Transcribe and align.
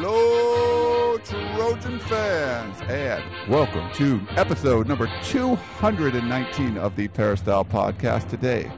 Hello, 0.00 1.18
Trojan 1.24 1.98
fans, 1.98 2.80
and 2.82 3.50
welcome 3.50 3.90
to 3.94 4.20
episode 4.36 4.86
number 4.86 5.10
219 5.24 6.78
of 6.78 6.94
the 6.94 7.08
Peristyle 7.08 7.64
Podcast. 7.64 8.28
Today 8.28 8.70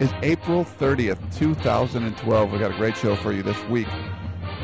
is 0.00 0.12
April 0.20 0.62
30th, 0.62 1.34
2012. 1.34 2.52
We 2.52 2.58
got 2.58 2.72
a 2.72 2.76
great 2.76 2.94
show 2.94 3.16
for 3.16 3.32
you 3.32 3.42
this 3.42 3.58
week 3.68 3.88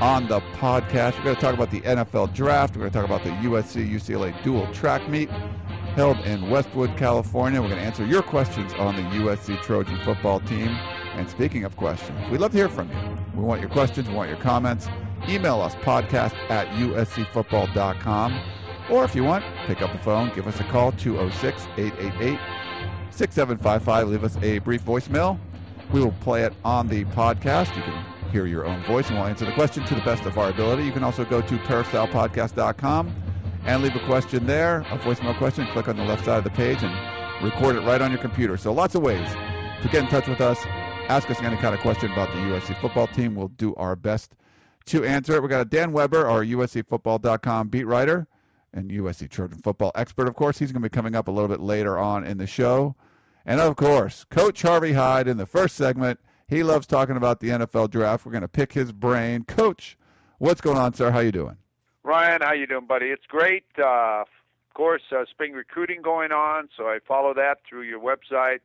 on 0.02 0.28
the 0.28 0.40
podcast. 0.52 1.16
We're 1.16 1.24
going 1.24 1.36
to 1.36 1.40
talk 1.40 1.54
about 1.54 1.70
the 1.70 1.80
NFL 1.80 2.34
draft. 2.34 2.76
We're 2.76 2.80
going 2.80 2.92
to 2.92 2.98
talk 2.98 3.06
about 3.06 3.24
the 3.24 3.48
USC 3.48 3.90
UCLA 3.90 4.42
dual 4.42 4.70
track 4.74 5.08
meet 5.08 5.30
held 5.94 6.18
in 6.26 6.50
Westwood, 6.50 6.94
California. 6.98 7.58
We're 7.62 7.68
going 7.68 7.80
to 7.80 7.86
answer 7.86 8.04
your 8.04 8.22
questions 8.22 8.74
on 8.74 8.96
the 8.96 9.02
USC 9.02 9.62
Trojan 9.62 9.98
football 10.04 10.40
team. 10.40 10.68
And 11.14 11.26
speaking 11.30 11.64
of 11.64 11.74
questions, 11.78 12.30
we'd 12.30 12.42
love 12.42 12.52
to 12.52 12.58
hear 12.58 12.68
from 12.68 12.90
you. 12.90 13.16
We 13.34 13.42
want 13.42 13.62
your 13.62 13.70
questions, 13.70 14.08
we 14.08 14.14
want 14.14 14.28
your 14.28 14.38
comments. 14.38 14.86
Email 15.28 15.60
us 15.60 15.74
podcast 15.76 16.34
at 16.50 16.68
uscfootball.com. 16.68 18.40
Or 18.90 19.04
if 19.04 19.14
you 19.14 19.22
want, 19.22 19.44
pick 19.66 19.82
up 19.82 19.92
the 19.92 19.98
phone, 19.98 20.32
give 20.34 20.46
us 20.46 20.58
a 20.58 20.64
call 20.64 20.92
206 20.92 21.66
888 21.76 22.38
6755. 23.10 24.08
Leave 24.08 24.24
us 24.24 24.36
a 24.42 24.58
brief 24.60 24.82
voicemail. 24.84 25.38
We 25.92 26.00
will 26.00 26.12
play 26.20 26.42
it 26.42 26.52
on 26.64 26.88
the 26.88 27.04
podcast. 27.06 27.76
You 27.76 27.82
can 27.82 28.04
hear 28.30 28.46
your 28.46 28.64
own 28.66 28.82
voice 28.84 29.08
and 29.08 29.18
we'll 29.18 29.26
answer 29.26 29.44
the 29.44 29.52
question 29.52 29.84
to 29.84 29.94
the 29.94 30.00
best 30.02 30.24
of 30.24 30.38
our 30.38 30.48
ability. 30.50 30.84
You 30.84 30.92
can 30.92 31.04
also 31.04 31.24
go 31.24 31.40
to 31.40 31.56
peristylepodcast.com 31.58 33.14
and 33.66 33.82
leave 33.82 33.94
a 33.94 34.06
question 34.06 34.46
there, 34.46 34.80
a 34.90 34.98
voicemail 34.98 35.36
question. 35.36 35.66
Click 35.72 35.88
on 35.88 35.96
the 35.96 36.04
left 36.04 36.24
side 36.24 36.38
of 36.38 36.44
the 36.44 36.50
page 36.50 36.82
and 36.82 37.44
record 37.44 37.76
it 37.76 37.80
right 37.80 38.00
on 38.00 38.10
your 38.10 38.20
computer. 38.20 38.56
So 38.56 38.72
lots 38.72 38.94
of 38.94 39.02
ways 39.02 39.28
to 39.82 39.88
get 39.90 40.02
in 40.04 40.08
touch 40.08 40.28
with 40.28 40.40
us. 40.40 40.58
Ask 41.08 41.30
us 41.30 41.40
any 41.42 41.56
kind 41.56 41.74
of 41.74 41.80
question 41.80 42.10
about 42.12 42.32
the 42.32 42.38
USC 42.38 42.80
football 42.80 43.08
team. 43.08 43.34
We'll 43.34 43.48
do 43.48 43.74
our 43.74 43.96
best 43.96 44.34
to 44.90 45.04
answer 45.04 45.36
it. 45.36 45.42
We 45.42 45.48
got 45.48 45.60
a 45.60 45.64
Dan 45.64 45.92
Weber, 45.92 46.26
our 46.26 46.44
USCFootball.com 46.44 47.68
beat 47.68 47.86
writer 47.86 48.26
and 48.72 48.90
USC 48.90 49.28
Trojan 49.28 49.58
football 49.58 49.92
expert, 49.94 50.28
of 50.28 50.34
course. 50.34 50.58
He's 50.58 50.72
going 50.72 50.82
to 50.82 50.88
be 50.88 50.94
coming 50.94 51.14
up 51.14 51.28
a 51.28 51.30
little 51.30 51.48
bit 51.48 51.60
later 51.60 51.98
on 51.98 52.24
in 52.24 52.38
the 52.38 52.46
show. 52.46 52.94
And 53.46 53.60
of 53.60 53.76
course, 53.76 54.24
Coach 54.30 54.62
Harvey 54.62 54.92
Hyde 54.92 55.28
in 55.28 55.36
the 55.36 55.46
first 55.46 55.76
segment. 55.76 56.20
He 56.48 56.62
loves 56.62 56.86
talking 56.86 57.16
about 57.16 57.40
the 57.40 57.48
NFL 57.48 57.90
draft. 57.90 58.26
We're 58.26 58.32
going 58.32 58.42
to 58.42 58.48
pick 58.48 58.72
his 58.72 58.92
brain. 58.92 59.44
Coach, 59.44 59.96
what's 60.38 60.60
going 60.60 60.76
on, 60.76 60.94
sir? 60.94 61.10
How 61.10 61.20
you 61.20 61.32
doing? 61.32 61.56
Ryan, 62.02 62.40
how 62.42 62.52
you 62.52 62.66
doing, 62.66 62.86
buddy? 62.86 63.06
It's 63.06 63.26
great. 63.26 63.64
Uh, 63.78 64.22
of 64.22 64.74
course, 64.74 65.02
uh, 65.12 65.24
spring 65.30 65.52
recruiting 65.52 66.02
going 66.02 66.32
on, 66.32 66.68
so 66.76 66.84
I 66.84 66.98
follow 67.06 67.34
that 67.34 67.58
through 67.68 67.82
your 67.82 68.00
website 68.00 68.60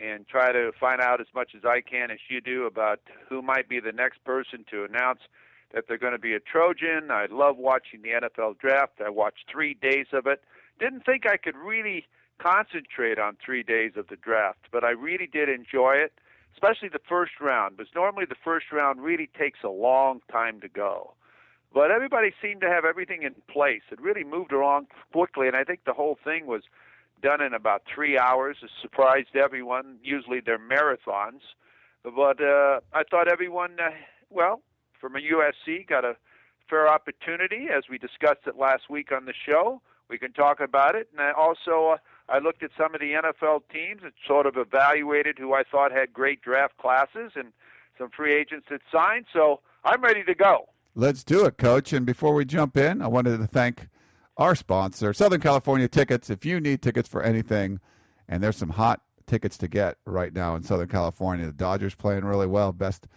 and 0.00 0.26
try 0.26 0.50
to 0.50 0.72
find 0.80 1.00
out 1.00 1.20
as 1.20 1.28
much 1.34 1.52
as 1.56 1.64
I 1.64 1.80
can, 1.80 2.10
as 2.10 2.18
you 2.28 2.40
do, 2.40 2.66
about 2.66 3.00
who 3.28 3.40
might 3.42 3.68
be 3.68 3.78
the 3.78 3.92
next 3.92 4.24
person 4.24 4.64
to 4.70 4.84
announce 4.84 5.20
that 5.72 5.84
they're 5.88 5.98
going 5.98 6.12
to 6.12 6.18
be 6.18 6.34
a 6.34 6.40
Trojan. 6.40 7.10
I 7.10 7.26
love 7.30 7.56
watching 7.56 8.02
the 8.02 8.10
NFL 8.10 8.58
draft. 8.58 9.00
I 9.04 9.10
watched 9.10 9.50
three 9.50 9.74
days 9.74 10.06
of 10.12 10.26
it. 10.26 10.42
Didn't 10.78 11.04
think 11.04 11.26
I 11.26 11.36
could 11.36 11.56
really 11.56 12.06
concentrate 12.38 13.18
on 13.18 13.36
three 13.44 13.62
days 13.62 13.92
of 13.96 14.08
the 14.08 14.16
draft, 14.16 14.66
but 14.70 14.84
I 14.84 14.90
really 14.90 15.26
did 15.26 15.48
enjoy 15.48 15.94
it, 15.94 16.12
especially 16.54 16.88
the 16.88 17.00
first 17.08 17.32
round, 17.40 17.76
because 17.76 17.92
normally 17.94 18.24
the 18.28 18.36
first 18.42 18.66
round 18.72 19.00
really 19.00 19.30
takes 19.38 19.60
a 19.64 19.68
long 19.68 20.20
time 20.30 20.60
to 20.60 20.68
go. 20.68 21.14
But 21.72 21.90
everybody 21.90 22.32
seemed 22.42 22.60
to 22.62 22.68
have 22.68 22.84
everything 22.84 23.22
in 23.22 23.34
place. 23.50 23.82
It 23.90 24.00
really 24.00 24.24
moved 24.24 24.52
along 24.52 24.88
quickly, 25.12 25.46
and 25.46 25.56
I 25.56 25.64
think 25.64 25.80
the 25.86 25.94
whole 25.94 26.18
thing 26.22 26.46
was 26.46 26.62
done 27.22 27.40
in 27.40 27.54
about 27.54 27.82
three 27.92 28.18
hours. 28.18 28.58
It 28.62 28.70
surprised 28.82 29.36
everyone. 29.36 29.98
Usually 30.02 30.40
they're 30.40 30.58
marathons, 30.58 31.40
but 32.04 32.42
uh, 32.42 32.80
I 32.92 33.04
thought 33.08 33.28
everyone, 33.28 33.76
uh, 33.80 33.90
well, 34.28 34.60
from 35.02 35.16
a 35.16 35.18
USC 35.18 35.86
got 35.86 36.04
a 36.04 36.16
fair 36.70 36.88
opportunity, 36.88 37.66
as 37.68 37.82
we 37.90 37.98
discussed 37.98 38.46
it 38.46 38.56
last 38.56 38.88
week 38.88 39.12
on 39.12 39.26
the 39.26 39.34
show. 39.44 39.82
We 40.08 40.16
can 40.16 40.32
talk 40.32 40.60
about 40.60 40.94
it. 40.94 41.08
And 41.12 41.20
I 41.20 41.32
also, 41.32 41.88
uh, 41.88 41.96
I 42.28 42.38
looked 42.38 42.62
at 42.62 42.70
some 42.78 42.94
of 42.94 43.00
the 43.00 43.12
NFL 43.12 43.62
teams 43.70 44.02
and 44.04 44.12
sort 44.26 44.46
of 44.46 44.56
evaluated 44.56 45.38
who 45.38 45.54
I 45.54 45.64
thought 45.64 45.90
had 45.90 46.12
great 46.12 46.40
draft 46.40 46.78
classes 46.78 47.32
and 47.34 47.52
some 47.98 48.10
free 48.10 48.32
agents 48.32 48.66
that 48.70 48.80
signed. 48.90 49.26
So 49.32 49.60
I'm 49.84 50.02
ready 50.02 50.22
to 50.24 50.34
go. 50.34 50.68
Let's 50.94 51.24
do 51.24 51.44
it, 51.46 51.58
Coach. 51.58 51.92
And 51.92 52.06
before 52.06 52.32
we 52.32 52.44
jump 52.44 52.76
in, 52.76 53.02
I 53.02 53.08
wanted 53.08 53.38
to 53.38 53.46
thank 53.46 53.88
our 54.36 54.54
sponsor, 54.54 55.12
Southern 55.12 55.40
California 55.40 55.88
Tickets. 55.88 56.30
If 56.30 56.44
you 56.44 56.60
need 56.60 56.80
tickets 56.80 57.08
for 57.08 57.22
anything, 57.22 57.80
and 58.28 58.42
there's 58.42 58.56
some 58.56 58.70
hot 58.70 59.02
tickets 59.26 59.58
to 59.58 59.68
get 59.68 59.96
right 60.06 60.32
now 60.32 60.54
in 60.54 60.62
Southern 60.62 60.88
California, 60.88 61.46
the 61.46 61.52
Dodgers 61.52 61.94
playing 61.94 62.24
really 62.24 62.46
well, 62.46 62.72
best 62.72 63.08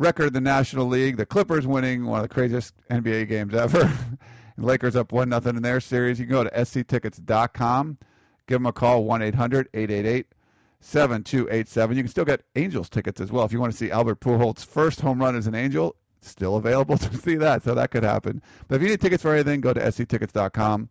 record 0.00 0.28
in 0.28 0.32
the 0.32 0.40
National 0.40 0.86
League. 0.86 1.18
The 1.18 1.26
Clippers 1.26 1.66
winning 1.66 2.06
one 2.06 2.20
of 2.20 2.28
the 2.28 2.34
craziest 2.34 2.74
NBA 2.88 3.28
games 3.28 3.52
ever. 3.54 3.92
Lakers 4.56 4.96
up 4.96 5.12
one 5.12 5.28
nothing 5.28 5.56
in 5.56 5.62
their 5.62 5.80
series. 5.80 6.18
You 6.18 6.24
can 6.26 6.32
go 6.32 6.44
to 6.44 6.64
sctickets.com. 6.64 7.98
Give 8.46 8.56
them 8.56 8.64
a 8.66 8.72
call 8.72 9.04
1-800-888-7287. 9.04 11.94
You 11.94 12.02
can 12.02 12.08
still 12.08 12.24
get 12.24 12.42
Angels 12.56 12.88
tickets 12.88 13.20
as 13.20 13.30
well 13.30 13.44
if 13.44 13.52
you 13.52 13.60
want 13.60 13.72
to 13.72 13.78
see 13.78 13.90
Albert 13.90 14.20
Pujols' 14.20 14.64
first 14.64 15.00
home 15.00 15.20
run 15.20 15.36
as 15.36 15.46
an 15.46 15.54
Angel. 15.54 15.94
Still 16.22 16.56
available 16.56 16.98
to 16.98 17.16
see 17.16 17.36
that, 17.36 17.62
so 17.62 17.74
that 17.74 17.90
could 17.90 18.02
happen. 18.02 18.42
But 18.68 18.76
if 18.76 18.82
you 18.82 18.88
need 18.88 19.00
tickets 19.00 19.22
for 19.22 19.34
anything, 19.34 19.60
go 19.60 19.72
to 19.72 19.92
sctickets.com 19.92 20.88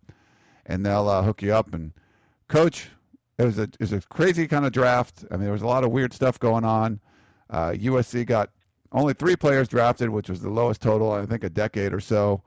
and 0.68 0.86
they'll 0.86 1.10
uh, 1.10 1.24
hook 1.24 1.42
you 1.42 1.54
up. 1.54 1.74
And 1.74 1.92
coach, 2.48 2.90
it 3.38 3.44
was 3.44 3.60
a 3.60 3.64
it 3.64 3.80
was 3.80 3.94
a 3.94 4.02
crazy 4.02 4.48
kind 4.48 4.66
of 4.66 4.72
draft. 4.72 5.26
I 5.30 5.36
mean, 5.36 5.44
there 5.44 5.52
was 5.52 5.64
a 5.64 5.68
lot 5.68 5.84
of 5.84 5.92
weird 5.92 6.14
stuff 6.14 6.40
going 6.40 6.64
on. 6.64 7.02
Uh, 7.50 7.72
USC 7.72 8.26
got 8.26 8.52
only 8.92 9.14
three 9.14 9.36
players 9.36 9.68
drafted, 9.68 10.10
which 10.10 10.30
was 10.30 10.42
the 10.42 10.50
lowest 10.50 10.82
total, 10.82 11.12
I 11.12 11.26
think, 11.26 11.44
a 11.44 11.50
decade 11.50 11.94
or 11.94 12.00
so. 12.00 12.42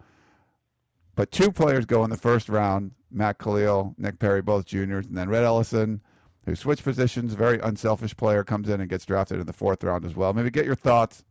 But 1.15 1.31
two 1.31 1.53
players 1.53 1.85
go 1.85 2.05
in 2.05 2.11
the 2.11 2.17
first 2.17 2.49
round 2.49 2.93
Matt 3.11 3.39
Kalil, 3.39 3.95
Nick 3.99 4.19
Perry, 4.19 4.43
both 4.43 4.65
juniors, 4.65 5.07
and 5.07 5.17
then 5.17 5.29
Rhett 5.29 5.45
Ellison, 5.45 6.01
who 6.45 6.57
switched 6.57 6.83
positions, 6.83 7.35
very 7.35 7.59
unselfish 7.61 8.17
player, 8.17 8.43
comes 8.43 8.69
in 8.69 8.81
and 8.81 8.91
gets 8.91 9.05
drafted 9.05 9.39
in 9.39 9.47
the 9.47 9.53
fourth 9.53 9.85
round 9.85 10.05
as 10.05 10.17
well. 10.17 10.33
Maybe 10.33 10.51
get 10.51 10.65
your 10.65 10.75
thoughts 10.75 11.23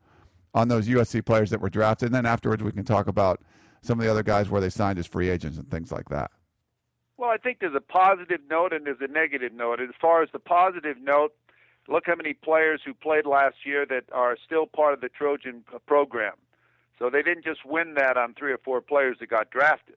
on 0.53 0.67
those 0.67 0.88
USC 0.88 1.25
players 1.25 1.49
that 1.49 1.61
were 1.61 1.69
drafted, 1.69 2.07
and 2.07 2.16
then 2.16 2.25
afterwards 2.25 2.63
we 2.63 2.72
can 2.72 2.85
talk 2.85 3.07
about 3.07 3.41
some 3.81 3.99
of 3.99 4.05
the 4.05 4.11
other 4.11 4.23
guys 4.23 4.49
where 4.49 4.61
they 4.61 4.69
signed 4.69 4.99
as 4.99 5.07
free 5.07 5.29
agents 5.29 5.57
and 5.57 5.69
things 5.72 5.91
like 5.91 6.07
that. 6.09 6.31
Well, 7.17 7.29
I 7.29 7.38
think 7.38 7.59
there's 7.59 7.75
a 7.75 7.81
positive 7.81 8.41
note 8.49 8.73
and 8.73 8.85
there's 8.85 9.01
a 9.01 9.07
negative 9.07 9.53
note. 9.53 9.79
As 9.79 9.89
far 9.99 10.23
as 10.23 10.29
the 10.31 10.39
positive 10.39 10.97
note, 10.99 11.33
Look 11.87 12.03
how 12.07 12.15
many 12.15 12.33
players 12.33 12.81
who 12.85 12.93
played 12.93 13.25
last 13.25 13.57
year 13.65 13.85
that 13.87 14.05
are 14.11 14.37
still 14.45 14.65
part 14.65 14.93
of 14.93 15.01
the 15.01 15.09
Trojan 15.09 15.63
program. 15.87 16.33
So 16.99 17.09
they 17.09 17.23
didn't 17.23 17.43
just 17.43 17.65
win 17.65 17.95
that 17.95 18.17
on 18.17 18.35
three 18.35 18.51
or 18.51 18.59
four 18.59 18.81
players 18.81 19.17
that 19.19 19.29
got 19.29 19.49
drafted. 19.49 19.95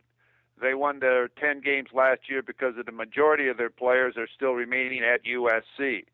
They 0.60 0.74
won 0.74 1.00
their 1.00 1.28
10 1.28 1.60
games 1.60 1.88
last 1.92 2.22
year 2.28 2.42
because 2.42 2.78
of 2.78 2.86
the 2.86 2.92
majority 2.92 3.48
of 3.48 3.58
their 3.58 3.70
players 3.70 4.14
are 4.16 4.28
still 4.34 4.52
remaining 4.52 5.02
at 5.02 5.24
USC. 5.24 6.04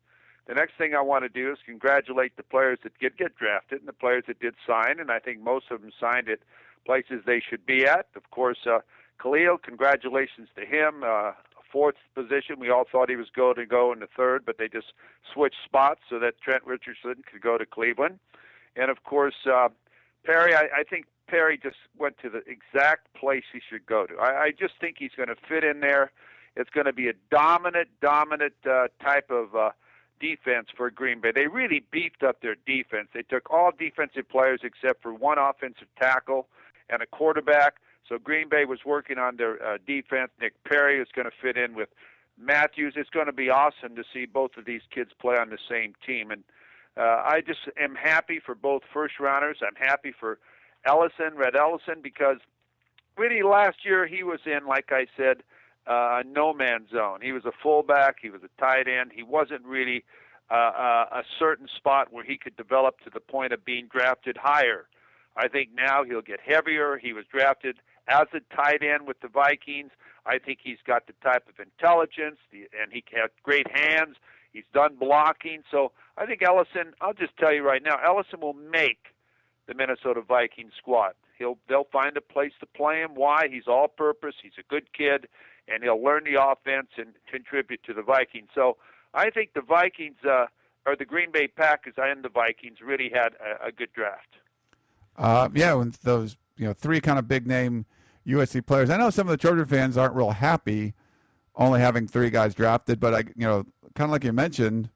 The 0.47 0.55
next 0.55 0.73
thing 0.77 0.95
I 0.95 1.01
want 1.01 1.23
to 1.23 1.29
do 1.29 1.51
is 1.51 1.59
congratulate 1.65 2.35
the 2.35 2.43
players 2.43 2.79
that 2.83 2.97
did 2.99 3.17
get 3.17 3.37
drafted 3.37 3.79
and 3.79 3.87
the 3.87 3.93
players 3.93 4.23
that 4.27 4.39
did 4.39 4.55
sign, 4.67 4.99
and 4.99 5.11
I 5.11 5.19
think 5.19 5.41
most 5.41 5.65
of 5.71 5.81
them 5.81 5.91
signed 5.97 6.27
at 6.27 6.39
places 6.85 7.21
they 7.25 7.39
should 7.39 7.65
be 7.65 7.85
at. 7.85 8.07
Of 8.15 8.31
course, 8.31 8.57
uh, 8.65 8.79
Kalil, 9.21 9.57
congratulations 9.57 10.49
to 10.55 10.65
him. 10.65 11.03
Uh, 11.05 11.33
fourth 11.71 11.95
position. 12.15 12.59
We 12.59 12.69
all 12.69 12.85
thought 12.91 13.09
he 13.09 13.15
was 13.15 13.29
going 13.35 13.55
to 13.55 13.65
go 13.65 13.91
in 13.93 13.99
the 13.99 14.07
third, 14.15 14.45
but 14.45 14.57
they 14.57 14.67
just 14.67 14.93
switched 15.33 15.57
spots 15.65 16.01
so 16.09 16.19
that 16.19 16.41
Trent 16.41 16.65
Richardson 16.65 17.23
could 17.29 17.41
go 17.41 17.57
to 17.57 17.65
Cleveland. 17.65 18.19
And 18.75 18.89
of 18.89 19.03
course, 19.03 19.35
uh, 19.51 19.69
Perry, 20.23 20.55
I, 20.55 20.63
I 20.79 20.83
think 20.89 21.05
Perry 21.27 21.57
just 21.57 21.77
went 21.97 22.17
to 22.19 22.29
the 22.29 22.39
exact 22.39 23.13
place 23.13 23.43
he 23.51 23.59
should 23.69 23.85
go 23.85 24.05
to. 24.05 24.15
I, 24.15 24.43
I 24.43 24.51
just 24.51 24.73
think 24.79 24.97
he's 24.99 25.11
going 25.15 25.29
to 25.29 25.35
fit 25.47 25.63
in 25.63 25.79
there. 25.79 26.11
It's 26.55 26.69
going 26.69 26.85
to 26.85 26.93
be 26.93 27.07
a 27.07 27.13
dominant, 27.29 27.87
dominant 28.01 28.53
uh, 28.69 28.87
type 29.01 29.31
of 29.31 29.55
uh, 29.55 29.69
defense 30.19 30.67
for 30.75 30.91
Green 30.91 31.21
Bay. 31.21 31.31
They 31.33 31.47
really 31.47 31.83
beefed 31.91 32.23
up 32.23 32.41
their 32.41 32.55
defense. 32.65 33.07
They 33.13 33.23
took 33.23 33.49
all 33.49 33.71
defensive 33.77 34.27
players 34.29 34.61
except 34.63 35.01
for 35.01 35.13
one 35.13 35.37
offensive 35.39 35.87
tackle 35.99 36.47
and 36.89 37.01
a 37.01 37.05
quarterback. 37.05 37.75
So 38.11 38.17
Green 38.19 38.49
Bay 38.49 38.65
was 38.65 38.79
working 38.85 39.17
on 39.17 39.37
their 39.37 39.55
uh, 39.65 39.77
defense. 39.87 40.31
Nick 40.41 40.61
Perry 40.65 40.99
is 40.99 41.07
going 41.15 41.29
to 41.31 41.31
fit 41.41 41.55
in 41.55 41.75
with 41.75 41.87
Matthews. 42.37 42.95
It's 42.97 43.09
going 43.09 43.27
to 43.27 43.31
be 43.31 43.49
awesome 43.49 43.95
to 43.95 44.03
see 44.13 44.25
both 44.25 44.57
of 44.57 44.65
these 44.65 44.81
kids 44.93 45.11
play 45.17 45.37
on 45.37 45.49
the 45.49 45.57
same 45.69 45.93
team. 46.05 46.29
And 46.29 46.43
Uh, 46.97 47.23
I 47.35 47.39
just 47.39 47.61
am 47.79 47.95
happy 47.95 48.41
for 48.45 48.53
both 48.53 48.81
first 48.93 49.17
rounders. 49.17 49.59
I'm 49.61 49.79
happy 49.79 50.11
for 50.11 50.39
Ellison, 50.85 51.37
Rhett 51.37 51.55
Ellison, 51.55 52.01
because 52.03 52.39
really 53.17 53.43
last 53.43 53.85
year 53.85 54.05
he 54.05 54.23
was 54.23 54.41
in, 54.45 54.67
like 54.67 54.91
I 54.91 55.07
said, 55.15 55.37
uh, 55.87 56.21
no 56.25 56.53
man's 56.53 56.89
zone. 56.89 57.19
He 57.21 57.31
was 57.31 57.45
a 57.45 57.55
fullback. 57.63 58.17
He 58.21 58.29
was 58.29 58.41
a 58.43 58.61
tight 58.61 58.89
end. 58.89 59.11
He 59.15 59.23
wasn't 59.23 59.63
really 59.63 60.03
uh, 60.49 60.73
uh, 60.87 61.05
a 61.21 61.23
certain 61.39 61.69
spot 61.77 62.11
where 62.11 62.25
he 62.25 62.37
could 62.37 62.57
develop 62.57 62.99
to 63.05 63.09
the 63.09 63.21
point 63.21 63.53
of 63.53 63.63
being 63.63 63.87
drafted 63.87 64.35
higher. 64.35 64.89
I 65.37 65.47
think 65.47 65.69
now 65.73 66.03
he'll 66.03 66.21
get 66.33 66.41
heavier. 66.45 66.97
He 66.97 67.13
was 67.13 67.23
drafted 67.31 67.77
as 68.07 68.27
a 68.33 68.39
tight 68.55 68.83
end 68.83 69.07
with 69.07 69.19
the 69.21 69.27
Vikings. 69.27 69.91
I 70.25 70.37
think 70.37 70.59
he's 70.63 70.77
got 70.85 71.07
the 71.07 71.13
type 71.23 71.47
of 71.49 71.59
intelligence, 71.59 72.37
and 72.51 72.91
he 72.91 73.03
has 73.13 73.31
great 73.43 73.67
hands. 73.73 74.17
He's 74.53 74.65
done 74.73 74.95
blocking. 74.99 75.63
So 75.71 75.91
I 76.17 76.25
think 76.25 76.41
Ellison, 76.41 76.93
I'll 77.01 77.13
just 77.13 77.35
tell 77.37 77.53
you 77.53 77.63
right 77.63 77.81
now, 77.81 77.97
Ellison 78.05 78.41
will 78.41 78.53
make 78.53 79.07
the 79.67 79.73
Minnesota 79.73 80.21
Vikings 80.21 80.73
squad. 80.77 81.13
He'll 81.37 81.57
they'll 81.67 81.87
find 81.91 82.15
a 82.17 82.21
place 82.21 82.51
to 82.59 82.65
play 82.65 83.01
him. 83.01 83.15
Why? 83.15 83.47
He's 83.49 83.67
all 83.67 83.87
purpose. 83.87 84.35
He's 84.43 84.51
a 84.59 84.63
good 84.69 84.93
kid, 84.93 85.27
and 85.67 85.81
he'll 85.81 86.01
learn 86.01 86.23
the 86.23 86.43
offense 86.43 86.89
and 86.97 87.13
contribute 87.29 87.83
to 87.83 87.93
the 87.93 88.03
Vikings. 88.03 88.49
So 88.53 88.77
I 89.13 89.29
think 89.31 89.53
the 89.53 89.61
Vikings 89.61 90.17
uh, 90.29 90.45
or 90.85 90.95
the 90.95 91.05
Green 91.05 91.31
Bay 91.31 91.47
Packers 91.47 91.95
and 91.97 92.23
the 92.23 92.29
Vikings 92.29 92.77
really 92.83 93.09
had 93.13 93.33
a, 93.35 93.67
a 93.67 93.71
good 93.71 93.91
draft. 93.93 94.35
Uh, 95.17 95.49
yeah, 95.53 95.73
when 95.73 95.93
those 96.03 96.37
you 96.57 96.65
know 96.65 96.73
three 96.73 97.01
kind 97.01 97.19
of 97.19 97.27
big 97.27 97.47
name 97.47 97.85
USC 98.27 98.65
players. 98.65 98.89
I 98.89 98.97
know 98.97 99.09
some 99.09 99.27
of 99.27 99.31
the 99.31 99.37
Trojan 99.37 99.65
fans 99.65 99.97
aren't 99.97 100.15
real 100.15 100.31
happy 100.31 100.93
only 101.55 101.79
having 101.79 102.07
three 102.07 102.29
guys 102.29 102.55
drafted, 102.55 102.99
but 102.99 103.13
I 103.13 103.19
you 103.35 103.47
know 103.47 103.65
kind 103.95 104.09
of 104.09 104.11
like 104.11 104.23
you 104.23 104.33
mentioned, 104.33 104.89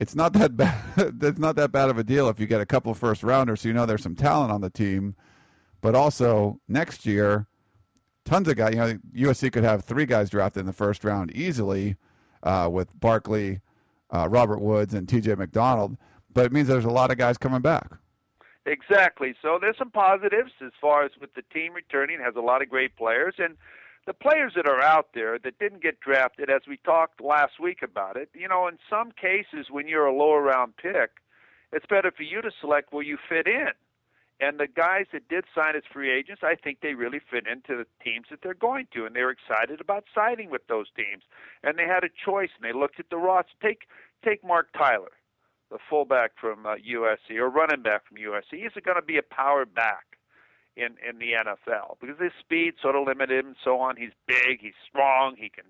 it's 0.00 0.14
not 0.14 0.32
that 0.34 0.56
bad. 0.56 0.82
it's 1.22 1.38
not 1.38 1.56
that 1.56 1.72
bad 1.72 1.90
of 1.90 1.98
a 1.98 2.04
deal 2.04 2.28
if 2.28 2.40
you 2.40 2.46
get 2.46 2.60
a 2.60 2.66
couple 2.66 2.92
first 2.94 3.22
rounders, 3.22 3.62
so 3.62 3.68
you 3.68 3.74
know 3.74 3.86
there's 3.86 4.02
some 4.02 4.16
talent 4.16 4.52
on 4.52 4.60
the 4.60 4.70
team. 4.70 5.14
But 5.80 5.94
also 5.94 6.58
next 6.68 7.06
year, 7.06 7.46
tons 8.24 8.48
of 8.48 8.56
guys. 8.56 8.74
You 8.74 8.80
know, 8.80 8.98
USC 9.14 9.52
could 9.52 9.64
have 9.64 9.84
three 9.84 10.06
guys 10.06 10.30
drafted 10.30 10.60
in 10.60 10.66
the 10.66 10.72
first 10.72 11.04
round 11.04 11.30
easily, 11.32 11.96
uh, 12.42 12.68
with 12.70 12.88
Barkley, 12.98 13.60
uh, 14.10 14.28
Robert 14.28 14.60
Woods, 14.60 14.94
and 14.94 15.08
T.J. 15.08 15.34
McDonald. 15.34 15.96
But 16.32 16.46
it 16.46 16.52
means 16.52 16.68
there's 16.68 16.84
a 16.84 16.90
lot 16.90 17.10
of 17.10 17.18
guys 17.18 17.38
coming 17.38 17.60
back. 17.62 17.90
Exactly. 18.66 19.34
So 19.40 19.58
there's 19.60 19.78
some 19.78 19.90
positives 19.90 20.50
as 20.64 20.72
far 20.80 21.04
as 21.04 21.12
with 21.20 21.32
the 21.34 21.42
team 21.54 21.72
returning 21.72 22.18
has 22.20 22.34
a 22.36 22.40
lot 22.40 22.62
of 22.62 22.68
great 22.68 22.96
players 22.96 23.36
and 23.38 23.56
the 24.06 24.12
players 24.12 24.52
that 24.56 24.68
are 24.68 24.82
out 24.82 25.08
there 25.14 25.38
that 25.38 25.58
didn't 25.58 25.82
get 25.82 26.00
drafted 26.00 26.50
as 26.50 26.62
we 26.68 26.76
talked 26.78 27.20
last 27.20 27.60
week 27.60 27.82
about 27.82 28.16
it, 28.16 28.28
you 28.34 28.48
know, 28.48 28.68
in 28.68 28.78
some 28.90 29.12
cases 29.12 29.66
when 29.70 29.88
you're 29.88 30.06
a 30.06 30.14
lower 30.14 30.42
round 30.42 30.76
pick, 30.76 31.10
it's 31.72 31.86
better 31.86 32.10
for 32.10 32.22
you 32.22 32.40
to 32.42 32.50
select 32.60 32.92
where 32.92 33.02
you 33.04 33.18
fit 33.28 33.46
in. 33.46 33.70
And 34.38 34.60
the 34.60 34.68
guys 34.68 35.06
that 35.12 35.28
did 35.28 35.44
sign 35.54 35.76
as 35.76 35.82
free 35.92 36.12
agents, 36.12 36.42
I 36.44 36.56
think 36.56 36.80
they 36.82 36.94
really 36.94 37.20
fit 37.30 37.46
into 37.46 37.76
the 37.76 37.86
teams 38.04 38.26
that 38.30 38.40
they're 38.42 38.52
going 38.54 38.86
to, 38.94 39.06
and 39.06 39.16
they're 39.16 39.30
excited 39.30 39.80
about 39.80 40.04
signing 40.14 40.50
with 40.50 40.66
those 40.68 40.86
teams. 40.94 41.22
And 41.64 41.78
they 41.78 41.86
had 41.86 42.04
a 42.04 42.10
choice, 42.24 42.50
and 42.54 42.62
they 42.68 42.78
looked 42.78 43.00
at 43.00 43.10
the 43.10 43.16
roster. 43.16 43.50
Take 43.62 43.88
take 44.22 44.44
Marc 44.44 44.72
Tyler 44.76 45.12
the 45.70 45.78
fullback 45.90 46.32
from 46.40 46.66
uh, 46.66 46.76
USC 46.76 47.36
or 47.36 47.48
running 47.50 47.82
back 47.82 48.06
from 48.06 48.18
USC. 48.18 48.62
He's 48.62 48.84
going 48.84 48.96
to 48.96 49.02
be 49.02 49.18
a 49.18 49.22
power 49.22 49.64
back 49.64 50.16
in 50.76 50.94
in 51.08 51.18
the 51.18 51.32
NFL 51.32 51.96
because 52.00 52.16
his 52.20 52.32
speed 52.38 52.74
sort 52.80 52.96
of 52.96 53.06
limited 53.06 53.40
him 53.40 53.46
and 53.48 53.56
so 53.64 53.80
on. 53.80 53.96
He's 53.96 54.12
big, 54.26 54.60
he's 54.60 54.78
strong, 54.88 55.34
he 55.36 55.48
can 55.48 55.64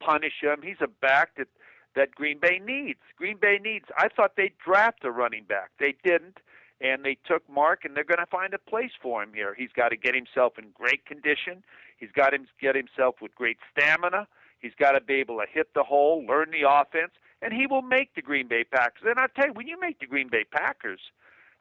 punish 0.00 0.40
him. 0.40 0.60
He's 0.62 0.80
a 0.80 0.88
back 0.88 1.36
that 1.36 1.48
that 1.94 2.14
Green 2.14 2.38
Bay 2.40 2.60
needs. 2.64 3.00
Green 3.16 3.38
Bay 3.40 3.58
needs. 3.62 3.86
I 3.96 4.08
thought 4.08 4.32
they'd 4.36 4.56
draft 4.64 5.04
a 5.04 5.10
running 5.10 5.44
back. 5.44 5.70
They 5.78 5.94
didn't, 6.04 6.38
and 6.80 7.04
they 7.04 7.18
took 7.26 7.48
Marc, 7.48 7.84
and 7.84 7.96
they're 7.96 8.04
going 8.04 8.18
to 8.18 8.26
find 8.26 8.54
a 8.54 8.58
place 8.58 8.92
for 9.02 9.22
him 9.22 9.32
here. 9.34 9.54
He's 9.56 9.72
got 9.74 9.88
to 9.88 9.96
get 9.96 10.14
himself 10.14 10.58
in 10.58 10.66
great 10.74 11.04
condition. 11.06 11.64
He's 11.96 12.12
got 12.14 12.30
to 12.30 12.38
get 12.60 12.76
himself 12.76 13.16
with 13.20 13.34
great 13.34 13.58
stamina. 13.72 14.28
He's 14.60 14.74
got 14.78 14.92
to 14.92 15.00
be 15.00 15.14
able 15.14 15.38
to 15.38 15.46
hit 15.50 15.74
the 15.74 15.82
hole, 15.82 16.24
learn 16.26 16.50
the 16.50 16.68
offense, 16.68 17.12
and 17.42 17.52
he 17.52 17.66
will 17.66 17.82
make 17.82 18.14
the 18.14 18.22
Green 18.22 18.48
Bay 18.48 18.64
Packers. 18.64 19.02
And 19.04 19.18
I 19.18 19.26
tell 19.34 19.48
you, 19.48 19.52
when 19.52 19.66
you 19.66 19.78
make 19.80 20.00
the 20.00 20.06
Green 20.06 20.28
Bay 20.28 20.44
Packers, 20.50 21.00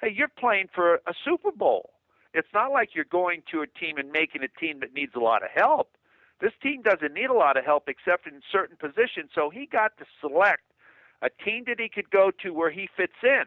hey, 0.01 0.13
you're 0.15 0.27
playing 0.27 0.69
for 0.74 0.95
a 0.95 1.13
Super 1.24 1.51
Bowl. 1.51 1.91
It's 2.33 2.47
not 2.53 2.71
like 2.71 2.89
you're 2.94 3.06
going 3.06 3.44
to 3.51 3.62
a 3.62 3.68
team 3.68 3.97
and 3.97 4.12
making 4.12 4.44
a 4.44 4.59
team 4.59 4.79
that 4.81 4.94
needs 4.94 5.13
a 5.15 5.19
lot 5.19 5.44
of 5.44 5.50
help. 5.53 5.91
This 6.39 6.51
team 6.62 6.81
doesn't 6.81 7.13
need 7.13 7.29
a 7.29 7.33
lot 7.33 7.57
of 7.57 7.65
help 7.65 7.88
except 7.88 8.27
in 8.27 8.41
certain 8.51 8.77
positions. 8.77 9.31
So 9.33 9.50
he 9.50 9.65
got 9.65 9.97
to 9.97 10.06
select 10.21 10.63
a 11.21 11.29
team 11.44 11.63
that 11.68 11.79
he 11.79 11.89
could 11.89 12.09
go 12.12 12.31
to 12.44 12.53
where 12.53 12.69
he 12.69 12.88
fits 12.95 13.13
in. 13.24 13.44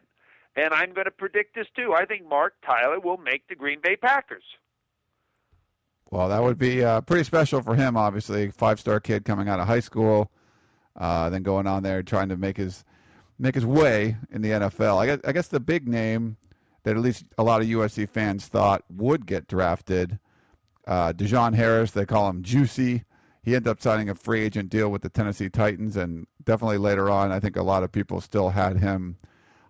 And 0.57 0.75
I'm 0.75 0.93
going 0.93 1.05
to 1.05 1.13
predict 1.13 1.55
this 1.55 1.67
too. 1.77 1.95
I 1.95 2.05
think 2.05 2.29
Marc 2.29 2.55
Tyler 2.67 2.99
will 2.99 3.19
make 3.19 3.47
the 3.49 3.55
Green 3.55 3.81
Bay 3.81 3.97
Packers. 3.97 4.43
Well, 6.11 6.29
that 6.29 6.43
would 6.43 6.59
be 6.59 6.83
uh, 6.83 7.03
pretty 7.03 7.23
special 7.23 7.63
for 7.63 7.77
him, 7.77 7.97
obviously. 7.97 8.51
Five 8.51 8.81
star 8.81 8.99
kid 8.99 9.25
coming 9.25 9.49
out 9.49 9.61
of 9.61 9.69
high 9.69 9.81
school 9.81 10.33
uh, 10.97 11.31
then 11.31 11.43
going 11.43 11.67
on 11.67 11.83
there 11.83 12.03
trying 12.03 12.29
to 12.29 12.37
make 12.37 12.57
his 12.57 12.85
make 13.39 13.55
his 13.55 13.67
way 13.67 14.17
in 14.31 14.43
the 14.43 14.51
NFL. 14.51 14.99
I 14.99 15.07
guess, 15.07 15.21
I 15.25 15.33
guess 15.33 15.49
the 15.49 15.61
big 15.61 15.89
name 15.89 16.37
that 16.83 16.97
at 16.97 17.03
least 17.03 17.25
a 17.39 17.43
lot 17.43 17.61
of 17.61 17.67
USC 17.67 18.09
fans 18.09 18.47
thought 18.47 18.85
would 18.91 19.27
get 19.27 19.49
drafted, 19.49 20.19
uh, 20.87 21.13
DaJohn 21.13 21.55
Harris. 21.55 21.91
They 21.93 22.07
call 22.07 22.29
him 22.29 22.43
Juicy. 22.43 23.05
He 23.43 23.55
ended 23.55 23.69
up 23.69 23.81
signing 23.81 24.11
a 24.11 24.15
free 24.15 24.43
agent 24.43 24.69
deal 24.69 24.91
with 24.91 25.01
the 25.03 25.09
Tennessee 25.09 25.49
Titans, 25.49 25.97
and 25.97 26.27
definitely 26.45 26.79
later 26.79 27.09
on, 27.09 27.33
I 27.33 27.41
think 27.41 27.57
a 27.57 27.63
lot 27.63 27.83
of 27.83 27.91
people 27.91 28.21
still 28.21 28.51
had 28.51 28.77
him 28.77 29.17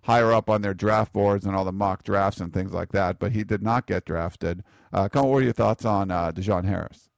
higher 0.03 0.33
up 0.33 0.49
on 0.49 0.61
their 0.61 0.73
draft 0.73 1.13
boards 1.13 1.45
and 1.45 1.55
all 1.55 1.63
the 1.63 1.71
mock 1.71 2.03
drafts 2.03 2.41
and 2.41 2.53
things 2.53 2.73
like 2.73 2.91
that. 2.91 3.19
But 3.19 3.31
he 3.31 3.43
did 3.43 3.61
not 3.61 3.85
get 3.85 4.03
drafted. 4.03 4.63
Uh, 4.91 5.07
what 5.13 5.27
were 5.27 5.41
your 5.41 5.53
thoughts 5.53 5.85
on 5.85 6.11
uh, 6.11 6.31
DaJohn 6.31 6.65
Harris? 6.65 7.10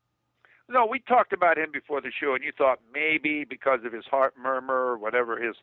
No, 0.73 0.87
we 0.87 0.97
talked 0.97 1.33
about 1.33 1.59
him 1.59 1.69
before 1.71 2.01
the 2.01 2.09
show, 2.11 2.33
and 2.33 2.43
you 2.43 2.51
thought 2.51 2.79
maybe 2.91 3.45
because 3.47 3.81
of 3.85 3.93
his 3.93 4.05
heart 4.05 4.33
murmur 4.41 4.73
or 4.73 4.97
whatever 4.97 5.39
his 5.39 5.55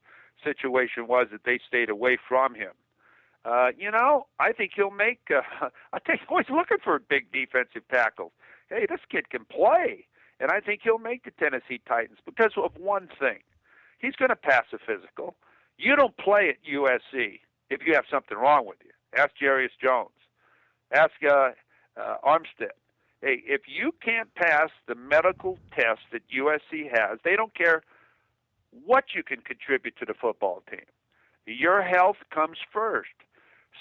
situation 0.44 1.08
was 1.08 1.26
that 1.32 1.40
they 1.44 1.58
stayed 1.66 1.90
away 1.90 2.16
from 2.28 2.54
him. 2.54 2.70
Uh, 3.44 3.70
you 3.76 3.90
know, 3.90 4.28
I 4.38 4.52
think 4.52 4.70
he'll 4.76 4.92
make. 4.92 5.18
Uh, 5.28 5.70
I 5.92 5.98
think 5.98 6.20
always 6.28 6.46
looking 6.48 6.76
for 6.84 6.96
big 7.00 7.32
defensive 7.32 7.82
tackles. 7.92 8.30
Hey, 8.68 8.86
this 8.88 9.00
kid 9.10 9.30
can 9.30 9.44
play, 9.46 10.06
and 10.38 10.52
I 10.52 10.60
think 10.60 10.82
he'll 10.84 10.98
make 10.98 11.24
the 11.24 11.32
Tennessee 11.32 11.80
Titans 11.88 12.18
because 12.24 12.52
of 12.56 12.70
one 12.78 13.08
thing. 13.18 13.38
He's 13.98 14.14
going 14.14 14.28
to 14.28 14.36
pass 14.36 14.66
a 14.72 14.78
physical. 14.78 15.34
You 15.76 15.96
don't 15.96 16.16
play 16.18 16.50
at 16.50 16.56
USC 16.72 17.40
if 17.68 17.80
you 17.84 17.94
have 17.94 18.04
something 18.08 18.38
wrong 18.38 18.64
with 18.64 18.78
you. 18.84 18.92
Ask 19.18 19.30
Jarvis 19.42 19.72
Jones. 19.82 20.10
Ask 20.94 21.12
uh, 21.28 21.50
uh, 22.00 22.16
Armstead 22.24 22.78
hey, 23.22 23.42
if 23.46 23.62
you 23.66 23.92
can't 24.02 24.34
pass 24.34 24.70
the 24.86 24.94
medical 24.94 25.58
test 25.74 26.00
that 26.12 26.22
USC 26.30 26.90
has, 26.90 27.18
they 27.24 27.36
don't 27.36 27.54
care 27.54 27.82
what 28.84 29.04
you 29.14 29.22
can 29.22 29.40
contribute 29.40 29.96
to 29.98 30.04
the 30.04 30.14
football 30.14 30.62
team. 30.70 30.84
Your 31.46 31.82
health 31.82 32.16
comes 32.32 32.58
first. 32.72 33.10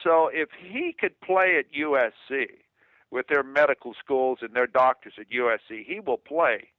So 0.03 0.29
if 0.31 0.49
he 0.59 0.95
could 0.97 1.19
play 1.21 1.57
at 1.57 1.65
USC 1.73 2.47
with 3.11 3.27
their 3.27 3.43
medical 3.43 3.93
schools 4.03 4.39
and 4.41 4.53
their 4.53 4.67
doctors 4.67 5.13
at 5.19 5.29
USC, 5.29 5.85
he 5.85 5.99
will 5.99 6.17
play 6.17 6.69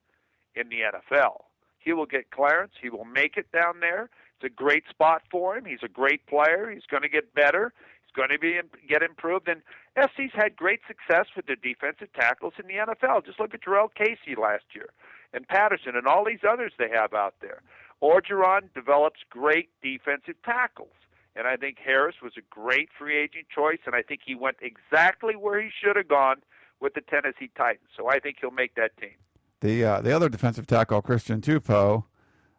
in 0.54 0.68
the 0.68 0.78
NFL. 0.80 1.42
He 1.78 1.92
will 1.92 2.06
get 2.06 2.30
clearance. 2.30 2.72
He 2.80 2.90
will 2.90 3.04
make 3.04 3.36
it 3.36 3.50
down 3.52 3.80
there. 3.80 4.10
It's 4.36 4.52
a 4.52 4.54
great 4.54 4.84
spot 4.88 5.22
for 5.30 5.56
him. 5.56 5.64
He's 5.64 5.82
a 5.82 5.88
great 5.88 6.26
player. 6.26 6.70
He's 6.72 6.86
going 6.90 7.02
to 7.02 7.08
get 7.08 7.34
better 7.34 7.72
He's 8.10 8.16
going 8.16 8.30
to 8.30 8.38
be 8.38 8.58
get 8.88 9.02
improved. 9.02 9.48
And 9.48 9.62
SC's 9.96 10.32
had 10.34 10.56
great 10.56 10.80
success 10.86 11.26
with 11.34 11.46
their 11.46 11.56
defensive 11.56 12.12
tackles 12.14 12.54
in 12.58 12.66
the 12.66 12.74
NFL. 12.74 13.24
Just 13.24 13.40
look 13.40 13.54
at 13.54 13.62
Jurrell 13.62 13.88
Casey 13.94 14.40
last 14.40 14.64
year, 14.74 14.90
and 15.32 15.46
Patterson, 15.48 15.96
and 15.96 16.06
all 16.06 16.24
these 16.24 16.44
others 16.48 16.72
they 16.78 16.88
have 16.94 17.12
out 17.14 17.34
there. 17.40 17.62
Orgeron 18.02 18.72
develops 18.74 19.20
great 19.28 19.68
defensive 19.82 20.36
tackles. 20.44 20.92
And 21.36 21.46
I 21.46 21.56
think 21.56 21.78
Harris 21.84 22.16
was 22.22 22.32
a 22.36 22.42
great 22.50 22.88
free 22.98 23.16
agent 23.16 23.46
choice, 23.54 23.78
and 23.86 23.94
I 23.94 24.02
think 24.02 24.20
he 24.24 24.34
went 24.34 24.56
exactly 24.60 25.36
where 25.36 25.60
he 25.60 25.70
should 25.70 25.96
have 25.96 26.08
gone 26.08 26.42
with 26.80 26.94
the 26.94 27.02
Tennessee 27.02 27.50
Titans. 27.56 27.88
So 27.96 28.08
I 28.08 28.18
think 28.18 28.38
he'll 28.40 28.50
make 28.50 28.74
that 28.74 28.96
team. 28.96 29.14
The 29.60 29.84
uh, 29.84 30.00
the 30.00 30.14
other 30.14 30.28
defensive 30.28 30.66
tackle, 30.66 31.02
Christian 31.02 31.40
Tupou, 31.40 32.04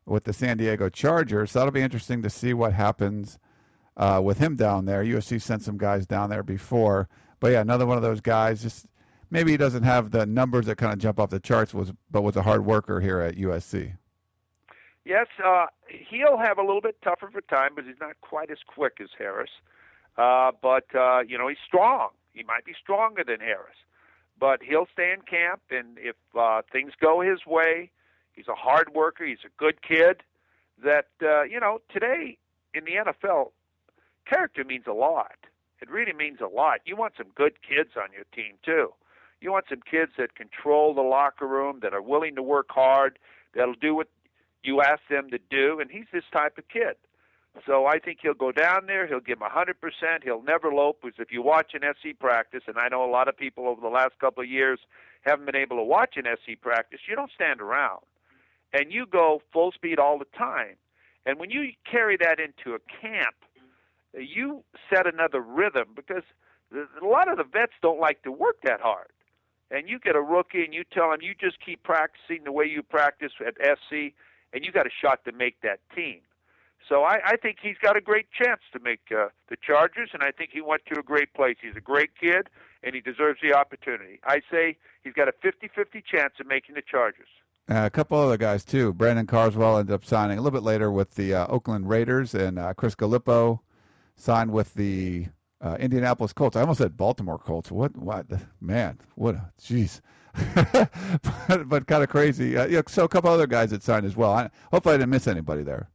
with 0.05 0.23
the 0.23 0.33
San 0.33 0.57
Diego 0.57 0.87
Chargers. 0.87 1.53
That'll 1.53 1.71
be 1.71 1.81
interesting 1.81 2.21
to 2.21 2.29
see 2.29 2.53
what 2.53 2.73
happens 2.73 3.39
uh, 3.97 4.21
with 4.23 4.37
him 4.37 4.55
down 4.55 4.85
there. 4.85 5.03
USC 5.03 5.41
sent 5.41 5.63
some 5.63 5.77
guys 5.77 6.05
down 6.05 6.29
there 6.29 6.43
before, 6.43 7.07
but 7.39 7.51
yeah, 7.51 7.61
another 7.61 7.85
one 7.85 7.97
of 7.97 8.03
those 8.03 8.21
guys. 8.21 8.61
Just 8.61 8.85
maybe 9.29 9.51
he 9.51 9.57
doesn't 9.57 9.83
have 9.83 10.11
the 10.11 10.25
numbers 10.25 10.65
that 10.67 10.77
kind 10.77 10.93
of 10.93 10.99
jump 10.99 11.19
off 11.19 11.29
the 11.29 11.39
charts, 11.39 11.73
was 11.73 11.91
but 12.09 12.21
was 12.21 12.35
a 12.35 12.41
hard 12.41 12.65
worker 12.65 12.99
here 12.99 13.19
at 13.19 13.35
USC. 13.35 13.93
Yes, 15.03 15.27
uh, 15.43 15.65
he'll 15.87 16.37
have 16.37 16.57
a 16.57 16.61
little 16.61 16.81
bit 16.81 17.01
tougher 17.01 17.27
of 17.27 17.35
a 17.35 17.41
time, 17.41 17.71
but 17.75 17.85
he's 17.85 17.99
not 17.99 18.19
quite 18.21 18.51
as 18.51 18.59
quick 18.67 18.97
as 19.01 19.09
Harris. 19.17 19.49
Uh, 20.17 20.51
but 20.61 20.85
uh, 20.95 21.21
you 21.21 21.37
know, 21.37 21.47
he's 21.47 21.57
strong. 21.65 22.09
He 22.33 22.43
might 22.43 22.65
be 22.65 22.73
stronger 22.79 23.23
than 23.25 23.39
Harris, 23.39 23.75
but 24.39 24.61
he'll 24.61 24.87
stay 24.93 25.11
in 25.11 25.21
camp, 25.21 25.61
and 25.69 25.97
if 25.97 26.15
uh, 26.37 26.61
things 26.71 26.93
go 27.01 27.21
his 27.21 27.45
way, 27.45 27.89
he's 28.33 28.47
a 28.47 28.55
hard 28.55 28.93
worker. 28.93 29.25
He's 29.25 29.43
a 29.45 29.49
good 29.57 29.81
kid. 29.81 30.21
That 30.83 31.07
uh, 31.21 31.43
you 31.43 31.59
know, 31.59 31.79
today 31.91 32.37
in 32.73 32.85
the 32.85 32.91
NFL, 32.91 33.51
character 34.25 34.63
means 34.63 34.85
a 34.87 34.93
lot. 34.93 35.35
It 35.81 35.89
really 35.89 36.13
means 36.13 36.39
a 36.41 36.47
lot. 36.47 36.81
You 36.85 36.95
want 36.95 37.13
some 37.17 37.27
good 37.35 37.53
kids 37.67 37.91
on 37.97 38.13
your 38.13 38.25
team 38.35 38.55
too. 38.63 38.93
You 39.39 39.51
want 39.51 39.65
some 39.69 39.81
kids 39.89 40.11
that 40.17 40.35
control 40.35 40.93
the 40.93 41.01
locker 41.01 41.47
room, 41.47 41.79
that 41.81 41.93
are 41.93 42.01
willing 42.01 42.35
to 42.35 42.43
work 42.43 42.67
hard, 42.69 43.17
that'll 43.55 43.73
do 43.73 43.95
what 43.95 44.07
you 44.63 44.81
ask 44.81 45.01
them 45.09 45.31
to 45.31 45.39
do, 45.49 45.79
and 45.79 45.89
he's 45.89 46.05
this 46.13 46.23
type 46.31 46.57
of 46.59 46.67
kid. 46.67 46.95
So 47.65 47.85
I 47.85 47.99
think 47.99 48.19
he'll 48.21 48.33
go 48.33 48.51
down 48.51 48.85
there. 48.85 49.07
He'll 49.07 49.19
give 49.19 49.39
him 49.39 49.47
100%. 49.47 50.23
He'll 50.23 50.41
never 50.41 50.71
lope. 50.71 50.99
Because 51.01 51.19
if 51.19 51.31
you 51.31 51.41
watch 51.41 51.73
an 51.73 51.81
SC 51.81 52.17
practice, 52.17 52.63
and 52.67 52.77
I 52.77 52.87
know 52.87 53.03
a 53.03 53.11
lot 53.11 53.27
of 53.27 53.35
people 53.35 53.67
over 53.67 53.81
the 53.81 53.89
last 53.89 54.17
couple 54.19 54.41
of 54.43 54.49
years 54.49 54.79
haven't 55.23 55.45
been 55.45 55.55
able 55.55 55.77
to 55.77 55.83
watch 55.83 56.15
an 56.15 56.25
SC 56.25 56.59
practice, 56.61 57.01
you 57.09 57.15
don't 57.15 57.31
stand 57.33 57.59
around. 57.59 58.01
And 58.73 58.91
you 58.91 59.05
go 59.05 59.41
full 59.51 59.73
speed 59.73 59.99
all 59.99 60.17
the 60.17 60.25
time. 60.37 60.75
And 61.25 61.39
when 61.39 61.49
you 61.49 61.71
carry 61.89 62.17
that 62.17 62.39
into 62.39 62.73
a 62.73 62.79
camp, 63.01 63.35
you 64.13 64.63
set 64.89 65.07
another 65.07 65.41
rhythm 65.41 65.89
because 65.95 66.23
a 66.73 67.05
lot 67.05 67.31
of 67.31 67.37
the 67.37 67.43
vets 67.43 67.73
don't 67.81 67.99
like 67.99 68.21
to 68.23 68.31
work 68.31 68.57
that 68.63 68.81
hard. 68.81 69.07
And 69.69 69.87
you 69.87 69.99
get 69.99 70.15
a 70.15 70.21
rookie 70.21 70.63
and 70.63 70.73
you 70.73 70.83
tell 70.83 71.13
him 71.13 71.21
you 71.21 71.33
just 71.33 71.57
keep 71.65 71.83
practicing 71.83 72.43
the 72.43 72.51
way 72.51 72.65
you 72.65 72.83
practice 72.83 73.31
at 73.45 73.55
SC, 73.55 74.13
and 74.53 74.65
you 74.65 74.71
got 74.71 74.85
a 74.85 74.89
shot 75.01 75.23
to 75.25 75.31
make 75.31 75.61
that 75.61 75.79
team. 75.95 76.19
So 76.89 77.03
I, 77.03 77.19
I 77.25 77.35
think 77.37 77.57
he's 77.61 77.77
got 77.81 77.95
a 77.95 78.01
great 78.01 78.27
chance 78.31 78.59
to 78.73 78.79
make 78.79 78.99
uh, 79.11 79.27
the 79.49 79.55
Chargers, 79.55 80.09
and 80.13 80.23
I 80.23 80.31
think 80.31 80.49
he 80.51 80.61
went 80.61 80.81
to 80.91 80.99
a 80.99 81.03
great 81.03 81.33
place. 81.33 81.55
He's 81.61 81.75
a 81.77 81.81
great 81.81 82.09
kid, 82.19 82.49
and 82.83 82.95
he 82.95 83.01
deserves 83.01 83.39
the 83.41 83.53
opportunity. 83.53 84.19
I 84.25 84.41
say 84.51 84.77
he's 85.03 85.13
got 85.13 85.29
a 85.29 85.31
50-50 85.31 86.03
chance 86.03 86.33
of 86.39 86.47
making 86.47 86.75
the 86.75 86.81
Chargers. 86.81 87.29
Uh, 87.69 87.85
a 87.85 87.89
couple 87.89 88.17
other 88.17 88.37
guys 88.37 88.65
too. 88.65 88.91
Brandon 88.93 89.27
Carswell 89.27 89.77
ended 89.77 89.93
up 89.93 90.03
signing 90.03 90.37
a 90.37 90.41
little 90.41 90.59
bit 90.59 90.65
later 90.65 90.91
with 90.91 91.15
the 91.15 91.33
uh, 91.33 91.47
Oakland 91.47 91.87
Raiders, 91.87 92.33
and 92.33 92.59
uh, 92.59 92.73
Chris 92.73 92.95
Galippo 92.95 93.59
signed 94.15 94.51
with 94.51 94.73
the 94.73 95.27
uh, 95.61 95.77
Indianapolis 95.79 96.33
Colts. 96.33 96.55
I 96.55 96.61
almost 96.61 96.79
said 96.79 96.97
Baltimore 96.97 97.37
Colts. 97.37 97.71
What? 97.71 97.95
What? 97.95 98.25
Man, 98.59 98.99
what? 99.15 99.35
Jeez. 99.59 100.01
but, 100.55 101.67
but 101.67 101.87
kind 101.87 102.03
of 102.03 102.09
crazy. 102.09 102.57
Uh, 102.57 102.65
yeah, 102.65 102.81
so 102.87 103.03
a 103.03 103.09
couple 103.09 103.29
other 103.29 103.47
guys 103.47 103.71
that 103.71 103.83
signed 103.83 104.05
as 104.05 104.15
well. 104.15 104.31
I, 104.31 104.49
hopefully, 104.71 104.95
I 104.95 104.97
didn't 104.97 105.11
miss 105.11 105.27
anybody 105.27 105.63
there. 105.63 105.89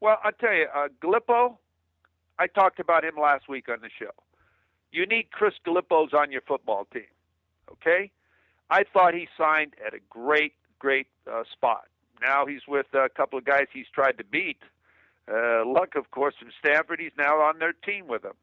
Well, 0.00 0.18
I'll 0.24 0.32
tell 0.32 0.54
you, 0.54 0.66
uh, 0.74 1.48
I 2.38 2.46
talked 2.46 2.80
about 2.80 3.04
him 3.04 3.14
last 3.20 3.48
week 3.48 3.68
on 3.68 3.78
the 3.80 3.90
show. 3.98 4.12
You 4.92 5.06
need 5.06 5.30
Chris 5.30 5.54
Galippos 5.66 6.14
on 6.14 6.30
your 6.32 6.42
football 6.42 6.86
team, 6.92 7.02
okay? 7.70 8.10
I 8.70 8.84
thought 8.92 9.14
he 9.14 9.28
signed 9.36 9.74
at 9.86 9.94
a 9.94 9.98
great, 10.08 10.54
great 10.78 11.06
uh, 11.30 11.44
spot. 11.52 11.84
Now 12.20 12.46
he's 12.46 12.62
with 12.66 12.86
a 12.94 13.08
couple 13.08 13.38
of 13.38 13.44
guys 13.44 13.66
he's 13.72 13.86
tried 13.92 14.18
to 14.18 14.24
beat. 14.24 14.58
Uh, 15.30 15.64
Luck, 15.66 15.96
of 15.96 16.10
course, 16.10 16.34
from 16.38 16.50
Stanford. 16.58 17.00
He's 17.00 17.16
now 17.18 17.40
on 17.40 17.58
their 17.58 17.72
team 17.72 18.06
with 18.06 18.22
them. 18.22 18.34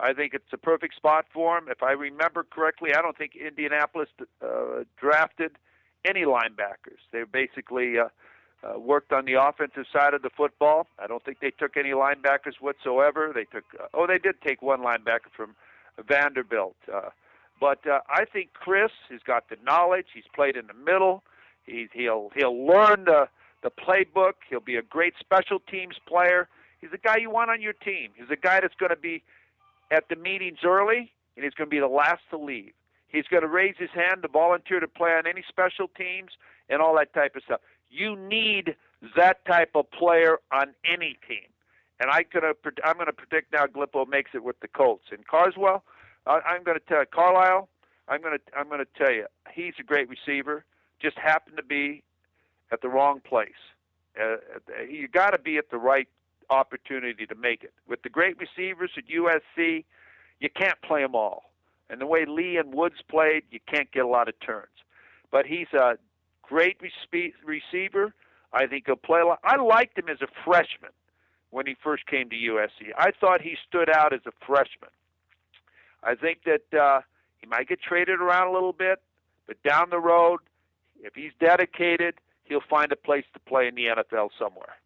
I 0.00 0.12
think 0.12 0.34
it's 0.34 0.52
a 0.52 0.56
perfect 0.58 0.96
spot 0.96 1.26
for 1.32 1.58
him. 1.58 1.68
If 1.68 1.82
I 1.82 1.92
remember 1.92 2.44
correctly, 2.50 2.90
I 2.94 3.02
don't 3.02 3.16
think 3.16 3.36
Indianapolis 3.36 4.08
uh, 4.42 4.84
drafted 4.98 5.52
any 6.04 6.22
linebackers. 6.22 6.98
They 7.12 7.22
basically 7.24 7.98
uh, 7.98 8.08
uh, 8.64 8.78
worked 8.78 9.12
on 9.12 9.24
the 9.24 9.34
offensive 9.34 9.84
side 9.92 10.14
of 10.14 10.22
the 10.22 10.30
football. 10.30 10.86
I 10.98 11.06
don't 11.06 11.24
think 11.24 11.40
they 11.40 11.50
took 11.50 11.76
any 11.76 11.90
linebackers 11.90 12.60
whatsoever. 12.60 13.32
They 13.34 13.44
took 13.44 13.64
uh, 13.78 13.86
oh, 13.94 14.06
they 14.06 14.18
did 14.18 14.40
take 14.46 14.62
one 14.62 14.80
linebacker 14.80 15.30
from 15.36 15.54
Vanderbilt. 16.08 16.76
Uh, 16.92 17.10
but 17.60 17.86
uh, 17.86 18.00
I 18.08 18.24
think 18.24 18.54
Chris 18.54 18.90
has 19.10 19.20
got 19.24 19.48
the 19.48 19.56
knowledge. 19.64 20.06
He's 20.14 20.24
played 20.34 20.56
in 20.56 20.66
the 20.66 20.74
middle. 20.74 21.22
He's, 21.64 21.88
he'll 21.92 22.30
he'll 22.34 22.66
learn 22.66 23.04
the 23.04 23.28
the 23.62 23.70
playbook. 23.70 24.34
He'll 24.48 24.60
be 24.60 24.76
a 24.76 24.82
great 24.82 25.14
special 25.18 25.60
teams 25.60 25.96
player. 26.06 26.48
He's 26.80 26.90
the 26.90 26.98
guy 26.98 27.16
you 27.18 27.30
want 27.30 27.50
on 27.50 27.62
your 27.62 27.72
team. 27.72 28.10
He's 28.14 28.30
a 28.30 28.36
guy 28.36 28.60
that's 28.60 28.74
going 28.74 28.90
to 28.90 28.96
be 28.96 29.22
at 29.90 30.08
the 30.08 30.16
meetings 30.16 30.58
early, 30.64 31.12
and 31.36 31.44
he's 31.44 31.54
going 31.54 31.68
to 31.68 31.74
be 31.74 31.80
the 31.80 31.86
last 31.86 32.22
to 32.30 32.38
leave. 32.38 32.72
He's 33.08 33.26
going 33.30 33.42
to 33.42 33.48
raise 33.48 33.74
his 33.78 33.90
hand 33.94 34.22
to 34.22 34.28
volunteer 34.28 34.80
to 34.80 34.88
play 34.88 35.10
on 35.10 35.26
any 35.26 35.44
special 35.48 35.88
teams 35.88 36.30
and 36.68 36.80
all 36.80 36.96
that 36.96 37.12
type 37.12 37.36
of 37.36 37.42
stuff. 37.44 37.60
You 37.90 38.16
need 38.16 38.74
that 39.16 39.44
type 39.44 39.72
of 39.74 39.90
player 39.90 40.38
on 40.50 40.74
any 40.90 41.18
team. 41.28 41.46
And 42.00 42.10
I 42.10 42.24
could 42.24 42.42
I'm 42.42 42.94
going 42.94 43.06
to 43.06 43.12
predict 43.12 43.52
now 43.52 43.66
Galippo 43.66 44.08
makes 44.08 44.30
it 44.34 44.42
with 44.42 44.58
the 44.60 44.68
Colts. 44.68 45.04
And 45.12 45.26
Carswell, 45.26 45.84
I'm 46.26 46.64
going 46.64 46.78
to 46.78 46.84
tell 46.88 47.04
Carlisle, 47.04 47.68
I'm 48.08 48.22
going 48.22 48.38
to 48.38 48.58
I'm 48.58 48.68
going 48.68 48.80
to 48.80 49.04
tell 49.04 49.12
you 49.12 49.26
he's 49.52 49.74
a 49.78 49.84
great 49.84 50.08
receiver. 50.08 50.64
Just 51.00 51.18
happened 51.18 51.58
to 51.58 51.62
be 51.62 52.02
at 52.72 52.80
the 52.80 52.88
wrong 52.88 53.20
place. 53.20 53.50
Uh, 54.20 54.36
you 54.88 55.06
got 55.08 55.30
to 55.30 55.38
be 55.38 55.58
at 55.58 55.70
the 55.70 55.78
right 55.78 56.08
opportunity 56.50 57.26
to 57.26 57.34
make 57.34 57.62
it. 57.62 57.72
With 57.86 58.02
the 58.02 58.08
great 58.08 58.36
receivers 58.38 58.90
at 58.96 59.04
USC, 59.06 59.84
you 60.40 60.48
can't 60.54 60.80
play 60.82 61.02
them 61.02 61.14
all. 61.14 61.52
And 61.88 62.00
the 62.00 62.06
way 62.06 62.24
Lee 62.26 62.56
and 62.56 62.74
Woods 62.74 62.96
played, 63.08 63.44
you 63.50 63.60
can't 63.72 63.90
get 63.92 64.04
a 64.04 64.08
lot 64.08 64.28
of 64.28 64.34
turns. 64.40 64.66
But 65.30 65.46
he's 65.46 65.72
a 65.72 65.98
great 66.42 66.78
respe- 66.80 67.34
receiver. 67.44 68.14
I 68.52 68.66
think 68.66 68.84
he'll 68.86 68.96
play 68.96 69.20
a 69.20 69.26
lot. 69.26 69.40
I 69.44 69.56
liked 69.56 69.98
him 69.98 70.08
as 70.08 70.20
a 70.20 70.26
freshman 70.44 70.90
when 71.50 71.66
he 71.66 71.76
first 71.82 72.06
came 72.06 72.28
to 72.30 72.36
USC. 72.36 72.92
I 72.96 73.10
thought 73.18 73.40
he 73.40 73.56
stood 73.68 73.88
out 73.94 74.12
as 74.12 74.20
a 74.26 74.32
freshman. 74.46 74.90
I 76.02 76.14
think 76.14 76.40
that 76.44 76.78
uh, 76.78 77.00
he 77.38 77.46
might 77.46 77.68
get 77.68 77.80
traded 77.80 78.20
around 78.20 78.48
a 78.48 78.52
little 78.52 78.72
bit, 78.72 79.00
but 79.46 79.62
down 79.62 79.90
the 79.90 80.00
road, 80.00 80.40
if 81.02 81.14
he's 81.14 81.32
dedicated, 81.40 82.14
he'll 82.44 82.60
find 82.68 82.92
a 82.92 82.96
place 82.96 83.24
to 83.34 83.40
play 83.40 83.68
in 83.68 83.74
the 83.74 83.86
NFL 83.86 84.30
somewhere. 84.38 84.76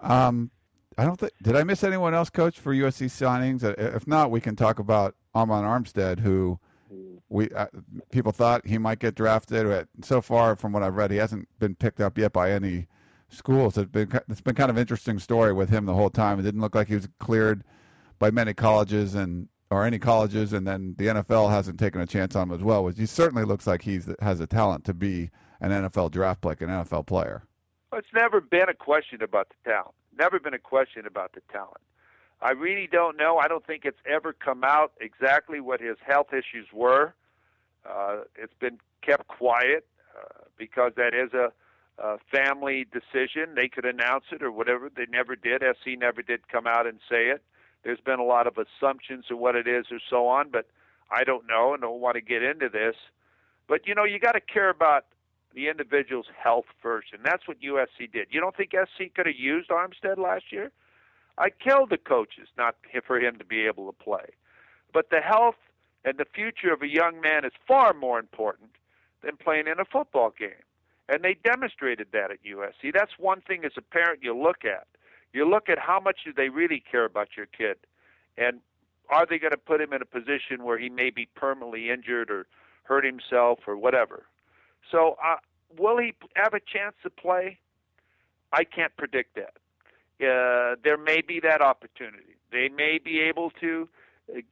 Um, 0.00 0.50
I 0.98 1.04
don't 1.04 1.18
think. 1.18 1.32
Did 1.42 1.56
I 1.56 1.64
miss 1.64 1.84
anyone 1.84 2.14
else, 2.14 2.30
Coach, 2.30 2.58
for 2.58 2.74
USC 2.74 3.06
signings? 3.06 3.64
Uh, 3.64 3.74
if 3.78 4.06
not, 4.06 4.30
we 4.30 4.40
can 4.40 4.56
talk 4.56 4.78
about 4.78 5.14
Armond 5.34 5.64
Armstead, 5.64 6.20
who 6.20 6.58
we 7.28 7.48
uh, 7.50 7.66
people 8.10 8.32
thought 8.32 8.66
he 8.66 8.78
might 8.78 8.98
get 8.98 9.14
drafted. 9.14 9.88
So 10.02 10.20
far, 10.20 10.56
from 10.56 10.72
what 10.72 10.82
I've 10.82 10.96
read, 10.96 11.10
he 11.10 11.16
hasn't 11.16 11.48
been 11.58 11.74
picked 11.74 12.00
up 12.00 12.18
yet 12.18 12.32
by 12.32 12.50
any 12.50 12.86
schools. 13.28 13.78
It's 13.78 13.90
been 13.90 14.10
it's 14.28 14.40
been 14.40 14.54
kind 14.54 14.70
of 14.70 14.76
interesting 14.76 15.18
story 15.18 15.52
with 15.52 15.70
him 15.70 15.86
the 15.86 15.94
whole 15.94 16.10
time. 16.10 16.38
It 16.38 16.42
didn't 16.42 16.60
look 16.60 16.74
like 16.74 16.88
he 16.88 16.96
was 16.96 17.08
cleared 17.18 17.64
by 18.18 18.30
many 18.30 18.52
colleges 18.52 19.14
and 19.14 19.48
or 19.70 19.84
any 19.84 20.00
colleges, 20.00 20.52
and 20.52 20.66
then 20.66 20.96
the 20.98 21.06
NFL 21.06 21.50
hasn't 21.50 21.78
taken 21.78 22.00
a 22.00 22.06
chance 22.06 22.34
on 22.34 22.48
him 22.48 22.54
as 22.54 22.62
well. 22.62 22.84
Which 22.84 22.98
he 22.98 23.06
certainly 23.06 23.44
looks 23.44 23.66
like 23.66 23.82
he 23.82 24.00
has 24.20 24.40
a 24.40 24.46
talent 24.46 24.84
to 24.86 24.94
be 24.94 25.30
an 25.60 25.70
NFL 25.70 26.10
draft 26.10 26.40
pick, 26.40 26.60
an 26.60 26.68
NFL 26.68 27.06
player. 27.06 27.42
Well, 27.90 27.98
it's 27.98 28.14
never 28.14 28.40
been 28.40 28.68
a 28.68 28.74
question 28.74 29.22
about 29.22 29.48
the 29.48 29.70
talent. 29.70 29.94
Never 30.16 30.38
been 30.38 30.54
a 30.54 30.58
question 30.58 31.06
about 31.06 31.32
the 31.32 31.40
talent. 31.52 31.80
I 32.42 32.52
really 32.52 32.88
don't 32.90 33.16
know. 33.16 33.38
I 33.38 33.48
don't 33.48 33.66
think 33.66 33.84
it's 33.84 33.98
ever 34.06 34.32
come 34.32 34.64
out 34.64 34.92
exactly 35.00 35.60
what 35.60 35.80
his 35.80 35.96
health 36.06 36.28
issues 36.32 36.68
were. 36.72 37.14
Uh, 37.88 38.22
it's 38.36 38.54
been 38.60 38.78
kept 39.02 39.28
quiet 39.28 39.86
uh, 40.16 40.44
because 40.56 40.92
that 40.96 41.14
is 41.14 41.32
a, 41.34 41.52
a 42.02 42.16
family 42.30 42.86
decision. 42.90 43.54
They 43.54 43.68
could 43.68 43.84
announce 43.84 44.24
it 44.32 44.42
or 44.42 44.50
whatever. 44.50 44.90
They 44.94 45.06
never 45.10 45.36
did. 45.36 45.62
SC 45.62 45.98
never 45.98 46.22
did 46.22 46.48
come 46.48 46.66
out 46.66 46.86
and 46.86 46.98
say 47.10 47.26
it. 47.26 47.42
There's 47.82 48.00
been 48.00 48.20
a 48.20 48.24
lot 48.24 48.46
of 48.46 48.56
assumptions 48.58 49.26
of 49.30 49.38
what 49.38 49.54
it 49.54 49.66
is 49.66 49.86
or 49.90 49.98
so 50.08 50.26
on, 50.26 50.50
but 50.50 50.66
I 51.10 51.24
don't 51.24 51.46
know 51.46 51.72
and 51.72 51.82
don't 51.82 52.00
want 52.00 52.14
to 52.14 52.20
get 52.20 52.42
into 52.42 52.68
this. 52.68 52.94
But 53.68 53.86
you 53.86 53.94
know, 53.94 54.04
you 54.04 54.18
got 54.18 54.32
to 54.32 54.40
care 54.40 54.70
about 54.70 55.06
the 55.54 55.68
individual's 55.68 56.28
health 56.36 56.66
first, 56.80 57.08
and 57.12 57.22
that's 57.24 57.46
what 57.48 57.60
USC 57.60 58.10
did. 58.12 58.28
You 58.30 58.40
don't 58.40 58.56
think 58.56 58.72
SC 58.72 59.12
could 59.14 59.26
have 59.26 59.36
used 59.36 59.70
Armstead 59.70 60.18
last 60.18 60.44
year? 60.50 60.70
I 61.38 61.50
killed 61.50 61.90
the 61.90 61.98
coaches 61.98 62.48
not 62.56 62.76
for 63.06 63.18
him 63.18 63.36
to 63.38 63.44
be 63.44 63.66
able 63.66 63.86
to 63.86 64.04
play. 64.04 64.26
But 64.92 65.10
the 65.10 65.20
health 65.20 65.56
and 66.04 66.18
the 66.18 66.24
future 66.24 66.72
of 66.72 66.82
a 66.82 66.88
young 66.88 67.20
man 67.20 67.44
is 67.44 67.52
far 67.66 67.94
more 67.94 68.18
important 68.18 68.70
than 69.22 69.36
playing 69.36 69.66
in 69.66 69.80
a 69.80 69.84
football 69.84 70.32
game. 70.38 70.64
And 71.08 71.22
they 71.22 71.34
demonstrated 71.34 72.08
that 72.12 72.30
at 72.30 72.44
USC. 72.44 72.92
That's 72.92 73.18
one 73.18 73.40
thing 73.40 73.64
as 73.64 73.72
a 73.76 73.82
parent 73.82 74.22
you 74.22 74.36
look 74.36 74.64
at. 74.64 74.86
You 75.32 75.48
look 75.48 75.68
at 75.68 75.78
how 75.78 76.00
much 76.00 76.20
do 76.24 76.32
they 76.32 76.48
really 76.48 76.82
care 76.90 77.04
about 77.04 77.28
your 77.36 77.46
kid, 77.46 77.76
and 78.36 78.60
are 79.08 79.26
they 79.26 79.38
going 79.38 79.52
to 79.52 79.56
put 79.56 79.80
him 79.80 79.92
in 79.92 80.02
a 80.02 80.06
position 80.06 80.64
where 80.64 80.78
he 80.78 80.88
may 80.88 81.10
be 81.10 81.28
permanently 81.36 81.90
injured 81.90 82.30
or 82.30 82.46
hurt 82.90 83.04
himself 83.04 83.60
or 83.68 83.76
whatever. 83.76 84.26
So, 84.90 85.16
uh, 85.24 85.36
will 85.78 85.98
he 85.98 86.14
have 86.34 86.54
a 86.54 86.60
chance 86.60 86.94
to 87.02 87.10
play? 87.10 87.58
I 88.52 88.64
can't 88.64 88.96
predict 88.96 89.36
that 89.36 89.54
uh, 90.22 90.76
there 90.84 90.98
may 90.98 91.22
be 91.22 91.40
that 91.40 91.62
opportunity. 91.62 92.36
They 92.52 92.68
may 92.68 92.98
be 93.02 93.20
able 93.20 93.50
to 93.60 93.88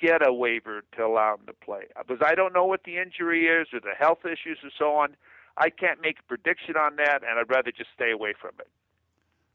get 0.00 0.26
a 0.26 0.32
waiver 0.32 0.82
to 0.96 1.04
allow 1.04 1.34
him 1.34 1.46
to 1.46 1.52
play. 1.52 1.84
Because 1.96 2.22
I 2.24 2.34
don't 2.34 2.52
know 2.52 2.64
what 2.64 2.84
the 2.84 2.96
injury 2.98 3.46
is 3.46 3.68
or 3.72 3.80
the 3.80 3.94
health 3.98 4.24
issues 4.24 4.58
and 4.62 4.72
so 4.78 4.94
on. 4.94 5.16
I 5.56 5.70
can't 5.70 6.00
make 6.00 6.20
a 6.20 6.22
prediction 6.22 6.76
on 6.76 6.96
that, 6.96 7.22
and 7.28 7.38
I'd 7.38 7.50
rather 7.50 7.72
just 7.72 7.90
stay 7.94 8.12
away 8.12 8.34
from 8.40 8.52
it. 8.60 8.68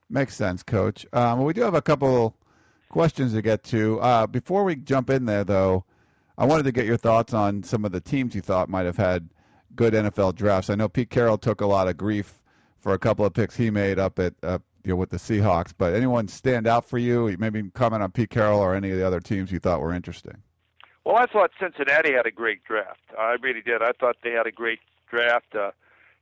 Makes 0.09 0.35
sense, 0.35 0.61
Coach. 0.61 1.05
Um, 1.13 1.43
we 1.43 1.53
do 1.53 1.61
have 1.61 1.75
a 1.75 1.81
couple 1.81 2.35
questions 2.89 3.33
to 3.33 3.41
get 3.41 3.63
to. 3.65 3.99
Uh, 4.01 4.27
before 4.27 4.63
we 4.63 4.75
jump 4.75 5.09
in 5.09 5.25
there, 5.25 5.43
though, 5.43 5.85
I 6.37 6.45
wanted 6.45 6.63
to 6.63 6.71
get 6.71 6.85
your 6.85 6.97
thoughts 6.97 7.33
on 7.33 7.63
some 7.63 7.85
of 7.85 7.91
the 7.91 8.01
teams 8.01 8.35
you 8.35 8.41
thought 8.41 8.69
might 8.69 8.85
have 8.85 8.97
had 8.97 9.29
good 9.75 9.93
NFL 9.93 10.35
drafts. 10.35 10.69
I 10.69 10.75
know 10.75 10.89
Pete 10.89 11.09
Carroll 11.09 11.37
took 11.37 11.61
a 11.61 11.65
lot 11.65 11.87
of 11.87 11.97
grief 11.97 12.39
for 12.79 12.93
a 12.93 12.99
couple 12.99 13.25
of 13.25 13.33
picks 13.33 13.55
he 13.55 13.69
made 13.69 13.99
up 13.99 14.19
at 14.19 14.33
uh, 14.43 14.59
you 14.83 14.91
know, 14.91 14.95
with 14.95 15.09
the 15.09 15.17
Seahawks. 15.17 15.73
But 15.77 15.93
anyone 15.93 16.27
stand 16.27 16.67
out 16.67 16.87
for 16.87 16.97
you? 16.97 17.35
Maybe 17.39 17.63
comment 17.71 18.03
on 18.03 18.11
Pete 18.11 18.29
Carroll 18.29 18.59
or 18.59 18.75
any 18.75 18.91
of 18.91 18.97
the 18.97 19.07
other 19.07 19.19
teams 19.19 19.51
you 19.51 19.59
thought 19.59 19.81
were 19.81 19.93
interesting. 19.93 20.37
Well, 21.05 21.17
I 21.17 21.25
thought 21.25 21.51
Cincinnati 21.59 22.13
had 22.13 22.25
a 22.25 22.31
great 22.31 22.63
draft. 22.63 23.01
I 23.17 23.35
really 23.41 23.61
did. 23.61 23.81
I 23.81 23.91
thought 23.99 24.17
they 24.23 24.31
had 24.31 24.47
a 24.47 24.51
great 24.51 24.79
draft. 25.09 25.53
Uh, 25.53 25.71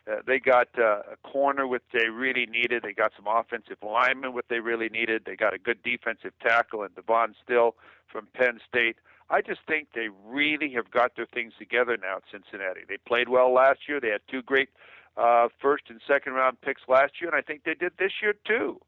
uh, 0.10 0.16
they 0.26 0.40
got 0.40 0.68
uh, 0.80 1.02
a 1.12 1.18
corner 1.24 1.68
what 1.68 1.84
they 1.94 2.10
really 2.10 2.48
needed. 2.48 2.82
They 2.84 2.94
got 2.94 3.12
some 3.16 3.28
offensive 3.28 3.78
linemen 3.84 4.34
what 4.34 4.46
they 4.50 4.60
really 4.60 4.90
needed. 4.90 5.24
They 5.26 5.36
got 5.36 5.54
a 5.54 5.60
good 5.60 5.84
defensive 5.84 6.34
tackle 6.42 6.84
in 6.84 6.90
Devon 6.96 7.36
Still 7.44 7.76
from 8.12 8.28
Penn 8.34 8.60
State. 8.68 8.98
I 9.32 9.42
just 9.42 9.62
think 9.66 9.88
they 9.96 10.10
really 10.26 10.74
have 10.74 10.92
got 10.92 11.16
their 11.16 11.26
things 11.26 11.54
together 11.58 11.98
now 11.98 12.18
at 12.18 12.24
Cincinnati. 12.30 12.82
They 12.88 12.98
played 12.98 13.30
well 13.30 13.54
last 13.54 13.80
year. 13.88 14.02
They 14.02 14.10
had 14.10 14.22
two 14.30 14.42
great 14.42 14.70
uh, 15.16 15.48
first 15.62 15.86
and 15.88 16.02
second 16.06 16.34
round 16.34 16.60
picks 16.60 16.82
last 16.88 17.14
year, 17.22 17.30
and 17.30 17.38
I 17.38 17.42
think 17.42 17.64
they 17.64 17.74
did 17.74 17.94
this 17.98 18.12
year 18.22 18.34
too. 18.46 18.82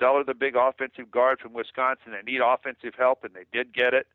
Zeitler, 0.00 0.24
the 0.24 0.34
big 0.34 0.56
offensive 0.56 1.10
guard 1.10 1.38
from 1.40 1.52
Wisconsin, 1.52 2.12
they 2.12 2.32
need 2.32 2.40
offensive 2.40 2.94
help, 2.98 3.24
and 3.24 3.34
they 3.34 3.44
did 3.52 3.74
get 3.74 3.92
it. 3.92 4.06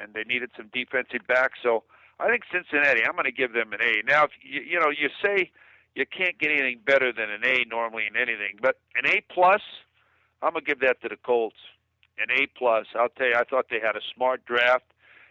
And 0.00 0.14
they 0.14 0.22
needed 0.22 0.50
some 0.56 0.70
defensive 0.72 1.26
backs. 1.26 1.58
So 1.62 1.82
I 2.20 2.28
think 2.30 2.44
Cincinnati. 2.50 3.02
I'm 3.04 3.14
going 3.14 3.24
to 3.24 3.32
give 3.32 3.52
them 3.52 3.72
an 3.72 3.80
A. 3.82 4.02
Now, 4.06 4.24
if 4.24 4.30
you, 4.42 4.60
you 4.62 4.80
know, 4.80 4.90
you 4.90 5.10
say 5.22 5.50
you 5.94 6.04
can't 6.06 6.38
get 6.38 6.50
anything 6.50 6.80
better 6.86 7.12
than 7.12 7.30
an 7.30 7.44
A 7.44 7.64
normally 7.68 8.04
in 8.08 8.16
anything, 8.16 8.58
but 8.60 8.78
an 8.94 9.10
A 9.10 9.22
plus, 9.32 9.62
I'm 10.42 10.52
gonna 10.52 10.64
give 10.64 10.80
that 10.80 11.00
to 11.02 11.08
the 11.08 11.16
Colts. 11.16 11.56
An 12.18 12.30
A 12.30 12.46
plus. 12.58 12.86
I'll 12.94 13.08
tell 13.08 13.28
you, 13.28 13.34
I 13.34 13.44
thought 13.44 13.66
they 13.70 13.80
had 13.80 13.96
a 13.96 14.04
smart 14.14 14.44
draft. 14.44 14.84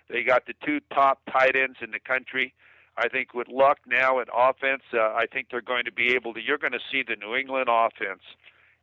They 0.09 0.24
got 0.24 0.45
the 0.45 0.53
two 0.65 0.79
top 0.93 1.19
tight 1.31 1.55
ends 1.55 1.77
in 1.81 1.91
the 1.91 2.00
country. 2.00 2.53
I 2.97 3.09
think 3.09 3.33
with 3.33 3.47
luck 3.50 3.79
now 3.88 4.19
in 4.19 4.25
offense, 4.33 4.83
uh, 4.93 5.00
I 5.00 5.25
think 5.31 5.47
they're 5.51 5.62
going 5.62 5.85
to 5.85 5.91
be 5.91 6.13
able 6.13 6.33
to. 6.33 6.41
You're 6.41 6.57
going 6.57 6.74
to 6.74 6.79
see 6.91 7.03
the 7.03 7.15
New 7.15 7.35
England 7.35 7.67
offense 7.69 8.21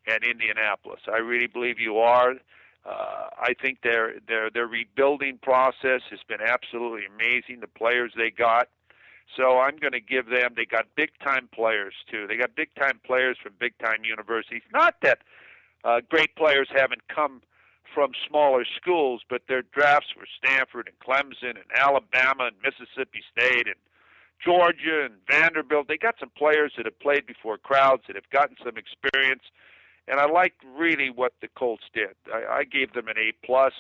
at 0.07 0.25
Indianapolis. 0.25 1.01
I 1.11 1.19
really 1.19 1.47
believe 1.47 1.79
you 1.79 1.99
are. 1.99 2.35
Uh, 2.85 3.29
I 3.39 3.55
think 3.61 3.79
their 3.83 4.15
their 4.27 4.51
their 4.51 4.67
rebuilding 4.67 5.39
process 5.41 6.03
has 6.11 6.19
been 6.29 6.41
absolutely 6.45 7.07
amazing. 7.07 7.61
The 7.61 7.69
players 7.69 8.13
they 8.17 8.31
got. 8.31 8.69
So 9.37 9.61
I'm 9.61 9.77
going 9.77 9.93
to 9.93 10.01
give 10.01 10.27
them. 10.27 10.53
They 10.57 10.67
got 10.67 10.87
big 10.95 11.11
time 11.25 11.49
players 11.55 11.95
too. 12.11 12.27
They 12.27 12.37
got 12.37 12.55
big 12.55 12.75
time 12.75 13.01
players 13.07 13.39
from 13.43 13.53
big 13.59 13.73
time 13.79 14.05
universities. 14.05 14.63
Not 14.73 14.97
that 15.03 15.21
uh, 15.85 16.01
great 16.11 16.35
players 16.37 16.69
haven't 16.75 17.07
come 17.09 17.41
from 17.95 18.13
smaller 18.29 18.65
schools, 18.77 19.23
but 19.29 19.43
their 19.49 19.63
drafts 19.63 20.09
were 20.17 20.27
Stanford 20.43 20.89
and 20.89 20.99
Clemson 20.99 21.57
and 21.57 21.71
Alabama 21.77 22.51
and 22.51 22.57
Mississippi 22.63 23.23
State 23.31 23.67
and 23.67 23.77
Georgia 24.45 25.05
and 25.05 25.15
Vanderbilt. 25.31 25.89
They 25.89 25.99
got 25.99 26.17
some 26.19 26.31
players 26.37 26.73
that 26.77 26.87
have 26.87 26.99
played 26.99 27.27
before 27.27 27.59
crowds 27.59 28.03
that 28.07 28.17
have 28.17 28.29
gotten 28.31 28.57
some 28.65 28.77
experience, 28.77 29.43
and 30.09 30.19
I 30.19 30.27
liked 30.27 30.65
really 30.77 31.11
what 31.11 31.35
the 31.41 31.49
Colts 31.49 31.85
did. 31.95 32.15
I, 32.33 32.61
I 32.61 32.65
gave 32.65 32.93
them 32.93 33.09
an 33.09 33.17
A 33.19 33.33
plus. 33.45 33.73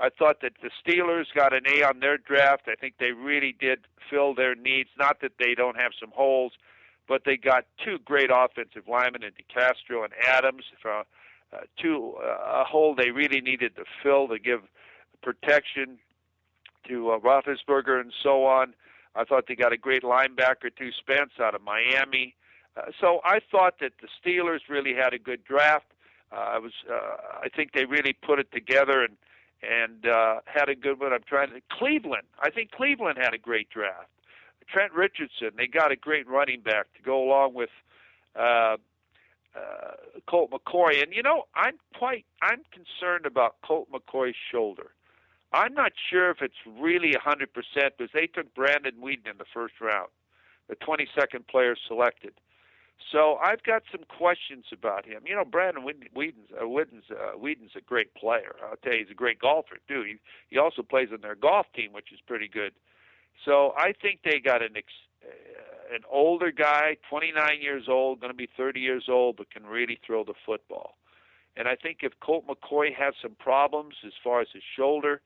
I 0.00 0.08
thought 0.10 0.40
that 0.42 0.52
the 0.62 0.70
Steelers 0.80 1.26
got 1.34 1.52
an 1.52 1.64
A 1.66 1.82
on 1.82 2.00
their 2.00 2.18
draft. 2.18 2.68
I 2.68 2.76
think 2.76 2.94
they 2.98 3.12
really 3.12 3.54
did 3.58 3.80
fill 4.08 4.34
their 4.34 4.54
needs. 4.54 4.90
Not 4.98 5.20
that 5.20 5.32
they 5.38 5.54
don't 5.54 5.76
have 5.76 5.92
some 5.98 6.12
holes, 6.14 6.52
but 7.08 7.22
they 7.24 7.36
got 7.36 7.64
two 7.84 7.98
great 8.04 8.30
offensive 8.32 8.86
linemen 8.86 9.24
in 9.24 9.32
DeCastro 9.32 10.04
and 10.04 10.12
Adams 10.26 10.64
for 10.80 11.04
uh, 11.52 11.60
two 11.80 12.14
uh, 12.22 12.60
a 12.60 12.64
hole 12.64 12.94
they 12.94 13.10
really 13.10 13.40
needed 13.40 13.76
to 13.76 13.84
fill 14.02 14.28
to 14.28 14.38
give 14.38 14.60
protection 15.22 15.98
to 16.86 17.10
uh, 17.10 17.18
Roethlisberger 17.18 18.00
and 18.00 18.12
so 18.22 18.44
on. 18.44 18.74
I 19.14 19.24
thought 19.24 19.44
they 19.48 19.56
got 19.56 19.72
a 19.72 19.76
great 19.76 20.02
linebacker 20.02 20.74
too, 20.76 20.90
Spence 20.92 21.32
out 21.40 21.54
of 21.54 21.62
Miami. 21.62 22.34
Uh, 22.76 22.90
so 23.00 23.20
I 23.24 23.40
thought 23.50 23.74
that 23.80 23.92
the 24.00 24.08
Steelers 24.20 24.60
really 24.68 24.94
had 24.94 25.12
a 25.12 25.18
good 25.18 25.44
draft. 25.44 25.86
Uh, 26.30 26.36
I 26.36 26.58
was, 26.58 26.72
uh, 26.90 27.40
I 27.42 27.48
think 27.48 27.72
they 27.72 27.84
really 27.84 28.12
put 28.12 28.38
it 28.38 28.52
together 28.52 29.02
and 29.02 29.16
and 29.60 30.06
uh, 30.06 30.36
had 30.44 30.68
a 30.68 30.76
good 30.76 31.00
one. 31.00 31.12
I'm 31.12 31.24
trying 31.26 31.50
to 31.50 31.60
Cleveland. 31.72 32.28
I 32.40 32.50
think 32.50 32.70
Cleveland 32.70 33.18
had 33.20 33.34
a 33.34 33.38
great 33.38 33.68
draft. 33.70 34.08
Trent 34.68 34.92
Richardson. 34.92 35.50
They 35.56 35.66
got 35.66 35.90
a 35.90 35.96
great 35.96 36.28
running 36.28 36.60
back 36.60 36.86
to 36.96 37.02
go 37.02 37.24
along 37.24 37.54
with 37.54 37.70
uh, 38.36 38.76
uh, 39.56 40.20
Colt 40.28 40.50
McCoy. 40.50 41.02
And 41.02 41.12
you 41.12 41.22
know, 41.22 41.44
I'm 41.54 41.78
quite 41.96 42.24
I'm 42.42 42.62
concerned 42.72 43.26
about 43.26 43.56
Colt 43.64 43.88
McCoy's 43.92 44.36
shoulder. 44.50 44.90
I'm 45.52 45.72
not 45.74 45.92
sure 46.10 46.30
if 46.30 46.42
it's 46.42 46.60
really 46.78 47.14
100% 47.14 47.46
because 47.96 48.10
they 48.12 48.26
took 48.26 48.54
Brandon 48.54 48.96
Weeden 49.02 49.30
in 49.30 49.38
the 49.38 49.46
first 49.54 49.80
round, 49.80 50.08
the 50.68 50.76
22nd 50.76 51.48
player 51.48 51.74
selected. 51.86 52.34
So 53.12 53.36
I've 53.36 53.62
got 53.62 53.84
some 53.90 54.04
questions 54.08 54.66
about 54.72 55.06
him. 55.06 55.22
You 55.24 55.36
know, 55.36 55.44
Brandon 55.44 55.84
Weeden's 55.84 56.50
uh, 56.60 56.68
Weeden's, 56.68 57.04
uh, 57.10 57.38
Weeden's 57.38 57.76
a 57.76 57.80
great 57.80 58.12
player. 58.14 58.56
I'll 58.62 58.76
tell 58.76 58.92
you, 58.92 58.98
he's 59.00 59.10
a 59.10 59.14
great 59.14 59.38
golfer 59.38 59.78
too. 59.86 60.02
He 60.02 60.16
he 60.50 60.58
also 60.58 60.82
plays 60.82 61.08
on 61.12 61.20
their 61.20 61.36
golf 61.36 61.66
team, 61.74 61.92
which 61.92 62.12
is 62.12 62.18
pretty 62.26 62.48
good. 62.48 62.72
So 63.44 63.72
I 63.78 63.92
think 63.92 64.20
they 64.24 64.40
got 64.40 64.62
an 64.62 64.76
ex, 64.76 64.88
uh, 65.24 65.28
an 65.92 66.00
older 66.10 66.50
guy, 66.50 66.96
29 67.08 67.60
years 67.60 67.84
old, 67.88 68.20
going 68.20 68.32
to 68.32 68.36
be 68.36 68.48
30 68.56 68.80
years 68.80 69.04
old, 69.08 69.36
but 69.36 69.50
can 69.50 69.64
really 69.64 69.98
throw 70.06 70.24
the 70.24 70.34
football. 70.44 70.96
And 71.56 71.66
I 71.66 71.74
think 71.74 71.98
if 72.02 72.12
Colt 72.20 72.46
McCoy 72.46 72.94
has 72.94 73.14
some 73.20 73.34
problems 73.38 73.94
as 74.06 74.12
far 74.22 74.40
as 74.40 74.48
his 74.52 74.62
shoulder, 74.76 75.20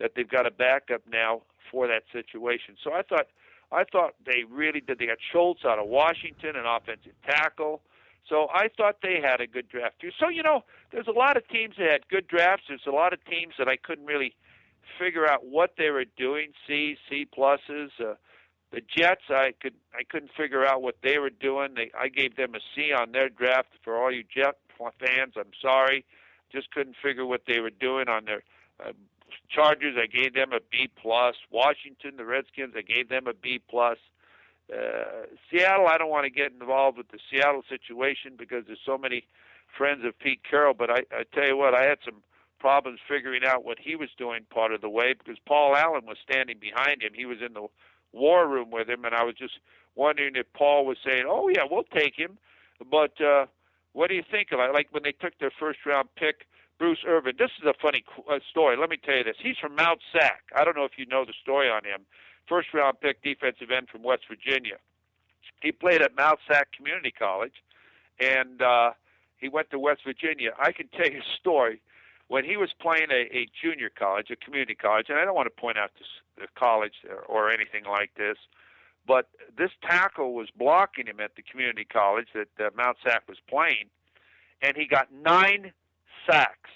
that 0.00 0.12
they've 0.16 0.28
got 0.28 0.46
a 0.46 0.50
backup 0.50 1.02
now 1.10 1.42
for 1.70 1.86
that 1.86 2.02
situation. 2.12 2.76
So 2.82 2.92
I 2.92 3.02
thought 3.02 3.26
I 3.72 3.84
thought 3.84 4.14
they 4.24 4.44
really 4.48 4.80
did. 4.80 4.98
They 4.98 5.06
got 5.06 5.18
Schultz 5.32 5.64
out 5.64 5.78
of 5.78 5.86
Washington, 5.86 6.54
an 6.54 6.66
offensive 6.66 7.12
tackle. 7.24 7.80
So 8.28 8.48
I 8.52 8.68
thought 8.76 8.96
they 9.02 9.20
had 9.22 9.40
a 9.40 9.46
good 9.46 9.68
draft 9.68 10.00
too. 10.00 10.10
So 10.18 10.28
you 10.28 10.42
know, 10.42 10.64
there's 10.92 11.08
a 11.08 11.12
lot 11.12 11.36
of 11.36 11.46
teams 11.48 11.74
that 11.78 11.90
had 11.90 12.08
good 12.08 12.28
drafts. 12.28 12.64
There's 12.68 12.86
a 12.86 12.92
lot 12.92 13.12
of 13.12 13.24
teams 13.24 13.54
that 13.58 13.68
I 13.68 13.76
couldn't 13.76 14.06
really 14.06 14.34
figure 14.98 15.28
out 15.28 15.44
what 15.44 15.74
they 15.78 15.90
were 15.90 16.04
doing. 16.16 16.52
C, 16.66 16.96
C 17.08 17.26
pluses. 17.26 17.90
Uh, 18.00 18.14
the 18.76 18.82
Jets, 18.96 19.24
I 19.30 19.54
could 19.60 19.74
I 19.94 20.04
couldn't 20.04 20.32
figure 20.36 20.66
out 20.66 20.82
what 20.82 20.96
they 21.02 21.18
were 21.18 21.30
doing. 21.30 21.74
They 21.74 21.90
I 21.98 22.08
gave 22.08 22.36
them 22.36 22.54
a 22.54 22.60
C 22.74 22.92
on 22.92 23.12
their 23.12 23.30
draft. 23.30 23.68
For 23.82 23.96
all 23.96 24.12
you 24.12 24.22
Jet 24.22 24.58
fans, 24.78 25.32
I'm 25.36 25.56
sorry, 25.62 26.04
just 26.52 26.70
couldn't 26.70 26.96
figure 27.02 27.24
what 27.24 27.42
they 27.48 27.60
were 27.60 27.70
doing 27.70 28.08
on 28.08 28.26
their 28.26 28.42
uh, 28.84 28.92
Chargers, 29.48 29.96
I 29.96 30.06
gave 30.06 30.34
them 30.34 30.52
a 30.52 30.60
B 30.70 30.90
plus. 31.00 31.34
Washington, 31.50 32.16
the 32.16 32.24
Redskins, 32.24 32.74
I 32.76 32.82
gave 32.82 33.08
them 33.08 33.26
a 33.26 33.34
B 33.34 33.60
plus. 33.68 33.98
Uh, 34.72 35.26
Seattle, 35.50 35.86
I 35.86 35.96
don't 35.98 36.10
want 36.10 36.24
to 36.24 36.30
get 36.30 36.52
involved 36.52 36.98
with 36.98 37.08
the 37.08 37.18
Seattle 37.30 37.62
situation 37.68 38.32
because 38.36 38.64
there's 38.66 38.82
so 38.84 38.98
many 38.98 39.24
friends 39.76 40.04
of 40.04 40.18
Pete 40.18 40.40
Carroll. 40.48 40.74
But 40.74 40.90
I, 40.90 41.00
I 41.12 41.24
tell 41.32 41.46
you 41.46 41.56
what, 41.56 41.74
I 41.74 41.84
had 41.84 41.98
some 42.04 42.22
problems 42.58 42.98
figuring 43.08 43.42
out 43.44 43.64
what 43.64 43.78
he 43.78 43.94
was 43.94 44.08
doing 44.18 44.44
part 44.50 44.72
of 44.72 44.80
the 44.80 44.88
way 44.88 45.14
because 45.14 45.38
Paul 45.46 45.76
Allen 45.76 46.06
was 46.06 46.16
standing 46.28 46.58
behind 46.58 47.02
him. 47.02 47.12
He 47.14 47.26
was 47.26 47.38
in 47.44 47.54
the 47.54 47.68
war 48.16 48.48
room 48.48 48.70
with 48.70 48.88
him, 48.88 49.04
and 49.04 49.14
I 49.14 49.24
was 49.24 49.34
just 49.34 49.54
wondering 49.94 50.36
if 50.36 50.46
Paul 50.52 50.86
was 50.86 50.98
saying, 51.04 51.24
"Oh 51.28 51.48
yeah, 51.48 51.62
we'll 51.70 51.84
take 51.84 52.16
him," 52.16 52.38
but 52.90 53.20
uh, 53.20 53.46
what 53.92 54.08
do 54.08 54.14
you 54.14 54.24
think 54.28 54.52
of 54.52 54.60
it? 54.60 54.72
Like 54.72 54.88
when 54.90 55.02
they 55.02 55.12
took 55.12 55.38
their 55.38 55.52
first 55.58 55.80
round 55.86 56.08
pick 56.16 56.46
Bruce 56.78 56.98
Irvin. 57.06 57.34
This 57.38 57.50
is 57.60 57.66
a 57.66 57.74
funny 57.80 58.04
uh, 58.30 58.38
story. 58.50 58.76
Let 58.76 58.90
me 58.90 58.98
tell 59.02 59.16
you 59.16 59.24
this. 59.24 59.36
He's 59.42 59.56
from 59.56 59.74
Mount 59.74 60.00
Sac. 60.12 60.42
I 60.54 60.64
don't 60.64 60.76
know 60.76 60.84
if 60.84 60.98
you 60.98 61.06
know 61.06 61.24
the 61.24 61.32
story 61.40 61.68
on 61.70 61.84
him. 61.84 62.04
First 62.48 62.68
round 62.74 63.00
pick 63.00 63.22
defensive 63.22 63.70
end 63.70 63.88
from 63.88 64.02
West 64.02 64.22
Virginia. 64.28 64.76
He 65.62 65.72
played 65.72 66.02
at 66.02 66.14
Mount 66.16 66.38
Sac 66.46 66.72
Community 66.72 67.10
College, 67.10 67.54
and 68.20 68.60
uh, 68.60 68.90
he 69.38 69.48
went 69.48 69.70
to 69.70 69.78
West 69.78 70.02
Virginia. 70.04 70.50
I 70.58 70.72
can 70.72 70.88
tell 70.88 71.10
you 71.10 71.20
a 71.20 71.38
story. 71.40 71.80
When 72.28 72.44
he 72.44 72.56
was 72.56 72.70
playing 72.80 73.08
a, 73.10 73.36
a 73.36 73.46
junior 73.62 73.90
college, 73.90 74.30
a 74.30 74.36
community 74.36 74.74
college, 74.74 75.06
and 75.08 75.18
I 75.18 75.24
don't 75.24 75.34
want 75.34 75.46
to 75.46 75.60
point 75.60 75.78
out 75.78 75.92
this, 75.98 76.08
the 76.36 76.48
college 76.58 76.94
or, 77.08 77.20
or 77.22 77.50
anything 77.50 77.84
like 77.88 78.10
this, 78.16 78.36
but 79.06 79.28
this 79.56 79.70
tackle 79.82 80.34
was 80.34 80.48
blocking 80.56 81.06
him 81.06 81.20
at 81.20 81.36
the 81.36 81.42
community 81.42 81.84
college 81.84 82.28
that 82.34 82.48
uh, 82.58 82.70
Mount 82.76 82.96
Sac 83.04 83.22
was 83.28 83.38
playing, 83.48 83.86
and 84.62 84.76
he 84.76 84.86
got 84.86 85.12
nine 85.12 85.72
sacks. 86.28 86.70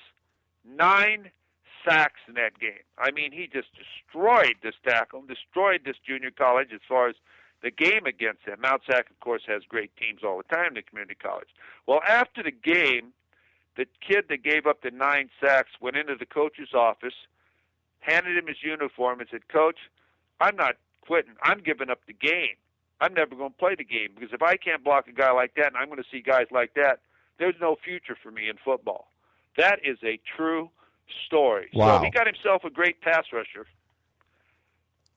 Nine 0.64 1.30
sacks 1.84 2.20
in 2.28 2.34
that 2.34 2.58
game. 2.58 2.84
I 2.98 3.10
mean, 3.10 3.32
he 3.32 3.48
just 3.48 3.68
destroyed 3.74 4.56
this 4.62 4.74
tackle, 4.86 5.22
destroyed 5.22 5.80
this 5.84 5.96
junior 6.06 6.30
college 6.30 6.68
as 6.72 6.80
far 6.86 7.08
as 7.08 7.16
the 7.62 7.70
game 7.70 8.06
against 8.06 8.42
him. 8.44 8.60
Mount 8.60 8.82
Sac, 8.88 9.10
of 9.10 9.18
course, 9.20 9.42
has 9.46 9.62
great 9.68 9.90
teams 9.96 10.20
all 10.24 10.38
the 10.38 10.54
time, 10.54 10.74
the 10.74 10.82
community 10.82 11.16
college. 11.20 11.48
Well, 11.86 12.00
after 12.06 12.42
the 12.42 12.52
game, 12.52 13.12
the 13.76 13.86
kid 14.06 14.24
that 14.28 14.42
gave 14.42 14.66
up 14.66 14.82
the 14.82 14.90
nine 14.90 15.30
sacks 15.42 15.70
went 15.80 15.96
into 15.96 16.14
the 16.18 16.26
coach's 16.26 16.74
office, 16.74 17.14
handed 18.00 18.36
him 18.36 18.46
his 18.46 18.62
uniform, 18.62 19.20
and 19.20 19.28
said, 19.30 19.48
Coach, 19.48 19.78
I'm 20.40 20.56
not 20.56 20.76
quitting. 21.02 21.34
I'm 21.42 21.60
giving 21.60 21.90
up 21.90 22.00
the 22.06 22.12
game. 22.12 22.56
I'm 23.00 23.14
never 23.14 23.34
going 23.34 23.50
to 23.50 23.56
play 23.56 23.74
the 23.74 23.84
game 23.84 24.10
because 24.14 24.30
if 24.32 24.42
I 24.42 24.56
can't 24.56 24.84
block 24.84 25.08
a 25.08 25.12
guy 25.12 25.32
like 25.32 25.54
that, 25.56 25.68
and 25.68 25.76
I'm 25.76 25.86
going 25.86 26.02
to 26.02 26.08
see 26.10 26.20
guys 26.20 26.46
like 26.50 26.74
that, 26.74 27.00
there's 27.38 27.54
no 27.60 27.76
future 27.82 28.16
for 28.22 28.30
me 28.30 28.48
in 28.48 28.56
football. 28.62 29.08
That 29.56 29.80
is 29.84 29.98
a 30.04 30.20
true 30.36 30.70
story. 31.26 31.70
Wow. 31.72 31.98
So 31.98 32.04
he 32.04 32.10
got 32.10 32.26
himself 32.26 32.64
a 32.64 32.70
great 32.70 33.00
pass 33.00 33.24
rusher. 33.32 33.66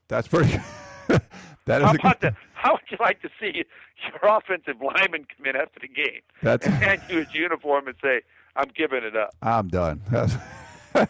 That's 0.07 0.27
pretty. 0.27 0.57
that 1.07 1.81
is 1.81 1.87
how 1.87 1.93
about 1.93 2.21
that? 2.21 2.35
How 2.53 2.73
would 2.73 2.81
you 2.89 2.97
like 2.99 3.21
to 3.21 3.29
see 3.39 3.65
your 4.07 4.37
offensive 4.37 4.81
lineman 4.81 5.25
come 5.35 5.45
in 5.45 5.55
after 5.55 5.79
the 5.81 5.87
game 5.87 6.21
That's... 6.41 6.65
and 6.65 6.75
hand 6.75 7.01
you 7.09 7.17
his 7.17 7.33
uniform 7.33 7.87
and 7.87 7.95
say, 8.01 8.21
I'm 8.55 8.69
giving 8.75 9.03
it 9.03 9.15
up. 9.15 9.35
I'm 9.41 9.67
done. 9.67 10.01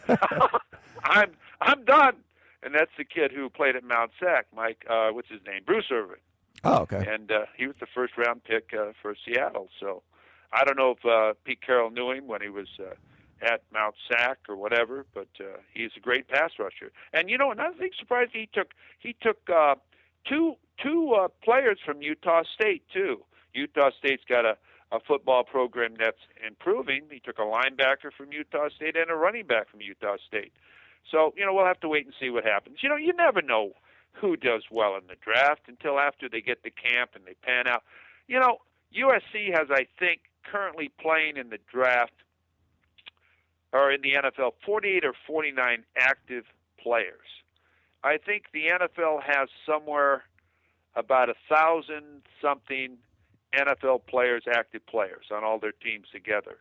I'm 1.03 1.31
I'm 1.61 1.85
done. 1.85 2.15
And 2.63 2.73
that's 2.73 2.91
the 2.97 3.03
kid 3.03 3.31
who 3.31 3.49
played 3.49 3.75
at 3.75 3.83
Mount 3.83 4.11
Sac, 4.19 4.45
Mike. 4.55 4.85
Uh, 4.89 5.09
what's 5.09 5.29
his 5.29 5.41
name? 5.45 5.63
Bruce 5.65 5.91
Irvin. 5.91 6.17
Oh, 6.63 6.79
okay. 6.83 7.05
And 7.07 7.29
uh, 7.29 7.45
he 7.57 7.67
was 7.67 7.75
the 7.79 7.87
first 7.93 8.17
round 8.17 8.43
pick 8.45 8.71
uh, 8.73 8.93
for 9.01 9.15
Seattle. 9.25 9.67
So 9.81 10.01
I 10.53 10.63
don't 10.63 10.77
know 10.77 10.91
if 10.97 11.05
uh, 11.05 11.33
Pete 11.43 11.59
Carroll 11.61 11.89
knew 11.89 12.11
him 12.11 12.27
when 12.27 12.41
he 12.41 12.49
was 12.49 12.67
uh, 12.79 12.93
at 13.41 13.63
Mount 13.73 13.95
Sac 14.09 14.39
or 14.47 14.55
whatever, 14.55 15.05
but 15.13 15.27
uh, 15.41 15.57
he's 15.73 15.91
a 15.97 15.99
great 15.99 16.27
pass 16.29 16.51
rusher. 16.57 16.91
And 17.11 17.29
you 17.29 17.37
know, 17.37 17.51
another 17.51 17.75
thing 17.77 17.91
surprising, 17.99 18.31
he 18.33 18.49
took 18.53 18.71
he 18.99 19.15
took 19.21 19.37
uh, 19.53 19.75
two 20.27 20.55
two 20.81 21.13
uh, 21.19 21.27
players 21.43 21.79
from 21.85 22.01
Utah 22.01 22.43
State 22.53 22.83
too. 22.93 23.23
Utah 23.53 23.91
State's 23.99 24.23
got 24.27 24.45
a 24.45 24.57
a 24.93 24.99
football 24.99 25.43
program 25.43 25.95
that's 25.97 26.21
improving. 26.45 27.01
He 27.09 27.19
took 27.19 27.39
a 27.39 27.41
linebacker 27.41 28.13
from 28.15 28.31
Utah 28.31 28.69
State 28.69 28.95
and 28.95 29.09
a 29.09 29.15
running 29.15 29.47
back 29.47 29.69
from 29.69 29.81
Utah 29.81 30.17
State. 30.27 30.53
So, 31.11 31.33
you 31.35 31.45
know, 31.45 31.53
we'll 31.53 31.65
have 31.65 31.79
to 31.81 31.89
wait 31.89 32.05
and 32.05 32.13
see 32.19 32.29
what 32.29 32.45
happens. 32.45 32.77
You 32.81 32.89
know, 32.89 32.95
you 32.95 33.11
never 33.11 33.41
know 33.41 33.71
who 34.13 34.37
does 34.37 34.63
well 34.71 34.95
in 34.95 35.07
the 35.07 35.15
draft 35.19 35.61
until 35.67 35.99
after 35.99 36.29
they 36.29 36.41
get 36.41 36.63
to 36.63 36.69
camp 36.69 37.11
and 37.15 37.25
they 37.25 37.33
pan 37.41 37.67
out. 37.67 37.83
You 38.27 38.39
know, 38.39 38.59
USC 38.95 39.51
has, 39.51 39.67
I 39.71 39.87
think, 39.97 40.21
currently 40.43 40.91
playing 41.01 41.37
in 41.37 41.49
the 41.49 41.57
draft 41.71 42.13
or 43.73 43.91
in 43.91 44.01
the 44.01 44.13
NFL 44.13 44.51
48 44.63 45.03
or 45.03 45.13
49 45.25 45.83
active 45.97 46.45
players. 46.79 47.27
I 48.03 48.17
think 48.17 48.45
the 48.53 48.67
NFL 48.67 49.23
has 49.23 49.49
somewhere 49.65 50.23
about 50.95 51.29
a 51.29 51.35
thousand 51.49 52.21
something 52.39 52.97
NFL 53.53 54.05
players, 54.07 54.43
active 54.51 54.85
players 54.87 55.25
on 55.31 55.43
all 55.43 55.59
their 55.59 55.71
teams 55.71 56.07
together. 56.11 56.57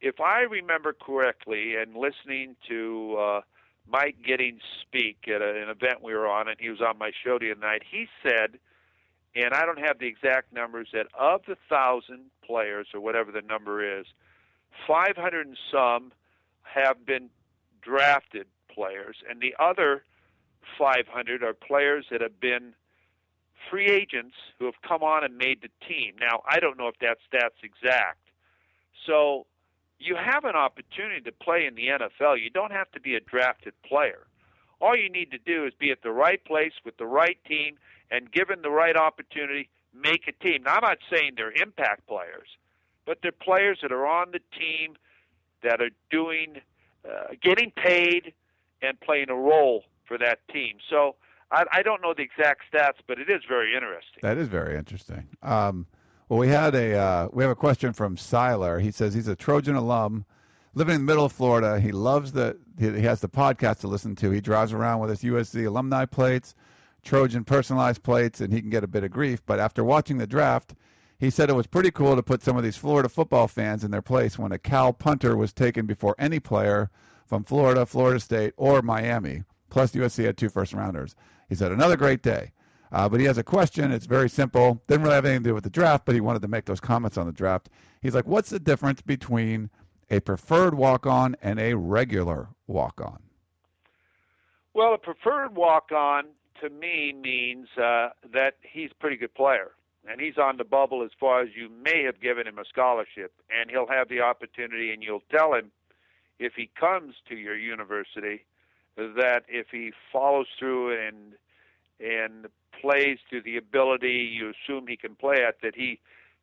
If 0.00 0.20
I 0.20 0.40
remember 0.40 0.92
correctly, 0.92 1.74
and 1.76 1.96
listening 1.96 2.56
to 2.68 3.16
uh, 3.18 3.40
Mike 3.88 4.16
Giddings 4.24 4.60
speak 4.82 5.18
at 5.26 5.40
a, 5.40 5.62
an 5.62 5.70
event 5.70 6.02
we 6.02 6.12
were 6.14 6.28
on, 6.28 6.48
and 6.48 6.56
he 6.60 6.68
was 6.68 6.80
on 6.80 6.98
my 6.98 7.12
show 7.24 7.38
the 7.38 7.50
other 7.50 7.60
night, 7.60 7.82
he 7.90 8.06
said, 8.22 8.58
and 9.34 9.54
I 9.54 9.64
don't 9.64 9.78
have 9.78 9.98
the 9.98 10.06
exact 10.06 10.52
numbers, 10.52 10.88
that 10.92 11.06
of 11.18 11.42
the 11.46 11.56
thousand 11.68 12.30
players 12.44 12.88
or 12.92 13.00
whatever 13.00 13.32
the 13.32 13.42
number 13.42 14.00
is, 14.00 14.06
500 14.86 15.46
and 15.46 15.56
some 15.72 16.12
have 16.62 17.06
been 17.06 17.30
drafted 17.80 18.46
players, 18.72 19.16
and 19.28 19.40
the 19.40 19.54
other 19.58 20.02
500 20.78 21.42
are 21.42 21.54
players 21.54 22.06
that 22.10 22.20
have 22.20 22.40
been 22.40 22.74
free 23.70 23.86
agents 23.86 24.34
who 24.58 24.66
have 24.66 24.80
come 24.86 25.02
on 25.02 25.24
and 25.24 25.36
made 25.36 25.62
the 25.62 25.70
team. 25.86 26.14
Now, 26.20 26.42
I 26.48 26.60
don't 26.60 26.78
know 26.78 26.88
if 26.88 26.98
that 27.00 27.18
stat's 27.26 27.56
exact. 27.62 28.18
So 29.06 29.46
you 29.98 30.16
have 30.16 30.44
an 30.44 30.56
opportunity 30.56 31.20
to 31.22 31.32
play 31.32 31.66
in 31.66 31.74
the 31.74 31.88
NFL. 31.88 32.42
You 32.42 32.50
don't 32.50 32.72
have 32.72 32.90
to 32.92 33.00
be 33.00 33.14
a 33.14 33.20
drafted 33.20 33.74
player. 33.82 34.26
All 34.80 34.96
you 34.96 35.08
need 35.08 35.30
to 35.30 35.38
do 35.38 35.64
is 35.64 35.72
be 35.78 35.90
at 35.90 36.02
the 36.02 36.10
right 36.10 36.44
place 36.44 36.72
with 36.84 36.96
the 36.98 37.06
right 37.06 37.38
team 37.46 37.76
and 38.10 38.30
given 38.30 38.62
the 38.62 38.70
right 38.70 38.96
opportunity, 38.96 39.68
make 39.94 40.28
a 40.28 40.44
team. 40.44 40.62
Now, 40.64 40.76
I'm 40.76 40.82
not 40.82 40.98
saying 41.10 41.32
they're 41.36 41.52
impact 41.52 42.06
players, 42.06 42.48
but 43.06 43.18
they're 43.22 43.32
players 43.32 43.78
that 43.82 43.90
are 43.90 44.06
on 44.06 44.32
the 44.32 44.40
team 44.58 44.96
that 45.62 45.80
are 45.80 45.90
doing, 46.10 46.60
uh, 47.08 47.34
getting 47.42 47.70
paid 47.70 48.34
and 48.82 49.00
playing 49.00 49.30
a 49.30 49.34
role 49.34 49.84
for 50.06 50.18
that 50.18 50.46
team. 50.52 50.76
So 50.90 51.16
I, 51.50 51.64
I 51.72 51.82
don't 51.82 52.02
know 52.02 52.14
the 52.14 52.22
exact 52.22 52.62
stats, 52.72 52.98
but 53.06 53.18
it 53.18 53.30
is 53.30 53.42
very 53.48 53.74
interesting. 53.74 54.20
That 54.22 54.36
is 54.36 54.48
very 54.48 54.76
interesting. 54.76 55.28
Um, 55.42 55.86
well, 56.28 56.40
we 56.40 56.48
had 56.48 56.74
a 56.74 56.98
uh, 56.98 57.28
we 57.32 57.44
have 57.44 57.52
a 57.52 57.56
question 57.56 57.92
from 57.92 58.16
Siler. 58.16 58.80
He 58.80 58.90
says 58.90 59.14
he's 59.14 59.28
a 59.28 59.36
Trojan 59.36 59.76
alum, 59.76 60.24
living 60.74 60.96
in 60.96 61.00
the 61.02 61.06
middle 61.06 61.24
of 61.24 61.32
Florida. 61.32 61.78
He 61.78 61.92
loves 61.92 62.32
the 62.32 62.58
he 62.78 63.02
has 63.02 63.20
the 63.20 63.28
podcast 63.28 63.80
to 63.80 63.88
listen 63.88 64.16
to. 64.16 64.30
He 64.30 64.40
drives 64.40 64.72
around 64.72 65.00
with 65.00 65.10
his 65.10 65.22
USC 65.22 65.66
alumni 65.66 66.04
plates, 66.04 66.54
Trojan 67.04 67.44
personalized 67.44 68.02
plates, 68.02 68.40
and 68.40 68.52
he 68.52 68.60
can 68.60 68.70
get 68.70 68.82
a 68.82 68.88
bit 68.88 69.04
of 69.04 69.12
grief. 69.12 69.40
But 69.46 69.60
after 69.60 69.84
watching 69.84 70.18
the 70.18 70.26
draft, 70.26 70.74
he 71.18 71.30
said 71.30 71.48
it 71.48 71.54
was 71.54 71.68
pretty 71.68 71.92
cool 71.92 72.16
to 72.16 72.22
put 72.22 72.42
some 72.42 72.56
of 72.56 72.64
these 72.64 72.76
Florida 72.76 73.08
football 73.08 73.46
fans 73.46 73.84
in 73.84 73.92
their 73.92 74.02
place 74.02 74.36
when 74.36 74.50
a 74.50 74.58
Cal 74.58 74.92
punter 74.92 75.36
was 75.36 75.52
taken 75.52 75.86
before 75.86 76.16
any 76.18 76.40
player 76.40 76.90
from 77.24 77.44
Florida, 77.44 77.86
Florida 77.86 78.18
State, 78.18 78.52
or 78.56 78.82
Miami. 78.82 79.44
Plus, 79.70 79.92
USC 79.92 80.24
had 80.24 80.36
two 80.36 80.48
first 80.48 80.72
rounders. 80.72 81.14
He 81.48 81.54
said, 81.54 81.72
another 81.72 81.96
great 81.96 82.22
day. 82.22 82.52
Uh, 82.92 83.08
but 83.08 83.20
he 83.20 83.26
has 83.26 83.38
a 83.38 83.42
question. 83.42 83.90
It's 83.90 84.06
very 84.06 84.28
simple. 84.28 84.80
Didn't 84.86 85.02
really 85.02 85.14
have 85.14 85.24
anything 85.24 85.42
to 85.42 85.50
do 85.50 85.54
with 85.54 85.64
the 85.64 85.70
draft, 85.70 86.04
but 86.04 86.14
he 86.14 86.20
wanted 86.20 86.42
to 86.42 86.48
make 86.48 86.66
those 86.66 86.80
comments 86.80 87.18
on 87.18 87.26
the 87.26 87.32
draft. 87.32 87.68
He's 88.00 88.14
like, 88.14 88.26
what's 88.26 88.50
the 88.50 88.60
difference 88.60 89.00
between 89.02 89.70
a 90.10 90.20
preferred 90.20 90.74
walk 90.74 91.06
on 91.06 91.36
and 91.42 91.58
a 91.58 91.74
regular 91.74 92.48
walk 92.66 93.00
on? 93.00 93.22
Well, 94.72 94.94
a 94.94 94.98
preferred 94.98 95.56
walk 95.56 95.90
on 95.90 96.26
to 96.60 96.70
me 96.70 97.12
means 97.12 97.68
uh, 97.76 98.10
that 98.32 98.54
he's 98.62 98.90
a 98.92 98.94
pretty 98.94 99.16
good 99.16 99.34
player. 99.34 99.72
And 100.08 100.20
he's 100.20 100.38
on 100.38 100.56
the 100.56 100.64
bubble 100.64 101.02
as 101.02 101.10
far 101.18 101.42
as 101.42 101.48
you 101.56 101.68
may 101.68 102.04
have 102.04 102.20
given 102.20 102.46
him 102.46 102.58
a 102.58 102.64
scholarship. 102.64 103.32
And 103.50 103.68
he'll 103.68 103.88
have 103.88 104.08
the 104.08 104.20
opportunity, 104.20 104.92
and 104.92 105.02
you'll 105.02 105.24
tell 105.30 105.54
him 105.54 105.72
if 106.38 106.52
he 106.54 106.70
comes 106.78 107.14
to 107.28 107.34
your 107.34 107.56
university 107.56 108.44
that 108.96 109.42
if 109.48 109.66
he 109.70 109.92
follows 110.12 110.46
through 110.58 111.06
and 111.06 111.34
and 111.98 112.46
plays 112.80 113.18
to 113.30 113.40
the 113.40 113.56
ability 113.56 114.30
you 114.38 114.52
assume 114.52 114.86
he 114.86 114.96
can 114.96 115.14
play 115.14 115.42
at, 115.46 115.56
that 115.62 115.74
he 115.74 115.98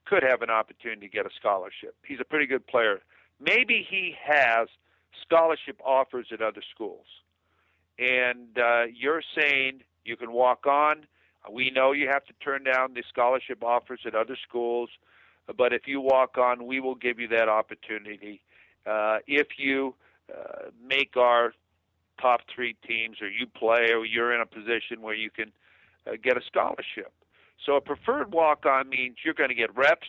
could 0.05 0.23
have 0.23 0.41
an 0.41 0.49
opportunity 0.49 1.07
to 1.07 1.13
get 1.13 1.25
a 1.25 1.29
scholarship. 1.39 1.95
He's 2.05 2.19
a 2.19 2.25
pretty 2.25 2.47
good 2.47 2.65
player. 2.65 3.01
Maybe 3.39 3.85
he 3.87 4.15
has 4.25 4.67
scholarship 5.21 5.79
offers 5.85 6.27
at 6.31 6.41
other 6.41 6.61
schools, 6.73 7.05
and 7.99 8.57
uh, 8.57 8.85
you're 8.93 9.23
saying 9.37 9.81
you 10.05 10.17
can 10.17 10.31
walk 10.31 10.65
on. 10.65 11.05
We 11.51 11.71
know 11.71 11.91
you 11.91 12.07
have 12.11 12.25
to 12.25 12.33
turn 12.43 12.63
down 12.63 12.93
the 12.93 13.03
scholarship 13.09 13.63
offers 13.63 14.01
at 14.05 14.15
other 14.15 14.37
schools, 14.47 14.89
but 15.57 15.73
if 15.73 15.87
you 15.87 16.01
walk 16.01 16.37
on, 16.37 16.65
we 16.65 16.79
will 16.79 16.95
give 16.95 17.19
you 17.19 17.27
that 17.29 17.49
opportunity. 17.49 18.41
Uh, 18.85 19.17
if 19.27 19.47
you 19.57 19.93
uh, 20.33 20.69
make 20.85 21.15
our 21.17 21.53
top 22.23 22.41
three 22.53 22.75
teams 22.87 23.21
or 23.21 23.29
you 23.29 23.45
play 23.45 23.91
or 23.91 24.05
you're 24.05 24.33
in 24.33 24.41
a 24.41 24.45
position 24.45 25.01
where 25.01 25.13
you 25.13 25.29
can 25.29 25.51
uh, 26.07 26.11
get 26.23 26.37
a 26.37 26.41
scholarship. 26.47 27.11
So 27.65 27.75
a 27.75 27.81
preferred 27.81 28.31
walk 28.31 28.65
on 28.65 28.89
means 28.89 29.17
you're 29.23 29.33
going 29.33 29.49
to 29.49 29.55
get 29.55 29.75
reps, 29.75 30.07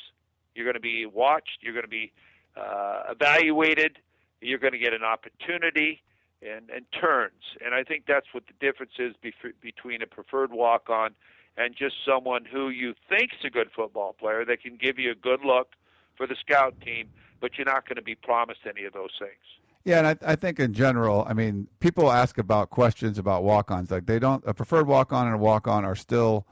you're 0.55 0.65
going 0.65 0.75
to 0.75 0.81
be 0.81 1.07
watched, 1.07 1.59
you're 1.61 1.75
going 1.75 1.85
to 1.85 1.97
be 2.03 2.13
uh, 2.57 3.11
evaluated, 3.11 3.99
you're 4.41 4.59
going 4.59 4.73
to 4.73 4.79
get 4.79 4.93
an 4.93 5.03
opportunity 5.03 6.03
and, 6.43 6.71
and 6.71 6.85
turns. 7.01 7.43
And 7.65 7.75
I 7.75 7.83
think 7.83 8.05
that's 8.07 8.27
what 8.33 8.45
the 8.47 8.55
difference 8.65 8.93
is 8.99 9.15
bef- 9.25 9.59
between 9.61 10.03
a 10.03 10.07
preferred 10.07 10.53
walk 10.53 10.89
on 10.89 11.11
and 11.57 11.75
just 11.77 11.95
someone 12.07 12.45
who 12.45 12.69
you 12.69 12.95
think's 13.09 13.37
a 13.45 13.51
good 13.51 13.71
football 13.75 14.13
player 14.13 14.45
that 14.45 14.63
can 14.63 14.77
give 14.81 14.99
you 14.99 15.11
a 15.11 15.15
good 15.15 15.41
look 15.45 15.69
for 16.17 16.27
the 16.27 16.37
scout 16.41 16.75
team, 16.85 17.09
but 17.41 17.53
you're 17.57 17.67
not 17.67 17.89
going 17.89 17.97
to 17.97 18.03
be 18.03 18.15
promised 18.15 18.61
any 18.69 18.85
of 18.85 18.93
those 18.93 19.15
things. 19.19 19.45
Yeah, 19.85 19.99
and 19.99 20.07
I, 20.07 20.33
I 20.33 20.37
think 20.37 20.59
in 20.59 20.73
general, 20.73 21.27
I 21.29 21.35
mean, 21.35 21.69
people 21.79 22.11
ask 22.11 22.39
about 22.39 22.71
questions 22.71 23.19
about 23.19 23.45
walk-ons. 23.45 23.91
Like 23.91 24.07
they 24.07 24.19
don't 24.19 24.43
a 24.47 24.55
preferred 24.55 24.87
walk-on 24.87 25.27
and 25.27 25.35
a 25.35 25.39
walk-on 25.39 25.85
are 25.85 25.95
still 25.95 26.47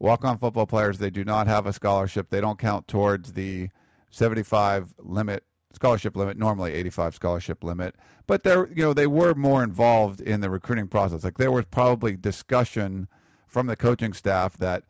walk-on 0.00 0.38
football 0.38 0.66
players. 0.66 0.98
They 0.98 1.10
do 1.10 1.24
not 1.24 1.46
have 1.46 1.66
a 1.66 1.72
scholarship. 1.72 2.30
They 2.30 2.40
don't 2.40 2.58
count 2.58 2.88
towards 2.88 3.34
the 3.34 3.68
75 4.10 4.94
limit 4.98 5.44
scholarship 5.72 6.16
limit. 6.16 6.36
Normally 6.36 6.72
85 6.74 7.14
scholarship 7.14 7.62
limit, 7.62 7.94
but 8.26 8.42
they're 8.42 8.68
you 8.68 8.82
know 8.82 8.92
they 8.92 9.06
were 9.06 9.34
more 9.34 9.62
involved 9.62 10.20
in 10.20 10.40
the 10.40 10.50
recruiting 10.50 10.88
process. 10.88 11.22
Like 11.22 11.38
there 11.38 11.52
was 11.52 11.64
probably 11.66 12.16
discussion 12.16 13.06
from 13.46 13.68
the 13.68 13.76
coaching 13.76 14.12
staff 14.12 14.56
that 14.56 14.82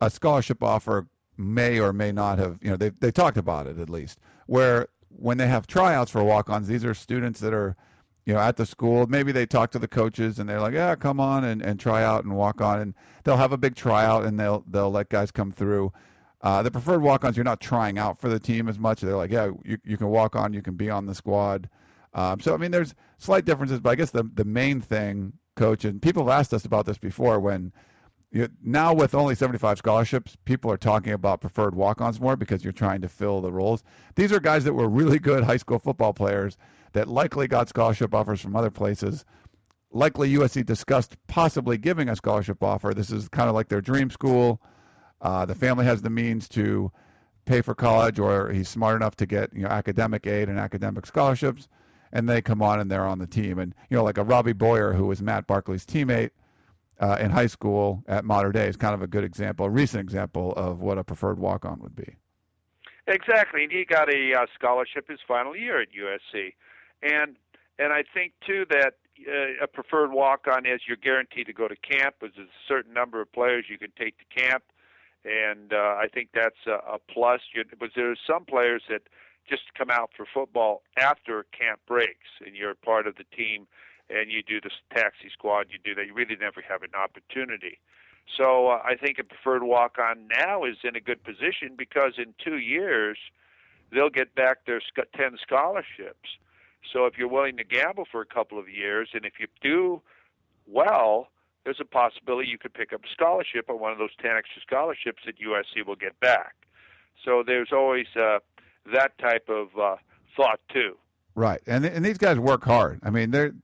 a 0.00 0.08
scholarship 0.08 0.62
offer 0.62 1.08
may 1.36 1.78
or 1.78 1.92
may 1.92 2.10
not 2.10 2.38
have. 2.38 2.58
You 2.62 2.70
know 2.70 2.76
they 2.78 2.88
they 2.88 3.10
talked 3.10 3.36
about 3.36 3.66
it 3.66 3.78
at 3.78 3.90
least 3.90 4.18
where 4.46 4.88
when 5.08 5.38
they 5.38 5.46
have 5.46 5.66
tryouts 5.66 6.10
for 6.10 6.22
walk-ons, 6.22 6.68
these 6.68 6.84
are 6.84 6.94
students 6.94 7.40
that 7.40 7.52
are, 7.52 7.76
you 8.26 8.34
know, 8.34 8.40
at 8.40 8.56
the 8.56 8.66
school. 8.66 9.06
Maybe 9.06 9.32
they 9.32 9.46
talk 9.46 9.70
to 9.72 9.78
the 9.78 9.88
coaches 9.88 10.38
and 10.38 10.48
they're 10.48 10.60
like, 10.60 10.74
"Yeah, 10.74 10.94
come 10.94 11.20
on 11.20 11.44
and, 11.44 11.62
and 11.62 11.80
try 11.80 12.02
out 12.02 12.24
and 12.24 12.36
walk 12.36 12.60
on." 12.60 12.80
And 12.80 12.94
they'll 13.24 13.36
have 13.36 13.52
a 13.52 13.58
big 13.58 13.74
tryout 13.74 14.24
and 14.24 14.38
they'll 14.38 14.64
they'll 14.68 14.90
let 14.90 15.08
guys 15.08 15.30
come 15.30 15.52
through. 15.52 15.92
Uh, 16.40 16.62
the 16.62 16.70
preferred 16.70 17.02
walk-ons, 17.02 17.36
you're 17.36 17.44
not 17.44 17.60
trying 17.60 17.98
out 17.98 18.20
for 18.20 18.28
the 18.28 18.38
team 18.38 18.68
as 18.68 18.78
much. 18.78 19.00
They're 19.00 19.16
like, 19.16 19.32
"Yeah, 19.32 19.50
you 19.64 19.78
you 19.84 19.96
can 19.96 20.08
walk 20.08 20.36
on, 20.36 20.52
you 20.52 20.62
can 20.62 20.74
be 20.74 20.90
on 20.90 21.06
the 21.06 21.14
squad." 21.14 21.68
Um, 22.14 22.40
so 22.40 22.54
I 22.54 22.58
mean, 22.58 22.70
there's 22.70 22.94
slight 23.18 23.44
differences, 23.44 23.80
but 23.80 23.90
I 23.90 23.94
guess 23.94 24.10
the 24.10 24.28
the 24.34 24.44
main 24.44 24.80
thing, 24.80 25.32
coach, 25.56 25.84
and 25.84 26.00
people 26.00 26.24
have 26.26 26.40
asked 26.40 26.54
us 26.54 26.64
about 26.64 26.86
this 26.86 26.98
before 26.98 27.40
when 27.40 27.72
now 28.62 28.92
with 28.92 29.14
only 29.14 29.34
75 29.34 29.78
scholarships, 29.78 30.36
people 30.44 30.70
are 30.70 30.76
talking 30.76 31.12
about 31.12 31.40
preferred 31.40 31.74
walk-ons 31.74 32.20
more 32.20 32.36
because 32.36 32.62
you're 32.62 32.72
trying 32.72 33.00
to 33.00 33.08
fill 33.08 33.40
the 33.40 33.52
roles. 33.52 33.82
These 34.16 34.32
are 34.32 34.40
guys 34.40 34.64
that 34.64 34.74
were 34.74 34.88
really 34.88 35.18
good 35.30 35.44
high 35.44 35.56
school 35.56 35.78
football 35.78 36.12
players 36.12 36.58
that 36.92 37.08
likely 37.08 37.48
got 37.48 37.68
scholarship 37.68 38.14
offers 38.14 38.40
from 38.40 38.56
other 38.56 38.70
places. 38.70 39.24
Likely 39.90 40.34
USC 40.34 40.64
discussed 40.66 41.16
possibly 41.26 41.78
giving 41.78 42.08
a 42.10 42.16
scholarship 42.16 42.62
offer. 42.62 42.92
This 42.92 43.10
is 43.10 43.28
kind 43.28 43.48
of 43.48 43.54
like 43.54 43.68
their 43.68 43.80
dream 43.80 44.10
school. 44.10 44.60
Uh, 45.22 45.46
the 45.46 45.54
family 45.54 45.84
has 45.86 46.02
the 46.02 46.10
means 46.10 46.48
to 46.50 46.92
pay 47.46 47.62
for 47.62 47.74
college 47.74 48.18
or 48.18 48.52
he's 48.52 48.68
smart 48.68 48.94
enough 48.96 49.16
to 49.16 49.24
get 49.24 49.52
you 49.54 49.62
know 49.62 49.68
academic 49.68 50.26
aid 50.26 50.50
and 50.50 50.58
academic 50.58 51.06
scholarships, 51.06 51.66
and 52.12 52.28
they 52.28 52.42
come 52.42 52.60
on 52.60 52.78
and 52.78 52.90
they're 52.90 53.06
on 53.06 53.18
the 53.18 53.26
team. 53.26 53.58
And 53.58 53.74
you 53.88 53.96
know, 53.96 54.04
like 54.04 54.18
a 54.18 54.22
Robbie 54.24 54.52
Boyer 54.52 54.92
who 54.92 55.06
was 55.06 55.22
Matt 55.22 55.46
Barkley's 55.46 55.86
teammate 55.86 56.30
uh, 57.00 57.16
in 57.20 57.30
high 57.30 57.46
school 57.46 58.02
at 58.08 58.24
Mater 58.24 58.52
Dei 58.52 58.66
is 58.66 58.76
kind 58.76 58.94
of 58.94 59.02
a 59.02 59.06
good 59.06 59.24
example, 59.24 59.66
a 59.66 59.70
recent 59.70 60.00
example 60.00 60.52
of 60.52 60.80
what 60.80 60.98
a 60.98 61.04
preferred 61.04 61.38
walk-on 61.38 61.78
would 61.80 61.94
be. 61.94 62.16
Exactly, 63.06 63.62
and 63.62 63.72
he 63.72 63.84
got 63.84 64.12
a 64.12 64.32
uh, 64.34 64.46
scholarship 64.54 65.08
his 65.08 65.20
final 65.26 65.56
year 65.56 65.80
at 65.80 65.88
USC, 65.92 66.54
and 67.02 67.36
and 67.78 67.92
I 67.92 68.02
think 68.12 68.34
too 68.46 68.66
that 68.68 68.94
uh, 69.26 69.64
a 69.64 69.66
preferred 69.66 70.12
walk-on 70.12 70.66
is 70.66 70.82
you're 70.86 70.98
guaranteed 70.98 71.46
to 71.46 71.52
go 71.52 71.68
to 71.68 71.76
camp. 71.76 72.16
There's 72.20 72.36
a 72.36 72.46
certain 72.66 72.92
number 72.92 73.22
of 73.22 73.32
players 73.32 73.64
you 73.70 73.78
can 73.78 73.92
take 73.98 74.16
to 74.18 74.40
camp, 74.40 74.62
and 75.24 75.72
uh, 75.72 75.96
I 75.96 76.06
think 76.12 76.30
that's 76.34 76.66
a, 76.66 76.94
a 76.94 76.98
plus. 77.10 77.40
You, 77.54 77.64
but 77.80 77.90
there's 77.96 78.20
some 78.26 78.44
players 78.44 78.82
that 78.90 79.02
just 79.48 79.62
come 79.76 79.90
out 79.90 80.10
for 80.14 80.26
football 80.32 80.82
after 80.98 81.46
camp 81.58 81.80
breaks, 81.86 82.28
and 82.44 82.54
you're 82.54 82.74
part 82.74 83.06
of 83.06 83.16
the 83.16 83.24
team, 83.34 83.66
and 84.10 84.30
you 84.30 84.42
do 84.42 84.60
the 84.60 84.70
taxi 84.94 85.28
squad. 85.32 85.66
You 85.70 85.78
do 85.82 85.94
that. 85.94 86.06
You 86.06 86.14
really 86.14 86.36
never 86.36 86.62
have 86.68 86.82
an 86.82 86.94
opportunity. 86.94 87.78
So 88.36 88.68
uh, 88.68 88.82
I 88.84 88.94
think 88.94 89.18
a 89.18 89.24
preferred 89.24 89.62
walk-on 89.62 90.28
now 90.28 90.64
is 90.64 90.76
in 90.84 90.96
a 90.96 91.00
good 91.00 91.24
position 91.24 91.74
because 91.76 92.14
in 92.18 92.34
two 92.42 92.58
years 92.58 93.18
they'll 93.90 94.10
get 94.10 94.34
back 94.34 94.66
their 94.66 94.82
ten 95.16 95.38
scholarships 95.42 96.38
so 96.92 97.06
if 97.06 97.18
you're 97.18 97.28
willing 97.28 97.56
to 97.58 97.64
gamble 97.64 98.06
for 98.10 98.20
a 98.20 98.26
couple 98.26 98.58
of 98.58 98.68
years, 98.68 99.10
and 99.12 99.24
if 99.24 99.34
you 99.38 99.46
do 99.62 100.00
well, 100.66 101.28
there's 101.64 101.80
a 101.80 101.84
possibility 101.84 102.48
you 102.48 102.58
could 102.58 102.74
pick 102.74 102.92
up 102.92 103.04
a 103.04 103.08
scholarship 103.12 103.68
on 103.68 103.78
one 103.78 103.92
of 103.92 103.98
those 103.98 104.14
10 104.20 104.30
extra 104.36 104.62
scholarships 104.62 105.22
that 105.26 105.36
USC 105.38 105.86
will 105.86 105.96
get 105.96 106.18
back. 106.20 106.54
So 107.24 107.42
there's 107.46 107.70
always 107.72 108.06
uh, 108.16 108.38
that 108.92 109.18
type 109.18 109.48
of 109.48 109.68
uh, 109.78 109.96
thought 110.36 110.60
too. 110.72 110.96
Right, 111.34 111.60
and 111.68 111.84
and 111.84 112.04
these 112.04 112.18
guys 112.18 112.36
work 112.36 112.64
hard. 112.64 112.98
I 113.04 113.10
mean, 113.10 113.30
they're 113.30 113.54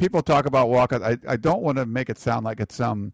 people 0.00 0.22
talk 0.22 0.46
about 0.46 0.68
walk. 0.68 0.92
I 0.92 1.16
I 1.28 1.36
don't 1.36 1.62
want 1.62 1.78
to 1.78 1.86
make 1.86 2.10
it 2.10 2.18
sound 2.18 2.44
like 2.44 2.58
it's 2.58 2.74
some 2.74 3.12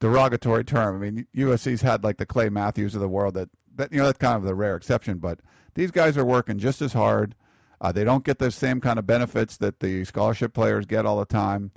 derogatory 0.00 0.64
term. 0.64 0.96
I 0.96 1.10
mean, 1.10 1.26
USC's 1.34 1.80
had 1.80 2.04
like 2.04 2.18
the 2.18 2.26
Clay 2.26 2.50
Matthews 2.50 2.94
of 2.94 3.00
the 3.00 3.08
world. 3.08 3.34
That 3.34 3.48
that 3.76 3.92
you 3.92 3.98
know 3.98 4.04
that's 4.04 4.18
kind 4.18 4.36
of 4.36 4.42
the 4.42 4.54
rare 4.54 4.76
exception. 4.76 5.18
But 5.18 5.40
these 5.74 5.90
guys 5.90 6.18
are 6.18 6.24
working 6.24 6.58
just 6.58 6.82
as 6.82 6.92
hard. 6.92 7.34
Uh, 7.80 7.92
they 7.92 8.04
don't 8.04 8.24
get 8.24 8.38
the 8.38 8.50
same 8.50 8.80
kind 8.80 8.98
of 8.98 9.06
benefits 9.06 9.56
that 9.58 9.78
the 9.80 10.04
scholarship 10.04 10.52
players 10.52 10.84
get 10.84 11.06
all 11.06 11.18
the 11.18 11.24
time. 11.24 11.70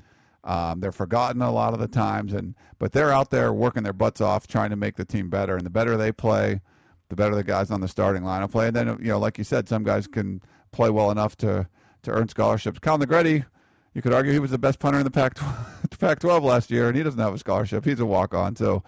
Um, 0.43 0.79
they're 0.79 0.91
forgotten 0.91 1.43
a 1.43 1.51
lot 1.51 1.73
of 1.73 1.79
the 1.79 1.87
times, 1.87 2.33
and 2.33 2.55
but 2.79 2.91
they're 2.91 3.11
out 3.11 3.29
there 3.29 3.53
working 3.53 3.83
their 3.83 3.93
butts 3.93 4.21
off 4.21 4.47
trying 4.47 4.71
to 4.71 4.75
make 4.75 4.95
the 4.95 5.05
team 5.05 5.29
better. 5.29 5.55
And 5.55 5.65
the 5.65 5.69
better 5.69 5.95
they 5.97 6.11
play, 6.11 6.61
the 7.09 7.15
better 7.15 7.35
the 7.35 7.43
guys 7.43 7.69
on 7.69 7.81
the 7.81 7.87
starting 7.87 8.23
line 8.23 8.41
will 8.41 8.47
play. 8.47 8.67
And 8.67 8.75
then 8.75 8.87
you 8.99 9.09
know, 9.09 9.19
like 9.19 9.37
you 9.37 9.43
said, 9.43 9.69
some 9.69 9.83
guys 9.83 10.07
can 10.07 10.41
play 10.71 10.89
well 10.89 11.11
enough 11.11 11.37
to 11.37 11.67
to 12.01 12.11
earn 12.11 12.27
scholarships. 12.27 12.79
Kyle 12.79 12.97
Negrete, 12.97 13.45
you 13.93 14.01
could 14.01 14.13
argue 14.13 14.31
he 14.31 14.39
was 14.39 14.51
the 14.51 14.57
best 14.57 14.79
punter 14.79 14.99
in 14.99 15.03
the 15.03 15.11
Pac 15.11 15.35
Pac-12 15.99 16.41
last 16.41 16.71
year, 16.71 16.87
and 16.87 16.97
he 16.97 17.03
doesn't 17.03 17.19
have 17.19 17.33
a 17.33 17.37
scholarship. 17.37 17.85
He's 17.85 17.99
a 17.99 18.05
walk-on. 18.05 18.55
So 18.55 18.83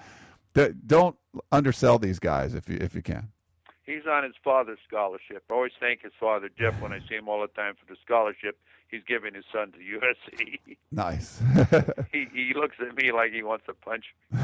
don't 0.85 1.15
undersell 1.51 1.99
these 1.99 2.19
guys 2.19 2.53
if 2.53 2.69
you 2.69 2.77
if 2.79 2.93
you 2.95 3.01
can 3.01 3.29
he's 3.83 4.05
on 4.09 4.23
his 4.23 4.33
father's 4.43 4.79
scholarship. 4.87 5.43
I 5.49 5.53
always 5.53 5.71
thank 5.79 6.01
his 6.01 6.13
father 6.19 6.49
Jeff 6.57 6.79
when 6.81 6.93
I 6.93 6.99
see 7.07 7.15
him 7.15 7.27
all 7.27 7.41
the 7.41 7.47
time 7.47 7.75
for 7.75 7.91
the 7.91 7.97
scholarship 8.03 8.57
he's 8.89 9.01
giving 9.07 9.33
his 9.33 9.45
son 9.51 9.71
to 9.73 9.77
USC. 9.79 10.59
Nice. 10.91 11.41
he 12.11 12.27
he 12.31 12.53
looks 12.53 12.75
at 12.79 12.95
me 12.95 13.11
like 13.11 13.31
he 13.31 13.41
wants 13.41 13.65
to 13.65 13.73
punch 13.73 14.05
me. 14.31 14.39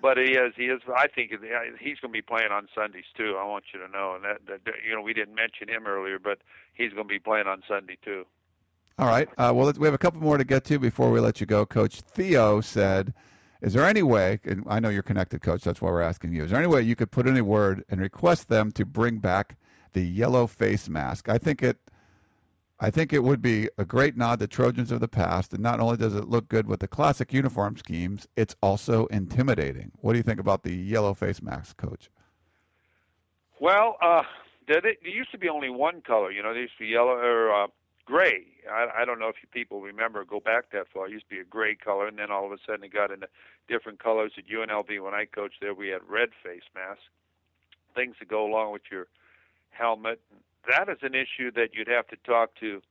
But 0.00 0.16
he 0.18 0.32
is 0.32 0.52
he 0.56 0.64
is. 0.64 0.80
I 0.94 1.06
think 1.08 1.30
he's 1.30 1.98
going 2.00 2.12
to 2.12 2.16
be 2.16 2.22
playing 2.22 2.52
on 2.52 2.68
Sundays 2.74 3.04
too. 3.16 3.36
I 3.38 3.44
want 3.44 3.64
you 3.72 3.80
to 3.80 3.88
know, 3.88 4.14
and 4.14 4.24
that, 4.24 4.46
that 4.46 4.74
you 4.86 4.94
know 4.94 5.02
we 5.02 5.12
didn't 5.12 5.34
mention 5.34 5.68
him 5.68 5.86
earlier, 5.86 6.18
but 6.18 6.38
he's 6.74 6.92
going 6.92 7.08
to 7.08 7.12
be 7.12 7.18
playing 7.18 7.46
on 7.46 7.62
Sunday 7.68 7.98
too. 8.04 8.24
All 8.98 9.08
right. 9.08 9.28
Uh, 9.36 9.52
well, 9.54 9.70
we 9.78 9.86
have 9.86 9.94
a 9.94 9.98
couple 9.98 10.20
more 10.20 10.38
to 10.38 10.44
get 10.44 10.64
to 10.64 10.78
before 10.78 11.10
we 11.10 11.20
let 11.20 11.40
you 11.40 11.46
go. 11.46 11.66
Coach 11.66 12.00
Theo 12.00 12.62
said 12.62 13.12
is 13.62 13.72
there 13.72 13.84
any 13.84 14.02
way, 14.02 14.38
and 14.44 14.64
I 14.66 14.80
know 14.80 14.90
you're 14.90 15.02
connected, 15.02 15.40
Coach, 15.40 15.62
that's 15.62 15.80
why 15.80 15.90
we're 15.90 16.02
asking 16.02 16.32
you, 16.32 16.44
is 16.44 16.50
there 16.50 16.58
any 16.58 16.68
way 16.68 16.82
you 16.82 16.94
could 16.94 17.10
put 17.10 17.26
in 17.26 17.36
a 17.36 17.44
word 17.44 17.84
and 17.88 18.00
request 18.00 18.48
them 18.48 18.70
to 18.72 18.84
bring 18.84 19.18
back 19.18 19.56
the 19.92 20.02
yellow 20.02 20.46
face 20.46 20.88
mask? 20.88 21.28
I 21.28 21.38
think 21.38 21.62
it 21.62 21.78
I 22.78 22.90
think 22.90 23.12
it 23.12 23.22
would 23.22 23.40
be 23.40 23.70
a 23.78 23.86
great 23.86 24.16
nod 24.16 24.38
to 24.40 24.46
Trojans 24.46 24.92
of 24.92 25.00
the 25.00 25.08
past, 25.08 25.54
and 25.54 25.62
not 25.62 25.80
only 25.80 25.96
does 25.96 26.14
it 26.14 26.28
look 26.28 26.46
good 26.48 26.66
with 26.66 26.80
the 26.80 26.88
classic 26.88 27.32
uniform 27.32 27.76
schemes, 27.76 28.26
it's 28.36 28.54
also 28.62 29.06
intimidating. 29.06 29.90
What 30.00 30.12
do 30.12 30.18
you 30.18 30.22
think 30.22 30.40
about 30.40 30.62
the 30.62 30.74
yellow 30.74 31.14
face 31.14 31.40
mask, 31.40 31.78
Coach? 31.78 32.10
Well, 33.60 33.96
uh, 34.02 34.22
there, 34.68 34.82
there 34.82 34.94
used 35.02 35.32
to 35.32 35.38
be 35.38 35.48
only 35.48 35.70
one 35.70 36.02
color. 36.02 36.30
You 36.30 36.42
know, 36.42 36.52
there 36.52 36.62
used 36.62 36.76
to 36.76 36.84
be 36.84 36.88
yellow 36.88 37.12
or 37.12 37.64
uh, 37.64 37.66
gray. 38.04 38.44
I, 38.70 39.02
I 39.02 39.04
don't 39.06 39.18
know 39.18 39.28
if 39.28 39.36
you 39.42 39.48
people 39.50 39.80
remember, 39.80 40.22
go 40.24 40.40
back 40.40 40.70
that 40.72 40.86
far. 40.92 41.06
It 41.06 41.12
used 41.12 41.28
to 41.30 41.34
be 41.34 41.40
a 41.40 41.44
gray 41.44 41.76
color, 41.76 42.06
and 42.06 42.18
then 42.18 42.30
all 42.30 42.44
of 42.44 42.52
a 42.52 42.58
sudden 42.66 42.84
it 42.84 42.92
got 42.92 43.10
into 43.10 43.28
different 43.68 44.02
colors. 44.02 44.32
At 44.36 44.48
UNLV, 44.48 45.02
when 45.02 45.14
I 45.14 45.24
coached 45.24 45.56
there, 45.62 45.72
we 45.72 45.88
had 45.88 46.02
red 46.06 46.28
face 46.42 46.62
masks, 46.74 47.04
things 47.94 48.16
that 48.18 48.28
go 48.28 48.46
along 48.46 48.72
with 48.72 48.82
your 48.90 49.06
helmet. 49.70 50.20
That 50.68 50.88
is 50.88 50.98
an 51.02 51.14
issue 51.14 51.50
that 51.52 51.74
you'd 51.74 51.88
have 51.88 52.08
to 52.08 52.16
talk 52.24 52.54
to 52.60 52.82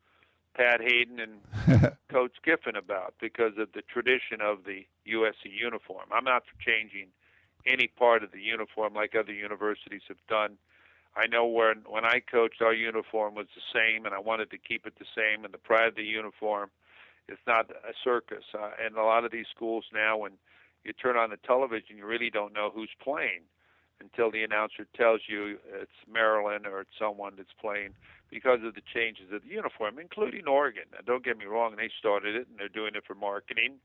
Pat 0.56 0.82
Haden 0.82 1.20
and 1.20 1.98
Coach 2.10 2.34
Kiffin 2.44 2.76
about 2.76 3.16
because 3.20 3.58
of 3.58 3.70
the 3.74 3.82
tradition 3.82 4.40
of 4.42 4.64
the 4.64 4.86
USC 5.12 5.52
uniform. 5.52 6.06
I'm 6.12 6.24
not 6.24 6.44
for 6.46 6.62
changing 6.64 7.08
any 7.66 7.88
part 7.88 8.24
of 8.24 8.32
the 8.32 8.40
uniform 8.40 8.94
like 8.94 9.16
other 9.16 9.34
universities 9.34 10.04
have 10.08 10.18
done 10.30 10.58
I 11.16 11.28
know 11.28 11.46
when 11.46 11.84
when 11.88 12.04
I 12.04 12.20
coached, 12.20 12.62
our 12.62 12.74
uniform 12.74 13.36
was 13.36 13.48
the 13.56 13.62
same, 13.74 14.06
and 14.06 14.14
I 14.14 14.20
wanted 14.20 14.52
to 14.52 14.58
keep 14.58 14.86
it 14.86 14.96
the 15.00 15.06
same. 15.16 15.46
And 15.46 15.54
the 15.54 15.58
pride 15.58 15.88
of 15.88 15.96
the 15.96 16.04
uniform 16.04 16.70
is 17.30 17.38
not 17.48 17.72
a 17.72 17.94
circus. 18.04 18.44
Uh, 18.54 18.72
and 18.84 18.98
a 18.98 19.04
lot 19.04 19.24
of 19.24 19.32
these 19.32 19.48
schools 19.56 19.86
now, 19.94 20.18
when 20.18 20.34
you 20.84 20.92
turn 20.92 21.16
on 21.16 21.30
the 21.30 21.38
television, 21.38 21.98
you 21.98 22.06
really 22.06 22.30
don't 22.30 22.54
know 22.54 22.70
who's 22.74 22.92
playing 23.02 23.44
until 24.02 24.32
the 24.32 24.44
announcer 24.44 24.86
tells 24.96 25.22
you 25.28 25.58
it's 25.74 26.00
Maryland 26.12 26.66
or 26.66 26.82
it's 26.82 26.98
someone 27.00 27.34
that's 27.38 27.54
playing 27.60 27.92
because 28.30 28.60
of 28.64 28.76
the 28.76 28.82
changes 28.94 29.32
of 29.32 29.44
the 29.44 29.50
uniform, 29.50 30.00
including 30.00 30.48
Oregon. 30.48 30.84
Now, 30.92 31.00
don't 31.06 31.24
get 31.24 31.38
me 31.38 31.46
wrong; 31.46 31.76
they 31.76 31.90
started 32.00 32.36
it 32.36 32.48
and 32.50 32.60
they're 32.60 32.70
doing 32.70 32.96
it 32.96 33.04
for 33.06 33.16
marketing, 33.16 33.76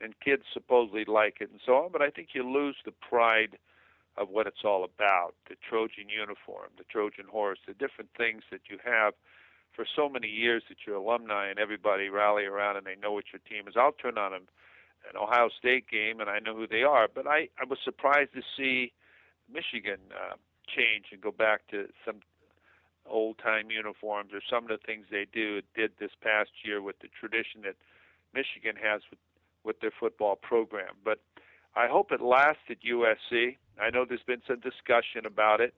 and 0.00 0.14
kids 0.20 0.42
supposedly 0.52 1.04
like 1.04 1.36
it 1.40 1.50
and 1.50 1.60
so 1.64 1.74
on. 1.76 1.92
But 1.92 2.02
I 2.02 2.10
think 2.10 2.28
you 2.34 2.42
lose 2.48 2.76
the 2.84 2.92
pride 2.92 3.58
of 4.16 4.28
what 4.28 4.46
it's 4.46 4.64
all 4.64 4.84
about 4.84 5.34
the 5.48 5.56
Trojan 5.68 6.08
uniform, 6.08 6.70
the 6.78 6.84
Trojan 6.84 7.26
horse, 7.30 7.58
the 7.66 7.74
different 7.74 8.10
things 8.16 8.42
that 8.50 8.62
you 8.70 8.78
have 8.84 9.14
for 9.74 9.84
so 9.96 10.08
many 10.08 10.28
years 10.28 10.62
that 10.68 10.86
your 10.86 10.96
alumni 10.96 11.48
and 11.48 11.58
everybody 11.58 12.08
rally 12.08 12.44
around 12.44 12.76
and 12.76 12.86
they 12.86 12.94
know 12.94 13.12
what 13.12 13.24
your 13.32 13.40
team 13.48 13.66
is. 13.66 13.74
I'll 13.76 13.92
turn 13.92 14.18
on 14.18 14.32
an, 14.32 14.42
an 15.10 15.16
Ohio 15.20 15.48
State 15.58 15.88
game 15.88 16.20
and 16.20 16.30
I 16.30 16.38
know 16.38 16.54
who 16.54 16.68
they 16.68 16.82
are, 16.82 17.08
but 17.12 17.26
I, 17.26 17.48
I 17.58 17.64
was 17.68 17.78
surprised 17.84 18.34
to 18.34 18.42
see 18.56 18.92
Michigan 19.52 19.98
uh, 20.10 20.36
change 20.66 21.06
and 21.12 21.20
go 21.20 21.30
back 21.30 21.66
to 21.70 21.86
some 22.04 22.20
old 23.06 23.38
time 23.38 23.70
uniforms 23.70 24.30
or 24.32 24.40
some 24.48 24.64
of 24.64 24.70
the 24.70 24.78
things 24.84 25.06
they 25.10 25.26
do 25.32 25.60
did 25.74 25.92
this 26.00 26.10
past 26.22 26.50
year 26.64 26.80
with 26.80 26.98
the 27.00 27.08
tradition 27.18 27.60
that 27.62 27.76
Michigan 28.32 28.76
has 28.82 29.02
with, 29.10 29.18
with 29.62 29.80
their 29.80 29.92
football 29.98 30.36
program. 30.36 30.94
But 31.04 31.20
I 31.76 31.86
hope 31.88 32.12
it 32.12 32.20
lasts 32.20 32.62
at 32.70 32.78
USC. 32.82 33.56
I 33.80 33.90
know 33.90 34.04
there's 34.08 34.22
been 34.26 34.42
some 34.46 34.60
discussion 34.60 35.26
about 35.26 35.60
it. 35.60 35.74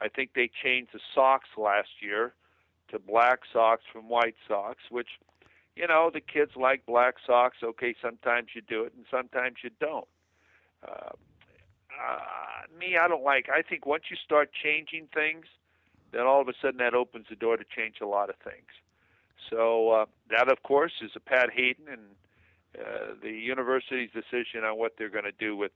I 0.00 0.08
think 0.08 0.30
they 0.34 0.50
changed 0.62 0.90
the 0.92 1.00
socks 1.14 1.48
last 1.56 1.88
year 2.00 2.34
to 2.90 2.98
black 2.98 3.40
socks 3.52 3.82
from 3.92 4.08
white 4.08 4.34
socks, 4.48 4.82
which, 4.90 5.08
you 5.76 5.86
know, 5.86 6.10
the 6.12 6.20
kids 6.20 6.52
like 6.56 6.84
black 6.86 7.14
socks. 7.26 7.58
Okay, 7.62 7.94
sometimes 8.02 8.48
you 8.54 8.62
do 8.62 8.84
it 8.84 8.92
and 8.96 9.06
sometimes 9.10 9.56
you 9.62 9.70
don't. 9.80 10.08
Uh, 10.86 11.12
uh, 12.00 12.78
me, 12.78 12.96
I 12.96 13.08
don't 13.08 13.24
like. 13.24 13.48
I 13.48 13.62
think 13.62 13.86
once 13.86 14.04
you 14.10 14.16
start 14.16 14.50
changing 14.52 15.08
things, 15.14 15.46
then 16.12 16.22
all 16.22 16.40
of 16.40 16.48
a 16.48 16.52
sudden 16.60 16.78
that 16.78 16.94
opens 16.94 17.26
the 17.28 17.36
door 17.36 17.56
to 17.56 17.64
change 17.64 17.96
a 18.02 18.06
lot 18.06 18.30
of 18.30 18.36
things. 18.36 18.68
So 19.50 19.90
uh, 19.90 20.06
that, 20.30 20.50
of 20.50 20.62
course, 20.62 20.92
is 21.02 21.10
a 21.16 21.20
Pat 21.20 21.50
Haden 21.50 21.86
and 21.90 22.00
uh, 22.78 23.14
the 23.22 23.30
university's 23.30 24.10
decision 24.12 24.64
on 24.64 24.78
what 24.78 24.94
they're 24.96 25.10
going 25.10 25.24
to 25.24 25.32
do 25.32 25.56
with 25.56 25.72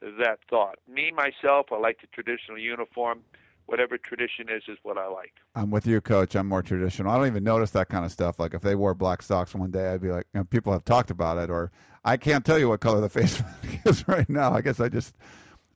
that 0.00 0.38
thought. 0.50 0.78
Me 0.88 1.12
myself, 1.12 1.66
I 1.70 1.78
like 1.78 2.00
the 2.00 2.08
traditional 2.08 2.58
uniform. 2.58 3.20
Whatever 3.66 3.96
tradition 3.96 4.48
is, 4.50 4.64
is 4.66 4.76
what 4.82 4.98
I 4.98 5.06
like. 5.06 5.34
I'm 5.54 5.70
with 5.70 5.86
you, 5.86 6.00
Coach. 6.00 6.34
I'm 6.34 6.48
more 6.48 6.62
traditional. 6.62 7.12
I 7.12 7.16
don't 7.16 7.28
even 7.28 7.44
notice 7.44 7.70
that 7.70 7.88
kind 7.88 8.04
of 8.04 8.10
stuff. 8.10 8.40
Like 8.40 8.54
if 8.54 8.60
they 8.62 8.74
wore 8.74 8.92
black 8.92 9.22
socks 9.22 9.54
one 9.54 9.70
day, 9.70 9.92
I'd 9.92 10.02
be 10.02 10.10
like, 10.10 10.26
you 10.34 10.40
know, 10.40 10.44
people 10.44 10.72
have 10.72 10.84
talked 10.84 11.12
about 11.12 11.38
it, 11.38 11.48
or 11.48 11.70
I 12.04 12.16
can't 12.16 12.44
tell 12.44 12.58
you 12.58 12.68
what 12.68 12.80
color 12.80 13.00
the 13.00 13.08
face 13.20 13.40
is 13.84 14.06
right 14.08 14.28
now. 14.28 14.52
I 14.52 14.62
guess 14.62 14.80
I 14.80 14.88
just 14.88 15.14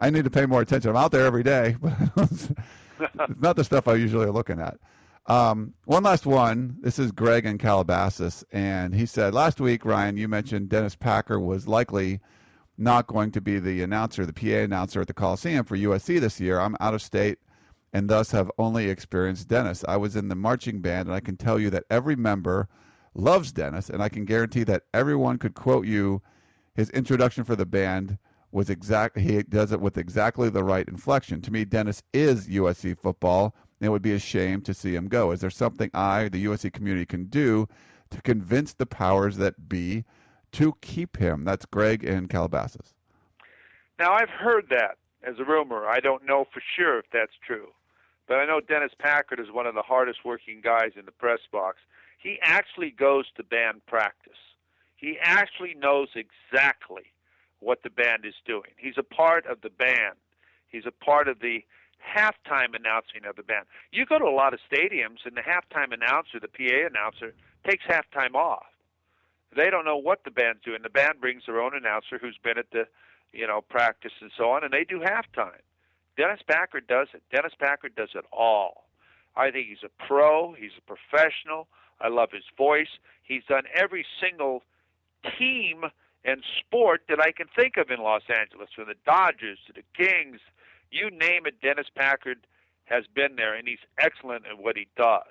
I 0.00 0.10
need 0.10 0.24
to 0.24 0.30
pay 0.30 0.46
more 0.46 0.60
attention. 0.60 0.90
I'm 0.90 0.96
out 0.96 1.12
there 1.12 1.24
every 1.24 1.42
day, 1.42 1.76
but 1.80 1.94
it's 2.30 2.52
not 3.38 3.56
the 3.56 3.64
stuff 3.64 3.88
I 3.88 3.94
usually 3.94 4.26
are 4.26 4.32
looking 4.32 4.60
at. 4.60 4.78
Um, 5.26 5.74
one 5.84 6.04
last 6.04 6.26
one. 6.26 6.76
This 6.80 6.98
is 6.98 7.10
Greg 7.10 7.46
in 7.46 7.58
Calabasas, 7.58 8.44
and 8.52 8.94
he 8.94 9.06
said 9.06 9.34
last 9.34 9.60
week, 9.60 9.84
Ryan, 9.84 10.16
you 10.16 10.28
mentioned 10.28 10.68
Dennis 10.68 10.94
Packer 10.94 11.40
was 11.40 11.66
likely 11.66 12.20
not 12.78 13.06
going 13.06 13.32
to 13.32 13.40
be 13.40 13.58
the 13.58 13.82
announcer, 13.82 14.26
the 14.26 14.32
PA 14.32 14.64
announcer 14.64 15.00
at 15.00 15.06
the 15.08 15.14
Coliseum 15.14 15.64
for 15.64 15.76
USC 15.76 16.20
this 16.20 16.38
year. 16.38 16.60
I'm 16.60 16.76
out 16.80 16.94
of 16.94 17.02
state 17.02 17.38
and 17.96 18.10
thus 18.10 18.30
have 18.30 18.50
only 18.58 18.90
experienced 18.90 19.48
Dennis. 19.48 19.82
I 19.88 19.96
was 19.96 20.16
in 20.16 20.28
the 20.28 20.34
marching 20.34 20.80
band, 20.80 21.08
and 21.08 21.14
I 21.14 21.20
can 21.20 21.36
tell 21.38 21.58
you 21.58 21.70
that 21.70 21.84
every 21.88 22.14
member 22.14 22.68
loves 23.14 23.52
Dennis, 23.52 23.88
and 23.88 24.02
I 24.02 24.10
can 24.10 24.26
guarantee 24.26 24.64
that 24.64 24.82
everyone 24.92 25.38
could 25.38 25.54
quote 25.54 25.86
you 25.86 26.20
his 26.74 26.90
introduction 26.90 27.42
for 27.42 27.56
the 27.56 27.64
band 27.64 28.18
was 28.56 28.70
exact. 28.70 29.18
He 29.18 29.42
does 29.42 29.70
it 29.70 29.82
with 29.82 29.98
exactly 29.98 30.48
the 30.48 30.64
right 30.64 30.88
inflection. 30.88 31.42
To 31.42 31.52
me, 31.52 31.66
Dennis 31.66 32.02
is 32.14 32.48
USC 32.48 32.98
football. 32.98 33.54
It 33.82 33.90
would 33.90 34.00
be 34.00 34.14
a 34.14 34.18
shame 34.18 34.62
to 34.62 34.72
see 34.72 34.94
him 34.94 35.08
go. 35.08 35.30
Is 35.30 35.42
there 35.42 35.50
something 35.50 35.90
I, 35.92 36.30
the 36.30 36.46
USC 36.46 36.72
community, 36.72 37.04
can 37.04 37.24
do 37.24 37.68
to 38.08 38.22
convince 38.22 38.72
the 38.72 38.86
powers 38.86 39.36
that 39.36 39.68
be 39.68 40.04
to 40.52 40.74
keep 40.80 41.18
him? 41.18 41.44
That's 41.44 41.66
Greg 41.66 42.02
in 42.02 42.28
Calabasas. 42.28 42.94
Now 43.98 44.14
I've 44.14 44.30
heard 44.30 44.68
that 44.70 44.96
as 45.22 45.34
a 45.38 45.44
rumor. 45.44 45.86
I 45.86 46.00
don't 46.00 46.24
know 46.24 46.46
for 46.50 46.62
sure 46.76 46.98
if 46.98 47.04
that's 47.12 47.36
true, 47.46 47.68
but 48.26 48.38
I 48.38 48.46
know 48.46 48.60
Dennis 48.60 48.92
Packer 48.98 49.38
is 49.38 49.52
one 49.52 49.66
of 49.66 49.74
the 49.74 49.82
hardest 49.82 50.20
working 50.24 50.62
guys 50.64 50.92
in 50.98 51.04
the 51.04 51.12
press 51.12 51.40
box. 51.52 51.76
He 52.18 52.38
actually 52.40 52.90
goes 52.90 53.26
to 53.36 53.44
band 53.44 53.84
practice. 53.84 54.32
He 54.96 55.18
actually 55.20 55.74
knows 55.74 56.08
exactly 56.14 57.12
what 57.60 57.82
the 57.82 57.90
band 57.90 58.24
is 58.24 58.34
doing. 58.46 58.70
He's 58.76 58.98
a 58.98 59.02
part 59.02 59.46
of 59.46 59.60
the 59.62 59.70
band. 59.70 60.16
He's 60.68 60.86
a 60.86 61.04
part 61.04 61.28
of 61.28 61.40
the 61.40 61.64
halftime 62.00 62.74
announcing 62.74 63.24
of 63.28 63.36
the 63.36 63.42
band. 63.42 63.66
You 63.92 64.06
go 64.06 64.18
to 64.18 64.24
a 64.24 64.34
lot 64.34 64.54
of 64.54 64.60
stadiums, 64.70 65.24
and 65.24 65.36
the 65.36 65.42
halftime 65.42 65.92
announcer, 65.92 66.38
the 66.40 66.48
PA 66.48 66.86
announcer, 66.86 67.34
takes 67.66 67.84
halftime 67.84 68.34
off. 68.34 68.66
They 69.54 69.70
don't 69.70 69.84
know 69.84 69.96
what 69.96 70.24
the 70.24 70.30
band's 70.30 70.62
doing. 70.64 70.80
The 70.82 70.90
band 70.90 71.20
brings 71.20 71.44
their 71.46 71.60
own 71.60 71.74
announcer 71.74 72.18
who's 72.20 72.38
been 72.42 72.58
at 72.58 72.70
the, 72.72 72.86
you 73.32 73.46
know, 73.46 73.62
practice 73.62 74.12
and 74.20 74.30
so 74.36 74.50
on, 74.50 74.64
and 74.64 74.72
they 74.72 74.84
do 74.84 75.00
halftime. 75.00 75.62
Dennis 76.16 76.40
Packer 76.46 76.80
does 76.80 77.08
it. 77.14 77.22
Dennis 77.30 77.52
Packer 77.58 77.88
does 77.88 78.10
it 78.14 78.24
all. 78.32 78.86
I 79.36 79.50
think 79.50 79.68
he's 79.68 79.84
a 79.84 80.06
pro. 80.06 80.54
He's 80.54 80.72
a 80.78 80.82
professional. 80.82 81.68
I 82.00 82.08
love 82.08 82.30
his 82.32 82.44
voice. 82.56 82.98
He's 83.22 83.42
done 83.48 83.64
every 83.74 84.04
single 84.20 84.62
team 85.38 85.84
and 86.26 86.42
sport 86.58 87.02
that 87.08 87.20
I 87.20 87.30
can 87.30 87.46
think 87.54 87.76
of 87.76 87.90
in 87.90 88.02
Los 88.02 88.22
Angeles, 88.28 88.68
from 88.74 88.86
the 88.86 88.98
Dodgers 89.06 89.58
to 89.68 89.72
the 89.72 89.86
Kings, 89.96 90.40
you 90.90 91.08
name 91.10 91.46
it. 91.46 91.60
Dennis 91.62 91.86
Packer 91.94 92.34
has 92.86 93.04
been 93.14 93.36
there, 93.36 93.54
and 93.54 93.66
he's 93.66 93.82
excellent 93.98 94.44
at 94.46 94.58
what 94.58 94.76
he 94.76 94.88
does. 94.96 95.22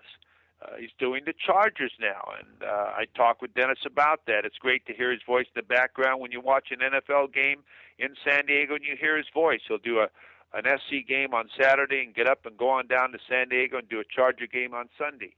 Uh, 0.62 0.78
he's 0.80 0.96
doing 0.98 1.24
the 1.26 1.34
Chargers 1.34 1.92
now, 2.00 2.32
and 2.40 2.64
uh, 2.64 2.96
I 2.96 3.06
talk 3.14 3.42
with 3.42 3.54
Dennis 3.54 3.80
about 3.86 4.26
that. 4.28 4.46
It's 4.46 4.58
great 4.58 4.86
to 4.86 4.94
hear 4.94 5.12
his 5.12 5.22
voice 5.28 5.46
in 5.54 5.62
the 5.62 5.68
background 5.68 6.22
when 6.22 6.32
you 6.32 6.40
watch 6.40 6.70
an 6.72 6.80
NFL 6.80 7.34
game 7.34 7.64
in 8.00 8.16
San 8.24 8.46
Diego 8.46 8.76
and 8.76 8.84
you 8.84 8.96
hear 9.00 9.18
his 9.18 9.28
voice. 9.34 9.60
He'll 9.68 9.78
do 9.78 10.00
a 10.00 10.08
an 10.54 10.64
SC 10.64 11.06
game 11.06 11.34
on 11.34 11.50
Saturday 11.60 12.02
and 12.02 12.16
get 12.16 12.30
up 12.30 12.46
and 12.46 12.56
go 12.56 12.70
on 12.70 12.88
down 12.88 13.12
to 13.12 13.18
San 13.28 13.50
Diego 13.50 13.78
and 13.80 13.90
do 13.90 14.00
a 14.00 14.06
Charger 14.06 14.48
game 14.48 14.74
on 14.74 14.88
Sunday. 14.98 15.34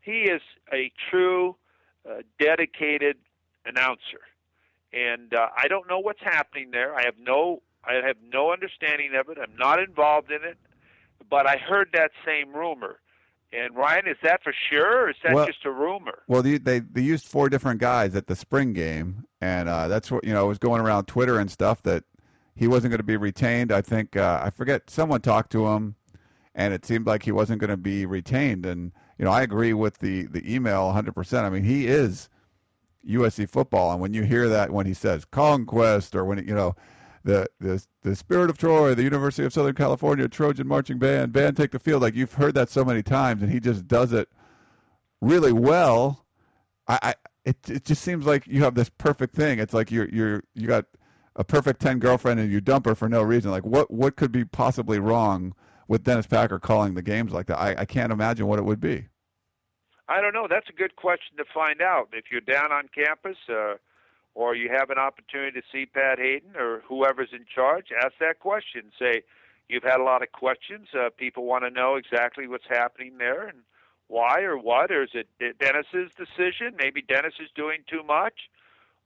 He 0.00 0.22
is 0.22 0.40
a 0.72 0.90
true, 1.10 1.56
uh, 2.08 2.22
dedicated 2.40 3.16
announcer 3.66 4.22
and 4.94 5.34
uh, 5.34 5.48
I 5.56 5.68
don't 5.68 5.88
know 5.88 5.98
what's 5.98 6.22
happening 6.22 6.70
there. 6.70 6.94
I 6.94 7.04
have 7.04 7.18
no 7.18 7.62
I 7.86 7.94
have 7.94 8.16
no 8.32 8.52
understanding 8.52 9.10
of 9.14 9.28
it. 9.28 9.38
I'm 9.38 9.56
not 9.56 9.78
involved 9.78 10.30
in 10.30 10.42
it, 10.42 10.56
but 11.28 11.46
I 11.46 11.56
heard 11.56 11.90
that 11.92 12.12
same 12.24 12.54
rumor. 12.54 13.00
And 13.52 13.76
Ryan, 13.76 14.08
is 14.08 14.16
that 14.22 14.42
for 14.42 14.52
sure, 14.70 15.04
or 15.04 15.10
is 15.10 15.16
that 15.22 15.34
well, 15.34 15.46
just 15.46 15.64
a 15.64 15.70
rumor? 15.70 16.22
Well, 16.26 16.42
they, 16.42 16.58
they 16.58 16.80
they 16.80 17.02
used 17.02 17.26
four 17.26 17.48
different 17.48 17.80
guys 17.80 18.16
at 18.16 18.26
the 18.26 18.34
spring 18.34 18.72
game, 18.72 19.26
and 19.40 19.68
uh, 19.68 19.86
that's 19.86 20.10
what 20.10 20.24
you 20.24 20.32
know 20.32 20.46
was 20.46 20.58
going 20.58 20.80
around 20.80 21.06
Twitter 21.06 21.38
and 21.38 21.50
stuff 21.50 21.82
that 21.82 22.02
he 22.56 22.66
wasn't 22.66 22.90
going 22.90 22.98
to 22.98 23.04
be 23.04 23.16
retained. 23.16 23.70
I 23.70 23.80
think 23.80 24.16
uh, 24.16 24.40
I 24.42 24.50
forget 24.50 24.90
someone 24.90 25.20
talked 25.20 25.52
to 25.52 25.68
him, 25.68 25.94
and 26.54 26.74
it 26.74 26.84
seemed 26.84 27.06
like 27.06 27.22
he 27.22 27.32
wasn't 27.32 27.60
going 27.60 27.70
to 27.70 27.76
be 27.76 28.06
retained. 28.06 28.66
And 28.66 28.90
you 29.18 29.24
know, 29.24 29.30
I 29.30 29.42
agree 29.42 29.72
with 29.72 29.98
the 29.98 30.26
the 30.26 30.52
email 30.52 30.86
100. 30.86 31.14
percent 31.14 31.46
I 31.46 31.50
mean, 31.50 31.64
he 31.64 31.86
is 31.86 32.28
USC 33.08 33.48
football. 33.48 33.92
And 33.92 34.00
when 34.00 34.14
you 34.14 34.22
hear 34.22 34.48
that, 34.48 34.70
when 34.70 34.86
he 34.86 34.94
says 34.94 35.24
conquest, 35.24 36.14
or 36.14 36.24
when 36.24 36.38
you 36.46 36.54
know 36.54 36.74
the 37.24 37.46
the 37.60 37.84
the 38.02 38.14
spirit 38.14 38.50
of 38.50 38.58
Troy, 38.58 38.94
the 38.94 39.02
University 39.02 39.44
of 39.44 39.52
Southern 39.52 39.74
California 39.74 40.28
Trojan 40.28 40.66
marching 40.68 40.98
band, 40.98 41.32
band 41.32 41.56
take 41.56 41.72
the 41.72 41.78
field, 41.78 42.02
like 42.02 42.14
you've 42.14 42.34
heard 42.34 42.54
that 42.54 42.70
so 42.70 42.84
many 42.84 43.02
times, 43.02 43.42
and 43.42 43.50
he 43.50 43.60
just 43.60 43.86
does 43.88 44.12
it 44.12 44.28
really 45.20 45.52
well. 45.52 46.24
I, 46.86 46.98
I 47.02 47.14
it 47.44 47.56
it 47.68 47.84
just 47.84 48.02
seems 48.02 48.26
like 48.26 48.46
you 48.46 48.62
have 48.62 48.74
this 48.74 48.88
perfect 48.90 49.34
thing. 49.34 49.58
It's 49.58 49.74
like 49.74 49.90
you're 49.90 50.08
you're 50.08 50.44
you 50.54 50.66
got 50.66 50.86
a 51.36 51.44
perfect 51.44 51.80
ten 51.80 51.98
girlfriend 51.98 52.40
and 52.40 52.50
you 52.50 52.60
dump 52.60 52.86
her 52.86 52.94
for 52.94 53.08
no 53.08 53.22
reason. 53.22 53.50
Like 53.50 53.64
what 53.64 53.90
what 53.90 54.16
could 54.16 54.32
be 54.32 54.44
possibly 54.44 54.98
wrong 54.98 55.54
with 55.88 56.04
Dennis 56.04 56.26
Packer 56.26 56.58
calling 56.58 56.94
the 56.94 57.02
games 57.02 57.32
like 57.32 57.46
that? 57.46 57.58
I, 57.58 57.74
I 57.78 57.84
can't 57.84 58.12
imagine 58.12 58.46
what 58.46 58.58
it 58.58 58.64
would 58.64 58.80
be. 58.80 59.08
I 60.08 60.20
don't 60.20 60.34
know. 60.34 60.46
That's 60.48 60.68
a 60.68 60.72
good 60.72 60.96
question 60.96 61.36
to 61.38 61.44
find 61.52 61.80
out. 61.80 62.08
If 62.12 62.26
you're 62.30 62.40
down 62.40 62.72
on 62.72 62.88
campus, 62.94 63.38
uh, 63.48 63.76
or 64.34 64.54
you 64.54 64.68
have 64.70 64.90
an 64.90 64.98
opportunity 64.98 65.60
to 65.60 65.66
see 65.72 65.86
Pat 65.86 66.18
Haden 66.18 66.56
or 66.56 66.82
whoever's 66.88 67.30
in 67.32 67.46
charge, 67.52 67.86
ask 67.96 68.12
that 68.20 68.40
question. 68.40 68.90
Say, 68.98 69.22
you've 69.68 69.84
had 69.84 70.00
a 70.00 70.02
lot 70.02 70.22
of 70.22 70.32
questions. 70.32 70.88
Uh, 70.94 71.10
people 71.16 71.44
want 71.44 71.64
to 71.64 71.70
know 71.70 71.96
exactly 71.96 72.46
what's 72.46 72.66
happening 72.68 73.18
there 73.18 73.46
and 73.46 73.58
why 74.08 74.40
or 74.42 74.58
what. 74.58 74.90
Or 74.90 75.04
is 75.04 75.10
it 75.14 75.28
Dennis's 75.38 76.10
decision? 76.16 76.76
Maybe 76.78 77.02
Dennis 77.02 77.34
is 77.40 77.48
doing 77.54 77.78
too 77.88 78.02
much, 78.02 78.34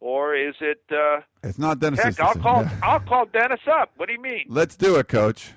or 0.00 0.34
is 0.34 0.54
it? 0.60 0.82
Uh, 0.90 1.20
it's 1.42 1.58
not 1.58 1.78
Dennis's. 1.78 2.16
Heck, 2.16 2.20
I'll 2.20 2.34
call. 2.34 2.66
I'll 2.82 3.00
call 3.00 3.26
Dennis 3.26 3.60
up. 3.70 3.92
What 3.96 4.06
do 4.06 4.14
you 4.14 4.22
mean? 4.22 4.46
Let's 4.48 4.76
do 4.76 4.96
it, 4.96 5.08
Coach. 5.08 5.52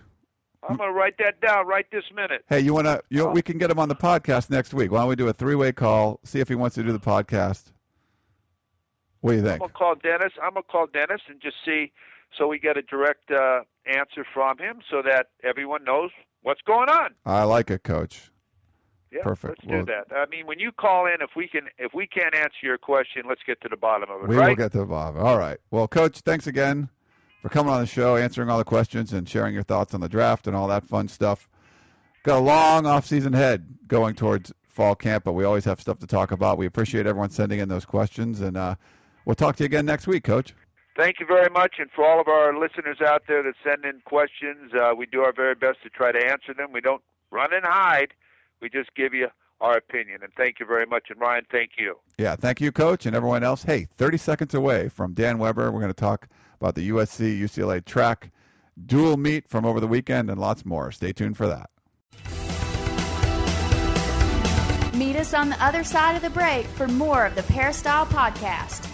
I'm 0.68 0.78
going 0.78 0.90
to 0.90 0.94
write 0.94 1.18
that 1.18 1.42
down 1.42 1.66
right 1.66 1.86
this 1.92 2.04
minute. 2.16 2.46
Hey, 2.48 2.60
you 2.60 2.74
want 2.74 2.86
to? 2.86 3.02
You 3.10 3.20
know, 3.20 3.30
we 3.30 3.42
can 3.42 3.58
get 3.58 3.72
him 3.72 3.80
on 3.80 3.90
the 3.90 3.96
podcast 3.96 4.50
next 4.50 4.74
week. 4.74 4.92
Why 4.92 5.00
don't 5.00 5.10
we 5.10 5.16
do 5.16 5.28
a 5.28 5.34
three-way 5.34 5.72
call? 5.72 6.20
See 6.24 6.40
if 6.40 6.48
he 6.48 6.56
wants 6.56 6.76
to 6.76 6.84
do 6.84 6.92
the 6.92 7.00
podcast. 7.00 7.72
What 9.22 9.32
do 9.32 9.38
you 9.38 9.44
think? 9.44 9.54
I'm 9.54 9.60
gonna 9.60 9.74
call 9.74 9.96
Dennis. 9.96 10.34
I'm 10.42 10.54
gonna 10.54 10.64
call 10.64 10.88
Dennis 10.88 11.22
and 11.28 11.40
just 11.40 11.58
see, 11.64 11.92
so 12.38 12.48
we 12.48 12.58
get 12.58 12.76
a 12.76 12.82
direct 12.82 13.30
uh, 13.30 13.62
answer 13.86 14.26
from 14.34 14.58
him, 14.58 14.80
so 14.90 15.04
that 15.04 15.28
everyone 15.44 15.84
knows 15.84 16.10
what's 16.42 16.62
going 16.62 16.90
on. 16.90 17.12
I 17.24 17.44
like 17.44 17.70
it, 17.70 17.84
Coach. 17.84 18.32
Yeah, 19.12 19.22
Perfect. 19.24 19.60
Let's 19.60 19.70
well, 19.70 19.86
do 19.86 19.92
that. 19.92 20.16
I 20.16 20.26
mean, 20.30 20.48
when 20.48 20.58
you 20.58 20.72
call 20.72 21.06
in, 21.06 21.22
if 21.22 21.32
we 21.36 21.48
can, 21.48 21.68
if 21.78 21.94
we 21.94 22.08
can't 22.08 22.34
answer 22.34 22.58
your 22.64 22.80
question, 22.80 23.24
let's 23.28 23.42
get 23.46 23.62
to 23.62 23.70
the 23.70 23.78
bottom 23.78 24.10
of 24.10 24.24
it. 24.24 24.30
We 24.30 24.38
right? 24.38 24.50
will 24.50 24.56
get 24.56 24.72
to 24.72 24.80
the 24.80 24.86
bottom. 24.86 25.22
All 25.22 25.38
right. 25.38 25.60
Well, 25.70 25.88
Coach, 25.88 26.22
thanks 26.22 26.48
again 26.48 26.90
for 27.42 27.50
coming 27.50 27.74
on 27.74 27.82
the 27.82 27.88
show, 27.88 28.16
answering 28.16 28.50
all 28.50 28.58
the 28.58 28.64
questions, 28.64 29.14
and 29.14 29.28
sharing 29.28 29.54
your 29.54 29.64
thoughts 29.64 29.94
on 29.94 30.02
the 30.02 30.10
draft 30.10 30.48
and 30.48 30.56
all 30.56 30.68
that 30.68 30.86
fun 30.86 31.08
stuff. 31.08 31.50
Got 32.24 32.38
a 32.38 32.44
long 32.44 32.86
off-season 32.86 33.34
head 33.34 33.66
going 33.88 34.14
towards 34.14 34.54
fall 34.68 34.96
camp, 34.96 35.24
but 35.24 35.34
we 35.34 35.44
always 35.44 35.66
have 35.66 35.82
stuff 35.82 35.98
to 36.00 36.08
talk 36.08 36.32
about. 36.32 36.60
We 36.60 36.68
appreciate 36.68 37.08
everyone 37.08 37.32
sending 37.32 37.60
in 37.60 37.68
those 37.68 37.84
questions, 37.84 38.42
and 38.42 38.56
uh, 38.56 38.76
we'll 39.26 39.36
talk 39.36 39.56
to 39.56 39.64
you 39.64 39.66
again 39.66 39.88
next 39.88 40.06
week, 40.06 40.24
Coach. 40.24 40.54
Thank 40.96 41.20
you 41.20 41.26
very 41.26 41.50
much, 41.50 41.76
and 41.80 41.90
for 41.90 42.06
all 42.06 42.22
of 42.22 42.28
our 42.28 42.58
listeners 42.58 43.02
out 43.02 43.24
there 43.28 43.42
that 43.42 43.56
send 43.64 43.86
in 43.86 44.02
questions, 44.06 44.72
uh, 44.74 44.94
we 44.96 45.08
do 45.08 45.22
our 45.22 45.34
very 45.34 45.56
best 45.56 45.82
to 45.84 45.90
try 45.90 46.12
to 46.12 46.20
answer 46.20 46.54
them. 46.54 46.72
We 46.72 46.82
don't 46.82 47.02
run 47.32 47.54
and 47.54 47.66
hide; 47.66 48.14
we 48.62 48.70
just 48.70 48.94
give 48.94 49.14
you 49.14 49.30
our 49.62 49.78
opinion. 49.78 50.20
And 50.22 50.34
thank 50.36 50.60
you 50.60 50.66
very 50.66 50.86
much. 50.86 51.06
And 51.10 51.20
Ryan, 51.20 51.46
thank 51.52 51.72
you. 51.78 51.98
Yeah, 52.18 52.36
thank 52.36 52.60
you, 52.60 52.72
Coach, 52.72 53.06
and 53.06 53.16
everyone 53.16 53.44
else. 53.44 53.64
Hey, 53.64 53.88
30 53.98 54.18
seconds 54.18 54.54
away 54.54 54.90
from 54.90 55.14
Dan 55.14 55.38
Weber, 55.38 55.72
we're 55.72 55.80
going 55.80 55.94
to 55.94 56.00
talk 56.00 56.28
about 56.62 56.76
the 56.76 56.90
USC 56.90 57.40
UCLA 57.40 57.84
track 57.84 58.32
dual 58.86 59.18
meet 59.18 59.50
from 59.50 59.66
over 59.66 59.80
the 59.80 59.88
weekend 59.88 60.30
and 60.30 60.40
lots 60.40 60.64
more. 60.64 60.92
Stay 60.92 61.12
tuned 61.12 61.36
for 61.36 61.48
that. 61.48 61.70
Meet 64.96 65.16
us 65.16 65.34
on 65.34 65.50
the 65.50 65.64
other 65.64 65.84
side 65.84 66.16
of 66.16 66.22
the 66.22 66.30
break 66.30 66.66
for 66.68 66.88
more 66.88 67.26
of 67.26 67.34
the 67.34 67.44
Peristyle 67.44 68.06
Podcast. 68.06 68.88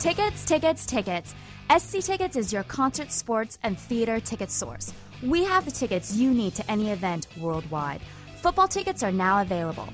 Tickets, 0.00 0.44
tickets, 0.44 0.86
tickets. 0.86 1.34
SC 1.76 2.00
Tickets 2.00 2.36
is 2.36 2.52
your 2.52 2.62
concert, 2.64 3.10
sports, 3.10 3.58
and 3.62 3.78
theater 3.78 4.20
ticket 4.20 4.50
source. 4.50 4.92
We 5.22 5.44
have 5.44 5.64
the 5.64 5.70
tickets 5.70 6.16
you 6.16 6.32
need 6.32 6.54
to 6.56 6.70
any 6.70 6.90
event 6.90 7.28
worldwide. 7.40 8.00
Football 8.40 8.68
tickets 8.68 9.02
are 9.02 9.12
now 9.12 9.42
available. 9.42 9.88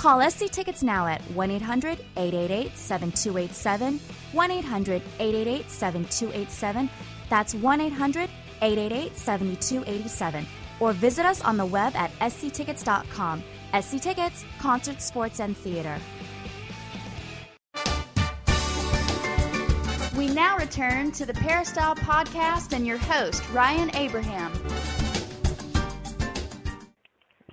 Call 0.00 0.30
SC 0.30 0.50
Tickets 0.50 0.82
now 0.82 1.06
at 1.06 1.20
1 1.32 1.50
800 1.50 1.98
888 2.16 2.74
7287. 2.74 4.00
1 4.32 4.50
800 4.50 5.02
888 5.18 5.70
7287. 5.70 6.90
That's 7.28 7.54
1 7.54 7.80
800 7.82 8.30
888 8.62 9.14
7287. 9.14 10.46
Or 10.80 10.94
visit 10.94 11.26
us 11.26 11.42
on 11.44 11.58
the 11.58 11.66
web 11.66 11.94
at 11.96 12.10
sctickets.com. 12.32 13.42
SC 13.78 14.00
Tickets, 14.00 14.46
concerts, 14.58 15.04
sports, 15.04 15.38
and 15.38 15.54
theater. 15.54 15.98
We 20.16 20.28
now 20.28 20.56
return 20.56 21.12
to 21.12 21.26
the 21.26 21.34
Peristyle 21.34 21.94
Podcast 21.94 22.72
and 22.72 22.86
your 22.86 22.96
host, 22.96 23.42
Ryan 23.50 23.94
Abraham. 23.94 24.50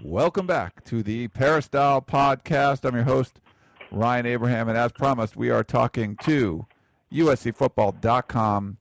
Welcome 0.07 0.47
back 0.47 0.85
to 0.85 1.03
the 1.03 1.27
Peristyle 1.27 2.01
Podcast. 2.01 2.85
I'm 2.87 2.95
your 2.95 3.03
host, 3.03 3.41
Ryan 3.91 4.25
Abraham, 4.25 4.69
and 4.69 4.77
as 4.77 4.93
promised, 4.93 5.35
we 5.35 5.49
are 5.49 5.65
talking 5.65 6.15
to 6.23 6.65
USCFootball.com. 7.11 8.77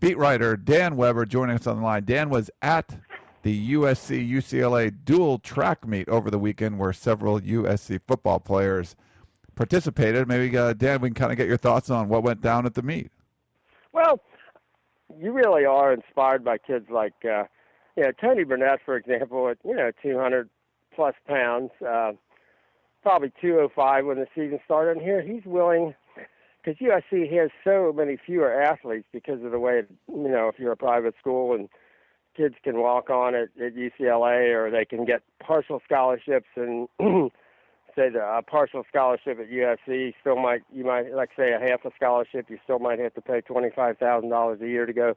Beat 0.00 0.18
writer 0.18 0.56
Dan 0.56 0.96
Weber 0.96 1.24
joining 1.24 1.54
us 1.54 1.68
on 1.68 1.76
the 1.76 1.84
line. 1.84 2.04
Dan 2.04 2.30
was 2.30 2.50
at 2.62 2.98
the 3.42 3.74
USC 3.74 4.28
UCLA 4.28 4.92
dual 5.04 5.38
track 5.38 5.86
meet 5.86 6.08
over 6.08 6.32
the 6.32 6.38
weekend 6.38 6.80
where 6.80 6.92
several 6.92 7.40
USC 7.40 8.00
football 8.08 8.40
players 8.40 8.96
participated. 9.54 10.26
Maybe, 10.26 10.58
uh, 10.58 10.72
Dan, 10.72 11.00
we 11.00 11.10
can 11.10 11.14
kind 11.14 11.30
of 11.30 11.38
get 11.38 11.46
your 11.46 11.58
thoughts 11.58 11.90
on 11.90 12.08
what 12.08 12.24
went 12.24 12.40
down 12.40 12.66
at 12.66 12.74
the 12.74 12.82
meet. 12.82 13.12
Well, 13.92 14.20
you 15.16 15.30
really 15.30 15.64
are 15.64 15.92
inspired 15.92 16.44
by 16.44 16.58
kids 16.58 16.86
like, 16.90 17.14
uh, 17.24 17.44
you 17.96 18.02
know, 18.02 18.10
Tony 18.20 18.42
Burnett, 18.42 18.80
for 18.84 18.96
example, 18.96 19.48
at, 19.48 19.58
you 19.64 19.76
know, 19.76 19.92
200 20.02 20.50
plus 20.96 21.14
pounds, 21.28 21.70
uh, 21.86 22.12
probably 23.02 23.30
205 23.40 24.06
when 24.06 24.18
the 24.18 24.26
season 24.34 24.58
started. 24.64 24.96
And 24.96 25.02
here 25.02 25.22
he's 25.22 25.44
willing, 25.44 25.94
because 26.64 26.80
USC 26.80 27.30
has 27.38 27.50
so 27.62 27.92
many 27.94 28.16
fewer 28.16 28.60
athletes 28.60 29.06
because 29.12 29.44
of 29.44 29.52
the 29.52 29.60
way, 29.60 29.82
you 30.08 30.28
know, 30.28 30.48
if 30.48 30.58
you're 30.58 30.72
a 30.72 30.76
private 30.76 31.14
school 31.20 31.54
and 31.54 31.68
kids 32.36 32.54
can 32.64 32.78
walk 32.78 33.10
on 33.10 33.34
at, 33.34 33.48
at 33.62 33.74
UCLA 33.74 34.54
or 34.54 34.70
they 34.70 34.84
can 34.84 35.04
get 35.04 35.22
partial 35.40 35.80
scholarships 35.84 36.48
and 36.56 36.88
say 37.96 38.10
the, 38.10 38.20
a 38.20 38.42
partial 38.42 38.84
scholarship 38.88 39.38
at 39.40 39.50
USC 39.50 40.12
still 40.20 40.36
might 40.36 40.62
you 40.72 40.84
might 40.84 41.14
like 41.14 41.30
say 41.36 41.52
a 41.52 41.58
half 41.58 41.84
a 41.84 41.90
scholarship 41.96 42.50
you 42.50 42.58
still 42.62 42.78
might 42.78 42.98
have 42.98 43.14
to 43.14 43.22
pay 43.22 43.40
twenty 43.40 43.70
five 43.74 43.96
thousand 43.96 44.28
dollars 44.28 44.60
a 44.60 44.68
year 44.68 44.84
to 44.84 44.92
go 44.92 45.16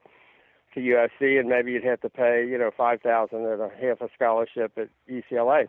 to 0.74 0.80
USC 0.80 1.40
and 1.40 1.50
maybe 1.50 1.72
you'd 1.72 1.84
have 1.84 2.02
to 2.02 2.10
pay 2.10 2.46
you 2.48 2.58
know 2.58 2.72
five 2.76 3.02
thousand 3.02 3.46
at 3.46 3.60
a 3.60 3.70
half 3.82 4.02
a 4.02 4.10
scholarship 4.14 4.72
at 4.78 4.90
UCLA 5.10 5.68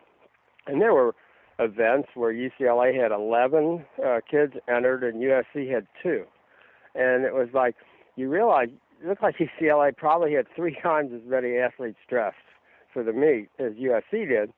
and 0.66 0.80
there 0.80 0.94
were 0.94 1.14
events 1.59 2.09
where 2.14 2.32
UCLA 2.32 2.94
had 3.01 3.12
eleven 3.12 3.84
uh, 4.05 4.20
kids 4.30 4.55
entered 4.68 5.05
and 5.05 5.22
USC 5.22 5.72
had 5.72 5.86
two 6.03 6.24
and 6.94 7.24
it 7.24 7.34
was 7.34 7.48
like 7.55 7.76
you 8.16 8.28
realize 8.28 8.68
it 9.03 9.09
looked 9.09 9.22
like 9.22 9.36
UCLA 9.61 9.96
probably 9.96 10.34
had 10.34 10.46
three 10.55 10.76
times 10.82 11.12
as 11.14 11.22
many 11.24 11.57
athletes 11.57 11.98
dressed 12.09 12.36
for 12.92 13.03
the 13.03 13.12
meet 13.12 13.48
as 13.59 13.72
USC 13.74 14.28
did, 14.28 14.53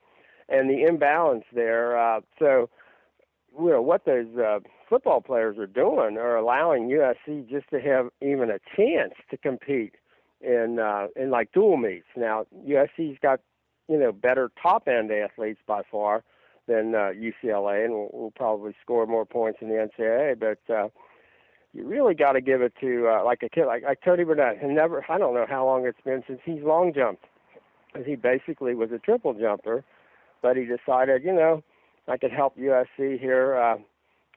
and 0.49 0.71
the 0.71 0.85
imbalance 0.85 1.45
there. 1.53 1.99
Uh, 1.99 2.21
so, 2.39 2.71
you 3.59 3.69
know 3.69 3.83
what 3.83 4.07
those 4.07 4.27
uh, 4.39 4.61
football 4.89 5.21
players 5.21 5.59
are 5.59 5.67
doing 5.67 6.17
are 6.17 6.37
allowing 6.37 6.89
USC 6.89 7.49
just 7.49 7.69
to 7.71 7.81
have 7.81 8.09
even 8.23 8.51
a 8.51 8.59
chance 8.75 9.13
to 9.31 9.37
compete 9.37 9.95
in 10.43 10.79
uh, 10.79 11.09
in 11.17 11.31
like 11.31 11.53
dual 11.53 11.77
meets. 11.77 12.07
Now 12.17 12.47
USC's 12.67 13.19
got 13.23 13.41
you 13.89 13.99
know 13.99 14.13
better 14.13 14.51
top 14.61 14.89
end 14.89 15.11
athletes 15.11 15.61
by 15.67 15.83
far 15.91 16.25
than 16.67 16.95
uh, 16.95 17.11
UCLA, 17.15 17.85
and 17.85 17.93
will 17.93 18.11
will 18.13 18.33
probably 18.33 18.75
score 18.83 19.07
more 19.07 19.25
points 19.27 19.59
in 19.61 19.69
the 19.69 19.75
NCAA, 19.75 20.39
but. 20.39 20.73
Uh, 20.73 20.89
you 21.75 21.87
really 21.87 22.15
got 22.15 22.33
to 22.33 22.41
give 22.41 22.61
it 22.61 22.75
to 22.81 23.09
uh, 23.09 23.25
like 23.25 23.43
a 23.43 23.49
kid 23.49 23.65
like, 23.67 23.83
like 23.83 24.01
Tony 24.05 24.25
Burnett. 24.25 24.63
And 24.63 24.75
never, 24.75 25.05
I 25.09 25.19
don't 25.19 25.35
know 25.35 25.47
how 25.49 25.65
long 25.65 25.87
it's 25.87 26.01
been 26.05 26.23
since 26.27 26.41
he's 26.45 26.63
long 26.63 26.93
jumped. 26.95 27.25
Because 27.93 28.07
he 28.07 28.17
basically 28.17 28.75
was 28.75 28.91
a 28.91 28.99
triple 28.99 29.35
jumper, 29.35 29.85
but 30.41 30.57
he 30.57 30.65
decided, 30.65 31.23
you 31.25 31.33
know, 31.33 31.63
I 32.09 32.17
could 32.17 32.33
help 32.33 32.57
USC 32.57 33.21
here. 33.21 33.57
Uh, 33.57 33.77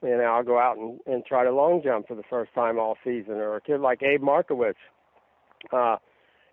you 0.03 0.17
know, 0.17 0.23
I'll 0.23 0.43
go 0.43 0.59
out 0.59 0.77
and, 0.77 0.99
and 1.05 1.25
try 1.25 1.43
to 1.43 1.51
long 1.51 1.81
jump 1.83 2.07
for 2.07 2.15
the 2.15 2.23
first 2.29 2.53
time 2.53 2.77
all 2.77 2.97
season. 3.03 3.35
Or 3.35 3.55
a 3.55 3.61
kid 3.61 3.79
like 3.79 4.03
Abe 4.03 4.21
Markowitz. 4.21 4.77
Uh, 5.71 5.97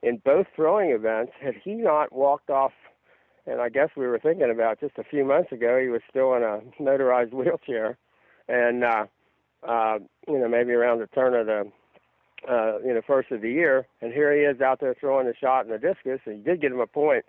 in 0.02 0.16
both 0.24 0.46
throwing 0.54 0.90
events, 0.90 1.32
had 1.40 1.54
he 1.62 1.74
not 1.74 2.12
walked 2.12 2.50
off, 2.50 2.72
and 3.46 3.60
I 3.60 3.68
guess 3.68 3.90
we 3.96 4.06
were 4.06 4.18
thinking 4.18 4.50
about 4.50 4.80
just 4.80 4.98
a 4.98 5.04
few 5.04 5.24
months 5.24 5.52
ago, 5.52 5.78
he 5.80 5.88
was 5.88 6.00
still 6.08 6.34
in 6.34 6.42
a 6.42 6.60
motorized 6.82 7.32
wheelchair, 7.32 7.96
and 8.48 8.84
uh, 8.84 9.06
uh, 9.66 9.98
you 10.28 10.38
know, 10.38 10.48
maybe 10.48 10.72
around 10.72 10.98
the 10.98 11.06
turn 11.08 11.34
of 11.34 11.46
the, 11.46 11.70
uh, 12.50 12.78
you 12.84 12.92
know, 12.92 13.00
first 13.06 13.30
of 13.30 13.42
the 13.42 13.50
year, 13.50 13.86
and 14.00 14.12
here 14.12 14.34
he 14.34 14.40
is 14.40 14.60
out 14.60 14.80
there 14.80 14.94
throwing 14.98 15.26
the 15.26 15.34
shot 15.40 15.64
and 15.64 15.72
the 15.72 15.78
discus, 15.78 16.20
and 16.26 16.36
he 16.36 16.42
did 16.42 16.60
get 16.60 16.72
him 16.72 16.80
a 16.80 16.86
point 16.86 17.24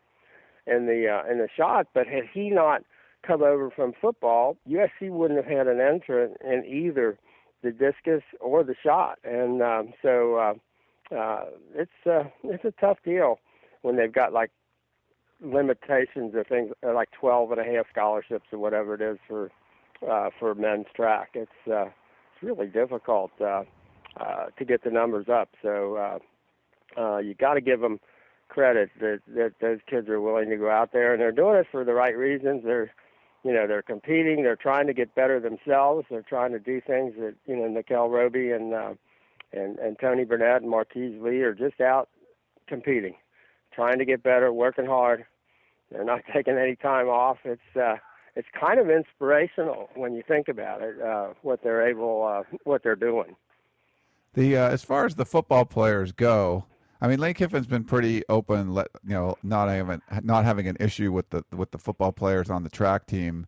in 0.65 0.87
the 0.87 1.07
uh, 1.07 1.31
in 1.31 1.37
the 1.37 1.47
shot. 1.55 1.87
But 1.93 2.07
had 2.07 2.23
he 2.33 2.49
not 2.49 2.81
come 3.25 3.43
over 3.43 3.69
from 3.69 3.93
football, 4.01 4.57
USC 4.67 5.09
wouldn't 5.09 5.43
have 5.43 5.57
had 5.57 5.67
an 5.67 5.79
entrant 5.79 6.37
in 6.43 6.65
either 6.65 7.17
the 7.61 7.71
discus 7.71 8.23
or 8.39 8.63
the 8.63 8.75
shot, 8.83 9.19
and 9.23 9.61
um, 9.61 9.93
so 10.01 10.35
uh, 10.35 10.53
uh, 11.11 11.45
it's 11.75 11.91
uh, 12.05 12.23
it's 12.43 12.65
a 12.65 12.73
tough 12.79 12.97
deal 13.03 13.39
when 13.81 13.95
they've 13.95 14.13
got 14.13 14.33
like 14.33 14.51
limitations 15.41 16.33
or 16.35 16.43
things 16.43 16.71
uh, 16.85 16.93
like 16.93 17.09
twelve 17.11 17.51
and 17.51 17.59
a 17.59 17.63
half 17.63 17.85
scholarships 17.91 18.45
or 18.51 18.59
whatever 18.59 18.95
it 18.95 19.01
is 19.01 19.17
for 19.27 19.51
uh, 20.09 20.29
for 20.39 20.55
men's 20.55 20.87
track. 20.95 21.29
It's 21.33 21.51
uh, 21.67 21.85
it's 21.85 22.43
really 22.43 22.67
difficult 22.67 23.31
uh, 23.41 23.63
uh, 24.17 24.45
to 24.57 24.65
get 24.65 24.83
the 24.83 24.91
numbers 24.91 25.27
up. 25.29 25.49
So 25.61 25.95
uh, 25.95 26.99
uh, 26.99 27.17
you 27.17 27.33
got 27.33 27.55
to 27.55 27.61
give 27.61 27.81
them 27.81 27.99
credit 28.49 28.89
that, 28.99 29.19
that 29.35 29.53
those 29.61 29.79
kids 29.87 30.09
are 30.09 30.21
willing 30.21 30.49
to 30.49 30.57
go 30.57 30.69
out 30.69 30.91
there 30.93 31.13
and 31.13 31.21
they're 31.21 31.31
doing 31.31 31.55
it 31.55 31.67
for 31.71 31.83
the 31.83 31.93
right 31.93 32.15
reasons. 32.15 32.63
They're 32.63 32.93
you 33.43 33.51
know 33.51 33.67
they're 33.67 33.81
competing. 33.81 34.43
They're 34.43 34.55
trying 34.55 34.87
to 34.87 34.93
get 34.93 35.15
better 35.15 35.39
themselves. 35.39 36.05
They're 36.09 36.21
trying 36.21 36.51
to 36.51 36.59
do 36.59 36.79
things 36.79 37.13
that 37.19 37.35
you 37.45 37.55
know 37.55 37.67
Nickell 37.67 38.09
Robey 38.09 38.51
and 38.51 38.73
uh, 38.73 38.93
and 39.53 39.77
and 39.79 39.97
Tony 39.99 40.25
Burnett 40.25 40.61
and 40.61 40.69
Marquise 40.69 41.19
Lee 41.21 41.41
are 41.41 41.53
just 41.53 41.79
out 41.81 42.09
competing, 42.67 43.15
trying 43.73 43.99
to 43.99 44.05
get 44.05 44.23
better, 44.23 44.51
working 44.51 44.85
hard. 44.85 45.25
They're 45.91 46.03
not 46.03 46.21
taking 46.33 46.57
any 46.57 46.75
time 46.75 47.07
off. 47.07 47.37
It's 47.45 47.75
uh, 47.75 47.97
it's 48.35 48.47
kind 48.59 48.79
of 48.79 48.89
inspirational 48.89 49.89
when 49.95 50.13
you 50.13 50.23
think 50.27 50.47
about 50.47 50.81
it, 50.81 50.99
uh, 51.01 51.29
what 51.41 51.61
they're 51.63 51.87
able, 51.87 52.25
uh, 52.25 52.43
what 52.63 52.83
they're 52.83 52.95
doing. 52.95 53.35
The 54.33 54.57
uh, 54.57 54.69
as 54.69 54.83
far 54.83 55.05
as 55.05 55.15
the 55.15 55.25
football 55.25 55.65
players 55.65 56.11
go, 56.11 56.65
I 56.99 57.07
mean, 57.07 57.19
Lane 57.19 57.35
Kiffin's 57.35 57.67
been 57.67 57.83
pretty 57.83 58.23
open, 58.29 58.73
let, 58.73 58.87
you 59.05 59.13
know, 59.13 59.35
not 59.43 59.69
having 59.69 60.01
not 60.23 60.45
having 60.45 60.67
an 60.67 60.77
issue 60.79 61.11
with 61.11 61.29
the 61.29 61.43
with 61.51 61.71
the 61.71 61.77
football 61.77 62.11
players 62.11 62.49
on 62.49 62.63
the 62.63 62.69
track 62.69 63.05
team. 63.05 63.45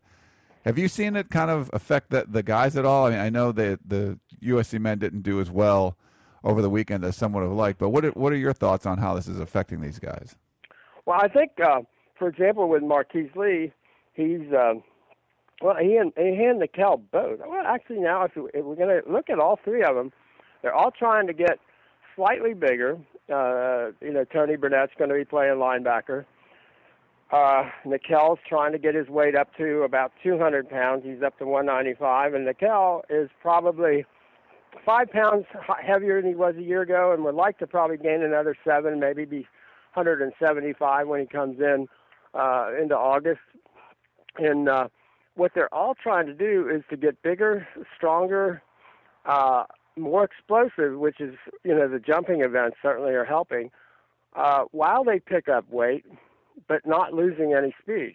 Have 0.66 0.78
you 0.78 0.88
seen 0.88 1.14
it 1.14 1.30
kind 1.30 1.48
of 1.48 1.70
affect 1.72 2.10
the, 2.10 2.26
the 2.28 2.42
guys 2.42 2.76
at 2.76 2.84
all? 2.84 3.06
I 3.06 3.10
mean, 3.10 3.20
I 3.20 3.30
know 3.30 3.52
that 3.52 3.78
the 3.86 4.18
USC 4.42 4.80
men 4.80 4.98
didn't 4.98 5.22
do 5.22 5.40
as 5.40 5.48
well 5.48 5.96
over 6.42 6.60
the 6.60 6.68
weekend 6.68 7.04
as 7.04 7.16
some 7.16 7.32
would 7.34 7.44
have 7.44 7.52
liked, 7.52 7.78
but 7.78 7.90
what 7.90 8.04
are, 8.04 8.10
what 8.10 8.32
are 8.32 8.36
your 8.36 8.52
thoughts 8.52 8.84
on 8.84 8.98
how 8.98 9.14
this 9.14 9.28
is 9.28 9.38
affecting 9.38 9.80
these 9.80 10.00
guys? 10.00 10.34
Well, 11.06 11.20
I 11.22 11.28
think, 11.28 11.52
uh, 11.64 11.82
for 12.18 12.26
example, 12.26 12.68
with 12.68 12.82
Marquise 12.82 13.30
Lee, 13.36 13.72
he's 14.14 14.52
uh, 14.52 14.74
well, 15.62 15.76
he 15.76 15.96
and 15.96 16.12
he 16.16 16.44
and 16.44 16.58
Nickell 16.58 16.98
both. 17.12 17.38
Well, 17.38 17.62
actually, 17.64 18.00
now 18.00 18.24
if, 18.24 18.32
if 18.52 18.64
we're 18.64 18.74
going 18.74 19.02
to 19.02 19.08
look 19.10 19.30
at 19.30 19.38
all 19.38 19.60
three 19.64 19.84
of 19.84 19.94
them, 19.94 20.12
they're 20.62 20.74
all 20.74 20.90
trying 20.90 21.28
to 21.28 21.32
get 21.32 21.60
slightly 22.16 22.54
bigger. 22.54 22.98
Uh, 23.32 23.92
you 24.00 24.12
know, 24.12 24.24
Tony 24.24 24.56
Burnett's 24.56 24.92
going 24.98 25.10
to 25.10 25.16
be 25.16 25.24
playing 25.24 25.54
linebacker. 25.54 26.24
Uh, 27.32 27.64
Nickell's 27.84 28.38
trying 28.48 28.72
to 28.72 28.78
get 28.78 28.94
his 28.94 29.08
weight 29.08 29.34
up 29.34 29.48
to 29.56 29.82
about 29.82 30.12
200 30.22 30.68
pounds. 30.68 31.02
He's 31.04 31.22
up 31.22 31.36
to 31.38 31.44
195, 31.44 32.34
and 32.34 32.44
Nickell 32.44 33.02
is 33.10 33.28
probably 33.42 34.04
five 34.84 35.10
pounds 35.10 35.46
heavier 35.84 36.20
than 36.20 36.30
he 36.30 36.36
was 36.36 36.54
a 36.56 36.62
year 36.62 36.82
ago, 36.82 37.12
and 37.12 37.24
would 37.24 37.34
like 37.34 37.58
to 37.58 37.66
probably 37.66 37.96
gain 37.96 38.22
another 38.22 38.56
seven, 38.64 39.00
maybe 39.00 39.24
be 39.24 39.46
175 39.94 41.08
when 41.08 41.20
he 41.20 41.26
comes 41.26 41.58
in 41.58 41.88
uh, 42.34 42.70
into 42.80 42.96
August. 42.96 43.40
And 44.38 44.68
uh, 44.68 44.88
what 45.34 45.52
they're 45.54 45.72
all 45.74 45.94
trying 45.94 46.26
to 46.26 46.34
do 46.34 46.68
is 46.68 46.82
to 46.90 46.96
get 46.96 47.22
bigger, 47.22 47.66
stronger, 47.96 48.62
uh, 49.24 49.64
more 49.96 50.24
explosive, 50.24 50.98
which 50.98 51.20
is, 51.20 51.34
you 51.64 51.74
know, 51.74 51.88
the 51.88 51.98
jumping 51.98 52.42
events 52.42 52.76
certainly 52.82 53.14
are 53.14 53.24
helping, 53.24 53.70
uh, 54.36 54.64
while 54.70 55.02
they 55.02 55.18
pick 55.18 55.48
up 55.48 55.68
weight, 55.70 56.04
but 56.68 56.86
not 56.86 57.12
losing 57.12 57.54
any 57.54 57.74
speed. 57.80 58.14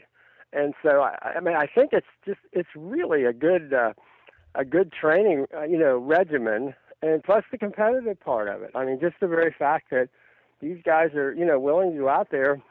And 0.53 0.73
so, 0.83 1.01
I, 1.01 1.33
I 1.37 1.39
mean, 1.39 1.55
I 1.55 1.67
think 1.67 1.91
it's 1.93 2.07
just, 2.25 2.39
it's 2.51 2.69
really 2.75 3.23
a 3.23 3.33
good, 3.33 3.73
uh, 3.73 3.93
a 4.55 4.65
good 4.65 4.91
training, 4.91 5.45
uh, 5.55 5.63
you 5.63 5.77
know, 5.77 5.97
regimen, 5.97 6.75
and 7.01 7.23
plus 7.23 7.43
the 7.51 7.57
competitive 7.57 8.19
part 8.19 8.49
of 8.49 8.61
it. 8.61 8.71
I 8.75 8.85
mean, 8.85 8.99
just 8.99 9.15
the 9.21 9.27
very 9.27 9.55
fact 9.57 9.91
that 9.91 10.09
these 10.59 10.77
guys 10.83 11.13
are, 11.13 11.33
you 11.33 11.45
know, 11.45 11.59
willing 11.59 11.93
to 11.93 11.97
go 11.97 12.09
out 12.09 12.29
there 12.31 12.61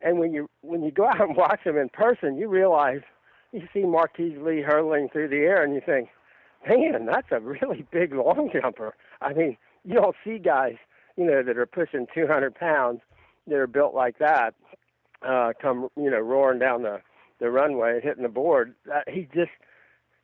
and 0.00 0.18
when 0.18 0.32
you 0.32 0.48
when 0.62 0.82
you 0.82 0.90
go 0.90 1.06
out 1.06 1.20
and 1.20 1.36
watch 1.36 1.60
them 1.64 1.76
in 1.76 1.88
person, 1.88 2.36
you 2.36 2.48
realize 2.48 3.00
you 3.52 3.66
see 3.72 3.84
Marquise 3.84 4.38
Lee 4.40 4.60
hurling 4.60 5.08
through 5.08 5.28
the 5.28 5.36
air, 5.36 5.62
and 5.62 5.74
you 5.74 5.80
think, 5.84 6.08
man, 6.68 7.06
that's 7.06 7.28
a 7.30 7.40
really 7.40 7.86
big 7.90 8.14
long 8.14 8.50
jumper. 8.52 8.94
I 9.20 9.32
mean, 9.32 9.56
you 9.84 9.94
don't 9.94 10.16
see 10.24 10.38
guys, 10.38 10.76
you 11.16 11.24
know, 11.24 11.42
that 11.42 11.56
are 11.56 11.66
pushing 11.66 12.06
200 12.14 12.54
pounds 12.54 13.00
that 13.46 13.56
are 13.56 13.66
built 13.66 13.94
like 13.94 14.18
that 14.18 14.54
uh, 15.26 15.52
come, 15.60 15.88
you 15.96 16.10
know, 16.10 16.20
roaring 16.20 16.58
down 16.58 16.82
the 16.82 17.00
the 17.38 17.50
runway, 17.50 17.94
and 17.94 18.02
hitting 18.02 18.22
the 18.22 18.28
board. 18.28 18.74
Uh, 18.92 19.00
he 19.06 19.28
just 19.34 19.50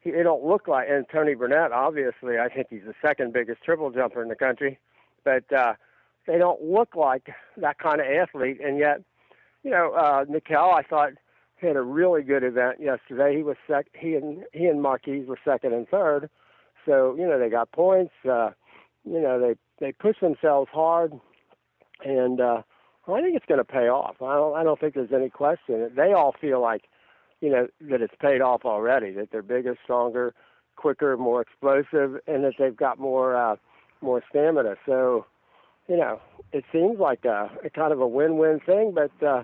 he 0.00 0.10
it 0.10 0.22
don't 0.22 0.44
look 0.44 0.68
like. 0.68 0.88
And 0.88 1.04
Tony 1.12 1.34
Burnett, 1.34 1.72
obviously, 1.72 2.38
I 2.38 2.48
think 2.48 2.68
he's 2.70 2.84
the 2.86 2.94
second 3.02 3.32
biggest 3.32 3.62
triple 3.62 3.90
jumper 3.90 4.22
in 4.22 4.28
the 4.28 4.36
country, 4.36 4.78
but 5.24 5.50
uh, 5.52 5.74
they 6.26 6.38
don't 6.38 6.62
look 6.62 6.94
like 6.96 7.28
that 7.58 7.78
kind 7.78 8.00
of 8.00 8.06
athlete, 8.06 8.60
and 8.64 8.78
yet 8.78 9.02
you 9.62 9.70
know, 9.70 9.92
uh, 9.92 10.24
Nickell, 10.28 10.72
I 10.72 10.82
thought 10.82 11.12
had 11.60 11.76
a 11.76 11.82
really 11.82 12.22
good 12.22 12.42
event 12.42 12.78
yesterday. 12.80 13.36
He 13.36 13.42
was 13.42 13.56
sec. 13.68 13.86
He 13.94 14.14
and 14.14 14.42
he 14.52 14.66
and 14.66 14.82
Marquise 14.82 15.26
were 15.26 15.38
second 15.44 15.72
and 15.72 15.88
third. 15.88 16.28
So 16.84 17.14
you 17.16 17.26
know 17.26 17.38
they 17.38 17.48
got 17.48 17.70
points. 17.72 18.12
Uh, 18.28 18.50
you 19.04 19.20
know, 19.20 19.40
they 19.40 19.54
they 19.78 19.92
push 19.92 20.16
themselves 20.20 20.68
hard, 20.72 21.12
and 22.04 22.40
uh, 22.40 22.62
I 23.08 23.20
think 23.20 23.36
it's 23.36 23.46
going 23.46 23.58
to 23.58 23.64
pay 23.64 23.88
off. 23.88 24.16
I 24.22 24.34
don't 24.34 24.56
I 24.56 24.62
don't 24.62 24.78
think 24.78 24.94
there's 24.94 25.12
any 25.12 25.30
question. 25.30 25.90
They 25.96 26.12
all 26.12 26.34
feel 26.40 26.60
like, 26.60 26.84
you 27.40 27.50
know, 27.50 27.66
that 27.90 28.00
it's 28.00 28.14
paid 28.20 28.40
off 28.40 28.64
already. 28.64 29.12
That 29.12 29.30
they're 29.32 29.42
bigger, 29.42 29.76
stronger, 29.82 30.34
quicker, 30.76 31.16
more 31.16 31.42
explosive, 31.42 32.20
and 32.26 32.44
that 32.44 32.54
they've 32.58 32.76
got 32.76 32.98
more 32.98 33.36
uh, 33.36 33.56
more 34.00 34.22
stamina. 34.30 34.76
So, 34.86 35.26
you 35.88 35.96
know, 35.96 36.20
it 36.52 36.64
seems 36.72 36.98
like 36.98 37.24
a, 37.24 37.50
a 37.64 37.70
kind 37.70 37.92
of 37.92 38.00
a 38.00 38.08
win-win 38.08 38.60
thing, 38.60 38.94
but. 38.94 39.26
Uh, 39.26 39.42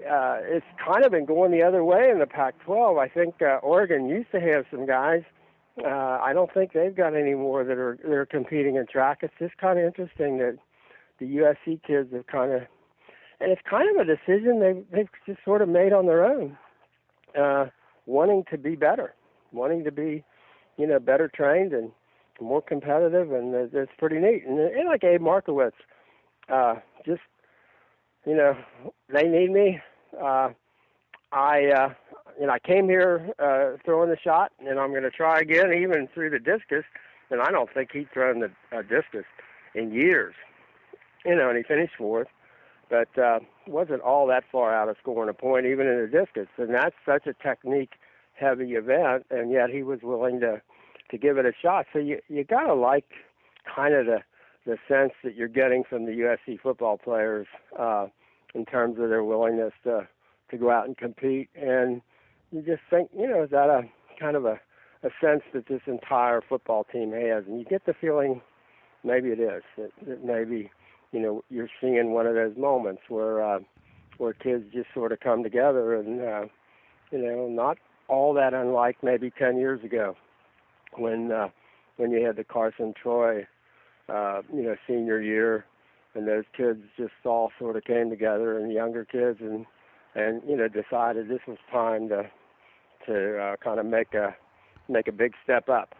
uh, 0.00 0.38
it's 0.44 0.64
kind 0.82 1.04
of 1.04 1.12
been 1.12 1.26
going 1.26 1.50
the 1.50 1.62
other 1.62 1.84
way 1.84 2.08
in 2.10 2.20
the 2.20 2.26
Pac-12. 2.26 2.98
I 2.98 3.06
think 3.06 3.34
uh, 3.42 3.56
Oregon 3.62 4.08
used 4.08 4.30
to 4.32 4.40
have 4.40 4.64
some 4.70 4.86
guys 4.86 5.24
uh, 5.84 6.18
I 6.22 6.32
don't 6.32 6.52
think 6.52 6.72
they've 6.72 6.94
got 6.94 7.14
any 7.14 7.34
more 7.34 7.64
that 7.64 7.78
are 7.78 7.98
that 8.02 8.12
are 8.12 8.26
competing 8.26 8.76
in 8.76 8.86
track. 8.86 9.18
It's 9.22 9.34
just 9.38 9.56
kind 9.58 9.78
of 9.78 9.84
interesting 9.84 10.38
that 10.38 10.58
the 11.18 11.26
USC 11.36 11.82
kids 11.82 12.12
have 12.12 12.26
kind 12.26 12.52
of, 12.52 12.62
and 13.40 13.50
it's 13.50 13.62
kind 13.68 13.88
of 13.90 14.06
a 14.06 14.16
decision 14.16 14.60
they've 14.60 14.84
they've 14.92 15.08
just 15.26 15.44
sort 15.44 15.62
of 15.62 15.68
made 15.68 15.92
on 15.92 16.06
their 16.06 16.24
own, 16.24 16.56
uh, 17.38 17.66
wanting 18.06 18.44
to 18.50 18.58
be 18.58 18.76
better, 18.76 19.14
wanting 19.52 19.84
to 19.84 19.92
be, 19.92 20.24
you 20.76 20.86
know, 20.86 20.98
better 20.98 21.28
trained 21.28 21.72
and 21.72 21.90
more 22.40 22.62
competitive, 22.62 23.32
and 23.32 23.54
it's 23.54 23.92
pretty 23.98 24.18
neat. 24.18 24.44
And, 24.46 24.58
and 24.58 24.88
like 24.88 25.04
Abe 25.04 25.20
Markowitz, 25.20 25.76
uh, 26.48 26.76
just, 27.04 27.20
you 28.26 28.34
know, 28.34 28.56
they 29.12 29.24
need 29.24 29.50
me. 29.50 29.80
Uh, 30.20 30.50
I 31.32 31.66
uh, 31.66 31.94
you 32.38 32.46
know 32.46 32.52
I 32.52 32.58
came 32.58 32.88
here 32.88 33.30
uh, 33.38 33.76
throwing 33.84 34.10
the 34.10 34.18
shot, 34.18 34.52
and 34.58 34.78
I'm 34.78 34.90
going 34.90 35.02
to 35.02 35.10
try 35.10 35.38
again, 35.40 35.72
even 35.72 36.08
through 36.12 36.30
the 36.30 36.38
discus. 36.38 36.84
And 37.30 37.40
I 37.40 37.52
don't 37.52 37.72
think 37.72 37.90
he'd 37.92 38.10
thrown 38.12 38.40
the 38.40 38.50
uh, 38.76 38.82
discus 38.82 39.24
in 39.74 39.92
years, 39.92 40.34
you 41.24 41.36
know. 41.36 41.48
And 41.48 41.56
he 41.56 41.62
finished 41.62 41.92
fourth, 41.96 42.26
but 42.90 43.16
uh, 43.18 43.38
wasn't 43.66 44.02
all 44.02 44.26
that 44.26 44.44
far 44.50 44.74
out 44.74 44.88
of 44.88 44.96
scoring 45.00 45.30
a 45.30 45.34
point, 45.34 45.64
even 45.64 45.86
in 45.86 46.00
the 46.00 46.08
discus. 46.08 46.48
And 46.58 46.74
that's 46.74 46.96
such 47.06 47.26
a 47.26 47.32
technique-heavy 47.34 48.72
event, 48.72 49.26
and 49.30 49.50
yet 49.50 49.70
he 49.70 49.82
was 49.82 50.00
willing 50.02 50.40
to 50.40 50.60
to 51.10 51.18
give 51.18 51.38
it 51.38 51.46
a 51.46 51.52
shot. 51.60 51.86
So 51.92 51.98
you 51.98 52.20
you 52.28 52.44
got 52.44 52.66
to 52.66 52.74
like 52.74 53.06
kind 53.74 53.94
of 53.94 54.06
the 54.06 54.18
the 54.66 54.76
sense 54.88 55.12
that 55.24 55.34
you're 55.34 55.48
getting 55.48 55.84
from 55.88 56.04
the 56.04 56.12
USC 56.12 56.60
football 56.60 56.98
players 56.98 57.46
uh, 57.78 58.08
in 58.54 58.66
terms 58.66 58.98
of 58.98 59.08
their 59.08 59.24
willingness 59.24 59.72
to 59.84 60.08
to 60.50 60.56
go 60.58 60.70
out 60.70 60.86
and 60.86 60.96
compete. 60.96 61.48
And 61.54 62.02
you 62.50 62.62
just 62.62 62.82
think, 62.90 63.10
you 63.16 63.28
know, 63.28 63.42
is 63.44 63.50
that 63.50 63.70
a 63.70 63.82
kind 64.18 64.36
of 64.36 64.44
a, 64.44 64.60
a 65.02 65.10
sense 65.20 65.42
that 65.54 65.66
this 65.68 65.82
entire 65.86 66.40
football 66.46 66.84
team 66.84 67.12
has? 67.12 67.44
And 67.46 67.58
you 67.58 67.64
get 67.64 67.86
the 67.86 67.94
feeling 67.94 68.42
maybe 69.04 69.30
it 69.30 69.40
is 69.40 69.62
that, 69.78 69.90
that 70.06 70.24
maybe 70.24 70.70
you 71.12 71.20
know 71.20 71.44
you're 71.50 71.70
seeing 71.80 72.12
one 72.12 72.26
of 72.26 72.34
those 72.34 72.56
moments 72.56 73.02
where 73.08 73.42
uh, 73.42 73.58
where 74.18 74.32
kids 74.32 74.64
just 74.72 74.88
sort 74.94 75.12
of 75.12 75.20
come 75.20 75.42
together 75.42 75.94
and 75.94 76.20
uh, 76.20 76.44
you 77.10 77.18
know 77.18 77.48
not 77.48 77.78
all 78.08 78.34
that 78.34 78.54
unlike 78.54 78.96
maybe 79.02 79.30
10 79.38 79.56
years 79.56 79.82
ago 79.84 80.16
when 80.96 81.32
uh, 81.32 81.48
when 81.96 82.10
you 82.10 82.24
had 82.24 82.36
the 82.36 82.44
Carson 82.44 82.94
Troy 83.00 83.46
uh, 84.08 84.42
you 84.52 84.62
know 84.62 84.76
senior 84.86 85.20
year 85.20 85.64
and 86.14 86.26
those 86.26 86.44
kids 86.56 86.80
just 86.96 87.12
all 87.24 87.50
sort 87.58 87.76
of 87.76 87.84
came 87.84 88.10
together 88.10 88.58
and 88.58 88.72
younger 88.72 89.04
kids 89.04 89.38
and 89.40 89.66
and 90.14 90.42
you 90.48 90.56
know 90.56 90.68
decided 90.68 91.28
this 91.28 91.40
was 91.46 91.58
time 91.70 92.08
to 92.08 92.24
to 93.06 93.38
uh, 93.38 93.56
kind 93.62 93.80
of 93.80 93.86
make 93.86 94.14
a 94.14 94.34
make 94.88 95.08
a 95.08 95.12
big 95.12 95.32
step 95.42 95.68
up. 95.68 95.94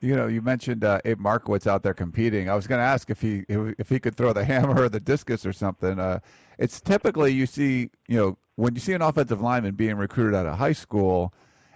You 0.00 0.14
know, 0.14 0.28
you 0.28 0.42
mentioned 0.42 0.84
uh, 0.84 1.00
Abe 1.04 1.18
Markowitz 1.18 1.66
out 1.66 1.82
there 1.82 1.94
competing. 1.94 2.48
I 2.48 2.54
was 2.54 2.66
going 2.66 2.78
to 2.78 2.84
ask 2.84 3.10
if 3.10 3.20
he 3.20 3.44
if 3.48 3.88
he 3.88 3.98
could 3.98 4.16
throw 4.16 4.32
the 4.32 4.44
hammer 4.52 4.82
or 4.82 4.88
the 4.88 5.00
discus 5.00 5.44
or 5.44 5.52
something. 5.52 5.98
Uh, 5.98 6.20
it's 6.58 6.80
typically 6.80 7.32
you 7.32 7.46
see, 7.46 7.90
you 8.06 8.16
know, 8.16 8.38
when 8.56 8.74
you 8.74 8.80
see 8.80 8.92
an 8.92 9.02
offensive 9.02 9.40
lineman 9.40 9.74
being 9.74 9.96
recruited 9.96 10.34
out 10.34 10.46
of 10.46 10.56
high 10.56 10.72
school, 10.72 11.32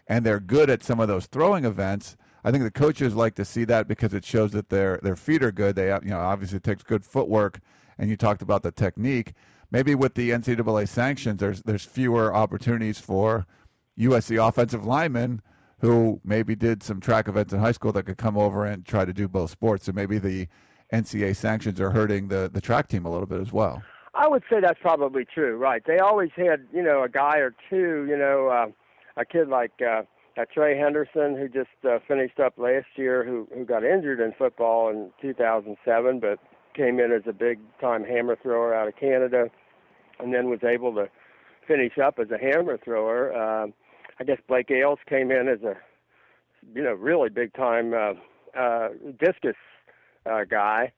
and 0.07 0.25
they're 0.25 0.41
good 0.41 0.70
at 0.70 0.83
some 0.83 1.01
of 1.01 1.09
those 1.09 1.27
throwing 1.27 1.64
events. 1.64 2.16
I 2.45 2.51
think 2.51 2.64
the 2.64 2.70
coaches 2.73 3.14
like 3.14 3.37
to 3.37 3.45
see 3.45 3.64
that 3.66 3.87
because 3.87 4.14
it 4.14 4.25
shows 4.25 4.53
that 4.53 4.68
their 4.68 5.01
their 5.03 5.16
feet 5.16 5.43
are 5.43 5.53
good. 5.53 5.77
They 5.77 5.89
you 5.89 6.11
know 6.11 6.20
obviously 6.20 6.59
it 6.59 6.64
takes 6.64 6.83
good 6.83 7.05
footwork, 7.05 7.61
and 7.99 8.09
you 8.09 8.16
talked 8.16 8.43
about 8.43 8.62
the 8.62 8.73
technique 8.73 9.33
maybe 9.73 9.95
with 9.95 10.14
the 10.14 10.31
NCAA 10.31 10.87
sanctions, 10.87 11.41
there's 11.41 11.62
there's 11.62 11.85
fewer 11.85 12.33
opportunities 12.33 13.01
for 13.01 13.47
USC 13.99 14.47
offensive 14.47 14.85
linemen 14.87 15.43
who 15.83 16.20
maybe 16.24 16.55
did 16.55 16.83
some 16.83 17.01
track 17.01 17.28
events 17.28 17.53
in 17.53 17.59
high 17.59 17.72
school 17.72 17.93
that 17.93 18.05
could 18.05 18.16
come 18.16 18.39
over 18.39 18.64
and 18.64 18.87
try 18.87 19.05
to 19.05 19.12
do 19.12 19.28
both 19.28 19.51
sports. 19.51 19.85
So 19.85 19.93
maybe 19.93 20.18
the 20.18 20.47
NCAA 20.93 21.37
sanctions 21.37 21.80
are 21.80 21.91
hurting 21.91 22.28
the 22.28 22.49
the 22.53 22.61
track 22.61 22.89
team 22.89 23.05
a 23.05 23.11
little 23.11 23.26
bit 23.26 23.41
as 23.41 23.53
well. 23.53 23.83
I 24.14 24.28
would 24.28 24.43
say 24.49 24.61
that's 24.61 24.80
probably 24.80 25.24
true. 25.26 25.57
Right? 25.57 25.83
They 25.87 25.99
always 25.99 26.30
had 26.37 26.66
you 26.72 26.83
know 26.83 27.03
a 27.03 27.09
guy 27.09 27.39
or 27.39 27.55
two. 27.68 28.07
You 28.09 28.16
know, 28.16 28.49
uh, 28.49 29.20
a 29.20 29.24
kid 29.26 29.49
like. 29.49 29.72
Uh, 29.80 30.03
uh, 30.35 30.47
Trey 30.51 30.78
Henderson, 30.78 31.37
who 31.37 31.47
just 31.47 31.68
uh, 31.85 31.99
finished 32.09 32.41
up 32.41 32.55
last 32.57 32.87
year, 32.97 33.22
who 33.22 33.47
who 33.55 33.66
got 33.66 33.85
injured 33.85 34.18
in 34.18 34.33
football 34.39 34.89
in 34.89 35.11
2007, 35.20 36.20
but 36.20 36.39
came 36.74 36.99
in 36.99 37.12
as 37.12 37.20
a 37.26 37.35
big 37.35 37.59
time 37.83 38.03
hammer 38.03 38.35
thrower 38.43 38.74
out 38.74 38.89
of 38.89 38.97
Canada 38.97 39.51
and 40.18 40.33
then 40.33 40.49
was 40.49 40.64
able 40.64 40.95
to 40.95 41.09
finish 41.66 41.99
up 41.99 42.18
as 42.18 42.28
a 42.30 42.39
hammer 42.39 42.78
thrower. 42.78 43.33
Uh, 43.33 43.66
I 44.23 44.25
guess 44.25 44.39
Blake 44.47 44.70
Ayles 44.70 45.01
came 45.09 45.33
in 45.33 45.49
as 45.49 45.62
a 45.62 45.75
you 46.77 46.85
know 46.85 46.93
really 46.93 47.29
big 47.29 47.53
time 47.55 47.93
uh, 47.93 48.12
uh, 48.57 48.91
discus 49.18 49.57
uh, 50.27 50.45
guy. 50.49 50.93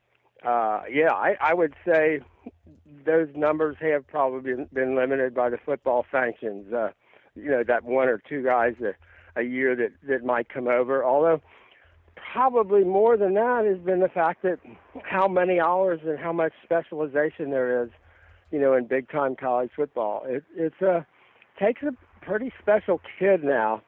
Uh, 0.45 0.83
yeah, 0.93 1.11
I, 1.11 1.35
I 1.41 1.55
would 1.55 1.73
say 1.87 2.21
those 3.07 3.29
numbers 3.35 3.77
have 3.81 4.07
probably 4.07 4.53
been, 4.53 4.69
been 4.75 4.95
limited 4.95 5.35
by 5.35 5.49
the 5.49 5.57
football 5.57 6.05
sanctions. 6.13 6.71
Uh, 6.71 6.91
you 7.35 7.51
know 7.51 7.65
that 7.67 7.85
one 7.85 8.09
or 8.09 8.21
two 8.29 8.45
guys 8.45 8.75
a, 8.83 9.41
a 9.41 9.43
year 9.43 9.75
that 9.75 9.93
that 10.07 10.23
might 10.23 10.51
come 10.51 10.69
over. 10.69 11.03
Although 11.03 11.41
probably 12.35 12.85
more 12.85 13.17
than 13.17 13.33
that 13.33 13.65
has 13.65 13.79
been 13.79 14.01
the 14.01 14.11
fact 14.11 14.43
that 14.43 14.59
how 15.03 15.29
many 15.29 15.59
hours 15.59 16.01
and 16.05 16.19
how 16.19 16.35
much 16.35 16.53
specialization 16.63 17.51
there 17.51 17.85
is 17.85 17.91
you 18.51 18.61
know, 18.61 18.75
in 18.75 18.87
big 18.87 19.11
time 19.11 19.35
college 19.35 19.71
football. 19.75 20.25
It 20.27 20.45
it's 20.55 20.83
a 20.83 21.07
takes 21.59 21.83
a 21.83 21.93
pretty 22.27 22.53
special 22.61 23.01
kid 23.19 23.45
now, 23.45 23.83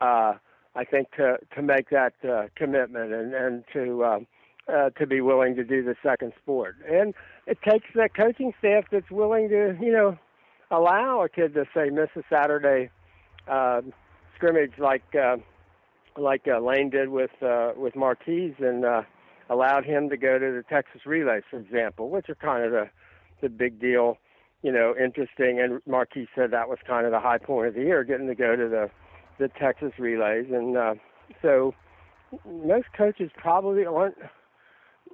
uh, 0.00 0.34
I 0.74 0.84
think, 0.84 1.10
to 1.16 1.38
to 1.54 1.62
make 1.62 1.90
that 1.90 2.14
uh, 2.28 2.44
commitment 2.56 3.12
and 3.12 3.34
and 3.34 3.64
to 3.72 4.04
um, 4.04 4.26
uh, 4.68 4.90
to 4.90 5.06
be 5.06 5.20
willing 5.20 5.54
to 5.56 5.64
do 5.64 5.82
the 5.82 5.94
second 6.02 6.32
sport. 6.42 6.76
And 6.88 7.14
it 7.46 7.58
takes 7.62 7.86
that 7.94 8.14
coaching 8.14 8.52
staff 8.58 8.84
that's 8.90 9.10
willing 9.10 9.48
to, 9.48 9.76
you 9.80 9.92
know, 9.92 10.18
allow 10.70 11.22
a 11.22 11.28
kid 11.28 11.54
to 11.54 11.64
say 11.74 11.90
miss 11.90 12.08
a 12.16 12.22
Saturday 12.30 12.90
uh, 13.48 13.82
scrimmage 14.36 14.72
like 14.78 15.02
uh, 15.14 15.36
like 16.16 16.42
uh, 16.46 16.60
Lane 16.60 16.90
did 16.90 17.08
with 17.08 17.30
uh, 17.42 17.72
with 17.76 17.96
Marquise 17.96 18.54
and 18.58 18.84
uh, 18.84 19.02
allowed 19.50 19.84
him 19.84 20.08
to 20.10 20.16
go 20.16 20.38
to 20.38 20.52
the 20.52 20.64
Texas 20.68 21.02
Relays, 21.06 21.42
for 21.50 21.58
example, 21.58 22.10
which 22.10 22.28
are 22.28 22.34
kind 22.34 22.64
of 22.64 22.72
the 22.72 22.88
a 23.44 23.48
big 23.48 23.80
deal, 23.80 24.18
you 24.62 24.72
know, 24.72 24.94
interesting. 25.02 25.60
And 25.60 25.80
Marquis 25.86 26.28
said 26.34 26.50
that 26.52 26.68
was 26.68 26.78
kind 26.86 27.06
of 27.06 27.12
the 27.12 27.20
high 27.20 27.38
point 27.38 27.68
of 27.68 27.74
the 27.74 27.82
year, 27.82 28.04
getting 28.04 28.28
to 28.28 28.34
go 28.34 28.56
to 28.56 28.68
the 28.68 28.90
the 29.38 29.48
Texas 29.48 29.92
relays. 29.98 30.46
And 30.50 30.76
uh, 30.76 30.94
so 31.40 31.74
most 32.46 32.86
coaches 32.96 33.30
probably 33.36 33.84
aren't, 33.84 34.16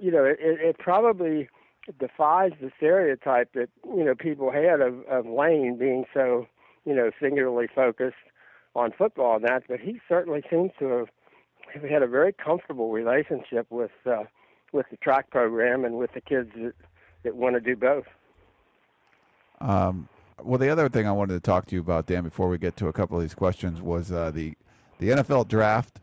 you 0.01 0.11
know, 0.11 0.25
it, 0.25 0.39
it 0.41 0.79
probably 0.79 1.49
defies 1.99 2.53
the 2.61 2.71
stereotype 2.77 3.53
that 3.55 3.69
you 3.85 4.05
know 4.05 4.15
people 4.15 4.53
had 4.53 4.81
of, 4.81 5.03
of 5.09 5.27
Lane 5.27 5.79
being 5.79 6.05
so, 6.13 6.47
you 6.85 6.95
know, 6.95 7.11
singularly 7.21 7.69
focused 7.75 8.17
on 8.75 8.93
football 8.97 9.37
and 9.37 9.45
that. 9.45 9.63
But 9.69 9.81
he 9.81 10.01
certainly 10.09 10.43
seems 10.51 10.73
to 10.79 11.07
have 11.73 11.83
had 11.83 12.03
a 12.03 12.07
very 12.07 12.33
comfortable 12.33 12.91
relationship 12.91 13.67
with 13.71 13.93
uh, 14.07 14.25
with 14.73 14.87
the 14.91 14.97
track 14.99 15.31
program 15.31 15.85
and 15.85 15.97
with 15.97 16.13
the 16.13 16.21
kids 16.21 16.51
that, 16.57 16.75
that 17.25 17.37
want 17.37 17.55
to 17.55 17.61
do 17.61 17.75
both. 17.75 18.05
Um, 19.61 20.09
well, 20.43 20.59
the 20.59 20.71
other 20.71 20.89
thing 20.89 21.07
I 21.07 21.13
wanted 21.13 21.35
to 21.35 21.41
talk 21.41 21.67
to 21.67 21.75
you 21.75 21.81
about, 21.81 22.07
Dan, 22.07 22.23
before 22.23 22.49
we 22.49 22.59
get 22.59 22.77
to 22.77 22.89
a 22.89 22.93
couple 22.93 23.17
of 23.17 23.23
these 23.23 23.35
questions, 23.35 23.81
was 23.83 24.13
uh, 24.13 24.31
the 24.31 24.55
the 24.99 25.11
NFL 25.11 25.49
draft. 25.49 26.01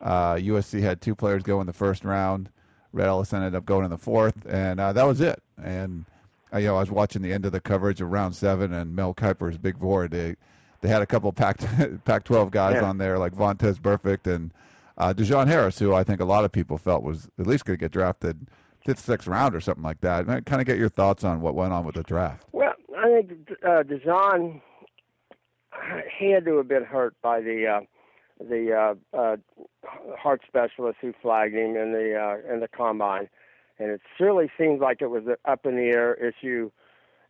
Uh, 0.00 0.34
USC 0.34 0.80
had 0.80 1.00
two 1.00 1.14
players 1.14 1.42
go 1.42 1.60
in 1.60 1.66
the 1.66 1.72
first 1.72 2.04
round. 2.04 2.50
Rhett 2.92 3.06
Ellison 3.06 3.38
ended 3.38 3.54
up 3.54 3.64
going 3.64 3.84
in 3.84 3.90
the 3.90 3.98
fourth, 3.98 4.46
and 4.46 4.80
uh, 4.80 4.92
that 4.92 5.04
was 5.04 5.20
it. 5.20 5.42
And 5.62 6.04
uh, 6.52 6.58
you 6.58 6.66
know, 6.68 6.76
I 6.76 6.80
was 6.80 6.90
watching 6.90 7.22
the 7.22 7.32
end 7.32 7.46
of 7.46 7.52
the 7.52 7.60
coverage 7.60 8.00
of 8.00 8.10
round 8.10 8.34
seven, 8.34 8.72
and 8.72 8.94
Mel 8.94 9.14
Kiper's 9.14 9.58
big 9.58 9.78
board. 9.78 10.10
They 10.10 10.36
they 10.80 10.88
had 10.88 11.02
a 11.02 11.06
couple 11.06 11.32
Pac 11.32 11.58
Pac-12 12.04 12.50
guys 12.50 12.74
yeah. 12.74 12.84
on 12.84 12.98
there, 12.98 13.18
like 13.18 13.34
Vontaze 13.34 13.80
Burfict 13.80 14.32
and 14.32 14.52
uh, 14.98 15.14
DaJohn 15.14 15.46
Harris, 15.46 15.78
who 15.78 15.94
I 15.94 16.04
think 16.04 16.20
a 16.20 16.24
lot 16.24 16.44
of 16.44 16.52
people 16.52 16.76
felt 16.76 17.02
was 17.02 17.28
at 17.38 17.46
least 17.46 17.64
going 17.64 17.78
to 17.78 17.80
get 17.80 17.92
drafted 17.92 18.48
fifth, 18.84 19.00
sixth 19.00 19.28
round 19.28 19.54
or 19.54 19.60
something 19.60 19.84
like 19.84 20.00
that. 20.00 20.26
And 20.26 20.44
kind 20.44 20.60
of 20.60 20.66
get 20.66 20.78
your 20.78 20.88
thoughts 20.88 21.24
on 21.24 21.40
what 21.40 21.54
went 21.54 21.72
on 21.72 21.84
with 21.84 21.94
the 21.94 22.02
draft. 22.02 22.46
Well, 22.52 22.71
I 23.02 23.06
think 23.06 23.50
uh, 23.64 23.82
DaJohn 23.82 24.60
had 25.70 26.44
to 26.44 26.56
have 26.58 26.68
been 26.68 26.84
hurt 26.84 27.14
by 27.20 27.40
the 27.40 27.66
uh, 27.66 27.80
the 28.40 28.94
uh, 29.14 29.16
uh, 29.16 29.36
heart 30.16 30.42
specialist 30.46 30.98
who 31.00 31.12
flagged 31.20 31.54
him 31.54 31.76
in 31.76 31.92
the 31.92 32.14
uh, 32.16 32.52
in 32.52 32.60
the 32.60 32.68
combine. 32.68 33.28
and 33.78 33.90
it 33.90 34.00
surely 34.16 34.50
seems 34.56 34.80
like 34.80 35.02
it 35.02 35.08
was 35.08 35.24
an 35.26 35.36
up 35.44 35.66
in 35.66 35.76
the 35.76 35.90
air 35.90 36.14
issue, 36.14 36.70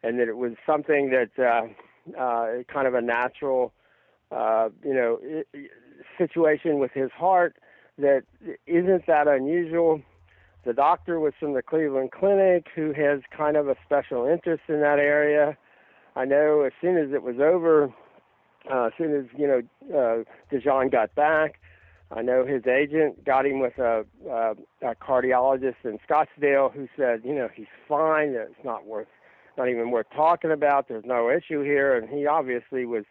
and 0.02 0.18
that 0.18 0.28
it 0.28 0.36
was 0.36 0.52
something 0.66 1.10
that 1.10 1.30
uh, 1.38 2.20
uh, 2.20 2.62
kind 2.72 2.86
of 2.86 2.94
a 2.94 3.00
natural, 3.00 3.72
uh, 4.30 4.68
you 4.84 4.92
know, 4.92 5.18
situation 6.18 6.78
with 6.78 6.92
his 6.92 7.10
heart 7.12 7.56
that 7.98 8.24
isn't 8.66 9.06
that 9.06 9.26
unusual. 9.26 10.02
The 10.64 10.72
doctor 10.72 11.18
was 11.18 11.32
from 11.40 11.54
the 11.54 11.62
Cleveland 11.62 12.12
Clinic 12.12 12.66
who 12.74 12.92
has 12.92 13.20
kind 13.36 13.56
of 13.56 13.68
a 13.68 13.76
special 13.84 14.26
interest 14.26 14.62
in 14.68 14.80
that 14.80 14.98
area. 14.98 15.56
I 16.14 16.24
know 16.24 16.62
as 16.62 16.72
soon 16.80 16.96
as 16.96 17.12
it 17.12 17.22
was 17.22 17.36
over, 17.40 17.92
uh, 18.70 18.84
as 18.86 18.92
soon 18.98 19.14
as 19.16 19.24
you 19.36 19.46
know 19.46 19.62
uh, 19.96 20.24
DaJohn 20.52 20.90
got 20.90 21.14
back, 21.14 21.58
I 22.14 22.20
know 22.20 22.44
his 22.44 22.66
agent 22.66 23.24
got 23.24 23.46
him 23.46 23.60
with 23.60 23.78
a, 23.78 24.04
a, 24.28 24.54
a 24.82 24.94
cardiologist 24.94 25.76
in 25.84 25.98
Scottsdale 26.08 26.72
who 26.72 26.88
said, 26.96 27.22
you 27.24 27.34
know, 27.34 27.48
he's 27.52 27.66
fine. 27.88 28.30
It's 28.30 28.64
not 28.64 28.86
worth, 28.86 29.08
not 29.56 29.68
even 29.68 29.90
worth 29.90 30.06
talking 30.14 30.50
about. 30.50 30.88
There's 30.88 31.06
no 31.06 31.30
issue 31.30 31.62
here, 31.62 31.96
and 31.96 32.08
he 32.08 32.26
obviously 32.26 32.84
was 32.84 33.04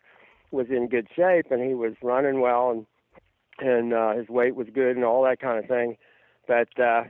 was 0.52 0.68
in 0.70 0.90
good 0.90 1.08
shape 1.16 1.50
and 1.50 1.66
he 1.66 1.74
was 1.74 1.94
running 2.04 2.42
well 2.42 2.72
and 2.72 2.86
and 3.60 3.94
uh, 3.94 4.14
his 4.14 4.28
weight 4.28 4.56
was 4.56 4.68
good 4.74 4.98
and 4.98 5.06
all 5.06 5.24
that 5.24 5.40
kind 5.40 5.58
of 5.58 5.66
thing. 5.66 5.96
But 6.46 6.68
uh, 6.78 7.04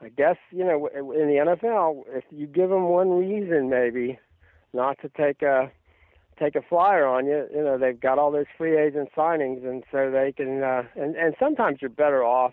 I 0.00 0.08
guess 0.16 0.36
you 0.50 0.64
know 0.64 0.88
in 0.88 1.06
the 1.06 1.56
NFL, 1.56 2.02
if 2.08 2.24
you 2.30 2.46
give 2.46 2.70
them 2.70 2.84
one 2.84 3.10
reason 3.10 3.70
maybe 3.70 4.18
not 4.72 4.98
to 5.02 5.08
take 5.08 5.42
a 5.42 5.70
take 6.38 6.56
a 6.56 6.62
flyer 6.62 7.06
on 7.06 7.26
you, 7.26 7.46
you 7.54 7.62
know 7.62 7.78
they've 7.78 8.00
got 8.00 8.18
all 8.18 8.30
those 8.30 8.46
free 8.56 8.78
agent 8.78 9.10
signings, 9.16 9.64
and 9.64 9.84
so 9.92 10.10
they 10.10 10.32
can. 10.32 10.62
Uh, 10.62 10.82
and 10.96 11.16
and 11.16 11.34
sometimes 11.38 11.78
you're 11.80 11.90
better 11.90 12.24
off 12.24 12.52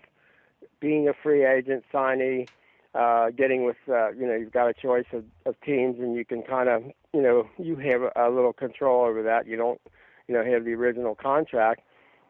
being 0.80 1.08
a 1.08 1.12
free 1.22 1.44
agent 1.44 1.84
signee, 1.92 2.48
uh, 2.94 3.30
getting 3.30 3.64
with 3.64 3.76
uh, 3.88 4.10
you 4.12 4.26
know 4.26 4.34
you've 4.34 4.52
got 4.52 4.68
a 4.68 4.74
choice 4.74 5.06
of, 5.12 5.24
of 5.46 5.54
teams, 5.62 5.98
and 5.98 6.14
you 6.14 6.24
can 6.24 6.42
kind 6.42 6.68
of 6.68 6.82
you 7.12 7.22
know 7.22 7.46
you 7.58 7.76
have 7.76 8.02
a, 8.16 8.30
little 8.30 8.52
control 8.52 9.04
over 9.04 9.22
that. 9.22 9.46
You 9.46 9.56
don't 9.56 9.80
you 10.28 10.34
know 10.34 10.44
have 10.44 10.64
the 10.64 10.72
original 10.72 11.14
contract, 11.14 11.82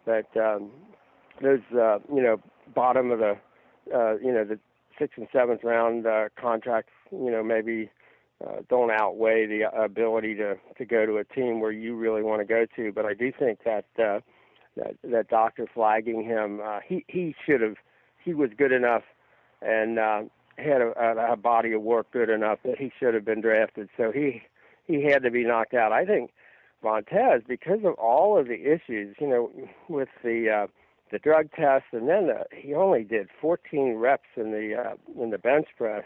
but 0.05 0.29
um, 0.37 0.71
those 1.43 1.61
uh, 1.73 1.99
you 2.13 2.23
know 2.23 2.41
bottom 2.75 3.11
of 3.11 3.19
the 3.19 3.37
uh, 3.95 4.15
you 4.17 4.33
know 4.33 4.45
the 4.45 4.59
sixth 4.99 5.19
and 5.19 5.29
seventh 5.33 5.65
round 5.65 6.07
uh, 6.07 6.29
contracts 6.41 6.93
you 7.11 7.31
know 7.31 7.43
maybe 7.43 7.91
uh, 8.47 8.63
don't 8.69 8.91
outweigh 8.91 9.47
the 9.47 9.63
ability 9.75 10.35
to 10.37 10.57
to 10.79 10.85
go 10.85 11.07
to 11.07 11.19
a 11.19 11.25
team 11.25 11.61
where 11.61 11.73
you 11.73 11.95
really 11.97 12.23
want 12.23 12.41
to 12.41 12.47
go 12.47 12.67
to. 12.77 12.93
But 12.93 13.05
I 13.05 13.15
do 13.15 13.33
think 13.37 13.61
that 13.65 13.87
uh, 13.99 14.21
that 14.77 14.97
that 15.05 15.29
doctor 15.29 15.67
flagging 15.73 16.25
him, 16.25 16.61
uh, 16.65 16.81
he 16.87 17.05
he 17.09 17.35
should 17.47 17.61
have 17.61 17.77
he 18.25 18.35
was 18.35 18.51
good 18.57 18.73
enough 18.73 19.03
and 19.63 19.99
uh, 19.99 20.23
had 20.57 20.81
a, 20.81 21.33
a 21.33 21.37
body 21.37 21.73
of 21.73 21.83
work 21.83 22.11
good 22.13 22.31
enough 22.31 22.59
that 22.65 22.79
he 22.79 22.93
should 22.99 23.15
have 23.15 23.25
been 23.25 23.41
drafted. 23.41 23.89
So 23.97 24.13
he 24.13 24.43
he 24.87 25.05
had 25.05 25.23
to 25.23 25.31
be 25.31 25.45
knocked 25.45 25.75
out. 25.75 25.93
I 25.93 26.05
think 26.05 26.31
Vontaze, 26.83 27.47
because 27.47 27.81
of 27.85 27.95
all 27.95 28.39
of 28.39 28.49
the 28.49 28.73
issues, 28.73 29.17
you 29.21 29.29
know, 29.29 29.51
with 29.89 30.09
the 30.25 30.49
uh, 30.49 30.67
the 31.13 31.19
drug 31.19 31.51
test, 31.53 31.85
and 31.93 32.09
then 32.09 32.29
the, 32.29 32.45
he 32.55 32.73
only 32.75 33.03
did 33.03 33.29
14 33.41 33.95
reps 33.95 34.29
in 34.37 34.53
the 34.53 34.75
uh, 34.77 35.23
in 35.23 35.31
the 35.31 35.39
bench 35.39 35.69
press, 35.77 36.05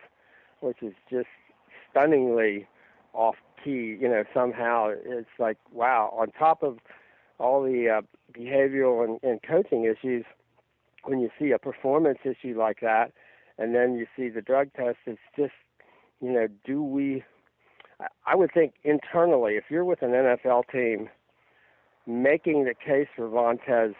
which 0.61 0.83
is 0.83 0.95
just 1.11 1.29
stunningly 1.95 2.67
off 3.13 3.37
key. 3.63 3.97
You 4.01 4.09
know, 4.09 4.25
somehow 4.35 4.91
it's 4.91 5.29
like 5.39 5.59
wow. 5.73 6.13
On 6.19 6.31
top 6.31 6.63
of 6.63 6.79
all 7.39 7.63
the 7.63 7.89
uh, 7.89 8.03
behavioral 8.39 9.05
and, 9.05 9.19
and 9.23 9.41
coaching 9.43 9.85
issues, 9.85 10.25
when 11.05 11.21
you 11.21 11.31
see 11.39 11.51
a 11.53 11.59
performance 11.59 12.19
issue 12.25 12.59
like 12.59 12.81
that, 12.81 13.13
and 13.59 13.75
then 13.75 13.95
you 13.95 14.07
see 14.17 14.29
the 14.29 14.43
drug 14.43 14.73
test, 14.75 14.99
it's 15.07 15.19
just 15.37 15.53
you 16.21 16.33
know, 16.33 16.49
do 16.65 16.83
we? 16.83 17.23
I 18.27 18.35
would 18.35 18.53
think 18.53 18.75
internally, 18.83 19.55
if 19.55 19.65
you're 19.71 19.85
with 19.85 20.03
an 20.03 20.11
NFL 20.11 20.65
team, 20.71 21.09
making 22.07 22.65
the 22.65 22.75
case 22.75 23.07
for 23.15 23.29
Vontaze 23.29 23.95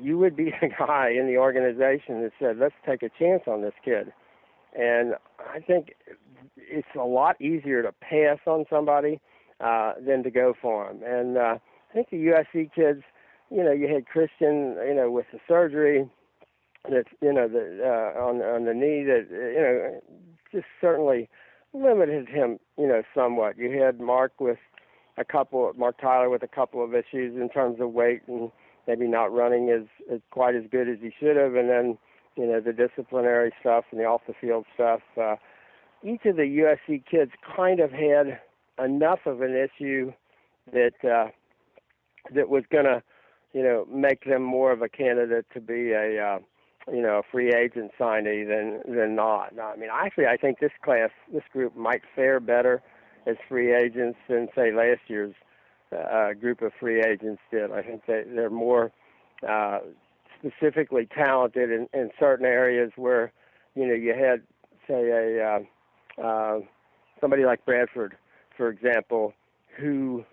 you 0.00 0.18
would 0.18 0.36
be 0.36 0.48
a 0.62 0.68
guy 0.68 1.10
in 1.10 1.26
the 1.26 1.38
organization 1.38 2.22
that 2.22 2.32
said, 2.38 2.58
let's 2.58 2.74
take 2.86 3.02
a 3.02 3.10
chance 3.18 3.42
on 3.46 3.62
this 3.62 3.74
kid. 3.84 4.12
And 4.74 5.14
I 5.38 5.60
think 5.60 5.94
it's 6.56 6.88
a 6.98 7.04
lot 7.04 7.40
easier 7.40 7.82
to 7.82 7.92
pass 7.92 8.38
on 8.46 8.64
somebody 8.68 9.20
uh, 9.60 9.94
than 10.04 10.22
to 10.24 10.30
go 10.30 10.54
for 10.60 10.90
him. 10.90 11.00
And 11.04 11.36
uh, 11.36 11.58
I 11.90 11.94
think 11.94 12.10
the 12.10 12.16
USC 12.16 12.72
kids, 12.74 13.02
you 13.50 13.62
know, 13.62 13.72
you 13.72 13.88
had 13.92 14.06
Christian, 14.06 14.76
you 14.86 14.94
know, 14.94 15.10
with 15.10 15.26
the 15.32 15.38
surgery 15.46 16.08
that, 16.90 17.04
you 17.20 17.32
know, 17.32 17.48
the, 17.48 17.80
uh, 17.84 18.20
on 18.20 18.42
on 18.42 18.64
the 18.64 18.74
knee 18.74 19.04
that, 19.04 19.26
you 19.30 19.60
know, 19.60 20.00
just 20.52 20.66
certainly 20.80 21.28
limited 21.72 22.28
him, 22.28 22.58
you 22.78 22.86
know, 22.86 23.02
somewhat. 23.14 23.58
You 23.58 23.80
had 23.82 24.00
Marc 24.00 24.40
with 24.40 24.58
a 25.16 25.24
couple, 25.24 25.72
Marc 25.76 26.00
Tyler 26.00 26.30
with 26.30 26.42
a 26.42 26.48
couple 26.48 26.82
of 26.82 26.94
issues 26.94 27.40
in 27.40 27.48
terms 27.48 27.80
of 27.80 27.92
weight 27.92 28.22
and 28.26 28.50
maybe 28.86 29.06
not 29.06 29.32
running 29.32 29.70
as, 29.70 29.86
as 30.12 30.20
quite 30.30 30.54
as 30.54 30.64
good 30.70 30.88
as 30.88 30.98
he 31.00 31.10
should 31.18 31.36
have, 31.36 31.54
and 31.54 31.68
then 31.68 31.98
you 32.36 32.46
know 32.46 32.60
the 32.60 32.72
disciplinary 32.72 33.52
stuff 33.60 33.84
and 33.90 34.00
the 34.00 34.04
off 34.04 34.22
the 34.26 34.34
field 34.40 34.64
stuff. 34.74 35.00
Uh, 35.20 35.36
each 36.02 36.24
of 36.26 36.36
the 36.36 36.42
USC 36.88 37.02
kids 37.10 37.32
kind 37.56 37.80
of 37.80 37.90
had 37.90 38.40
enough 38.82 39.20
of 39.26 39.40
an 39.40 39.54
issue 39.54 40.12
that 40.72 40.92
uh, 41.04 41.30
that 42.34 42.48
was 42.48 42.64
going 42.70 42.84
to 42.84 43.02
you 43.52 43.62
know 43.62 43.86
make 43.90 44.24
them 44.24 44.42
more 44.42 44.72
of 44.72 44.82
a 44.82 44.88
candidate 44.88 45.46
to 45.54 45.60
be 45.60 45.92
a 45.92 46.22
uh, 46.22 46.38
you 46.92 47.02
know 47.02 47.18
a 47.18 47.22
free 47.30 47.52
agent 47.52 47.92
signee 47.98 48.46
than 48.46 48.94
than 48.94 49.14
not. 49.14 49.52
I 49.58 49.76
mean, 49.76 49.90
actually, 49.92 50.26
I 50.26 50.36
think 50.36 50.58
this 50.58 50.72
class, 50.84 51.10
this 51.32 51.44
group 51.52 51.76
might 51.76 52.02
fare 52.14 52.40
better 52.40 52.82
as 53.26 53.36
free 53.48 53.74
agents 53.74 54.18
than 54.28 54.48
say 54.54 54.72
last 54.72 55.00
year's 55.08 55.34
uh, 55.92 56.32
group 56.34 56.62
of 56.62 56.72
free 56.78 57.02
agents 57.02 57.40
did. 57.50 57.70
I 57.70 57.82
think 57.82 58.02
they, 58.06 58.24
they're 58.26 58.50
more 58.50 58.92
uh, 59.48 59.78
specifically 60.44 61.06
talented 61.06 61.70
in, 61.70 61.88
in 61.92 62.10
certain 62.18 62.46
areas 62.46 62.92
where, 62.96 63.32
you 63.74 63.86
know, 63.86 63.94
you 63.94 64.14
had, 64.14 64.42
say, 64.86 65.08
a 65.10 65.44
uh, 66.20 66.22
uh, 66.22 66.60
somebody 67.20 67.44
like 67.44 67.64
Bradford, 67.64 68.16
for 68.56 68.68
example, 68.68 69.32
who 69.78 70.24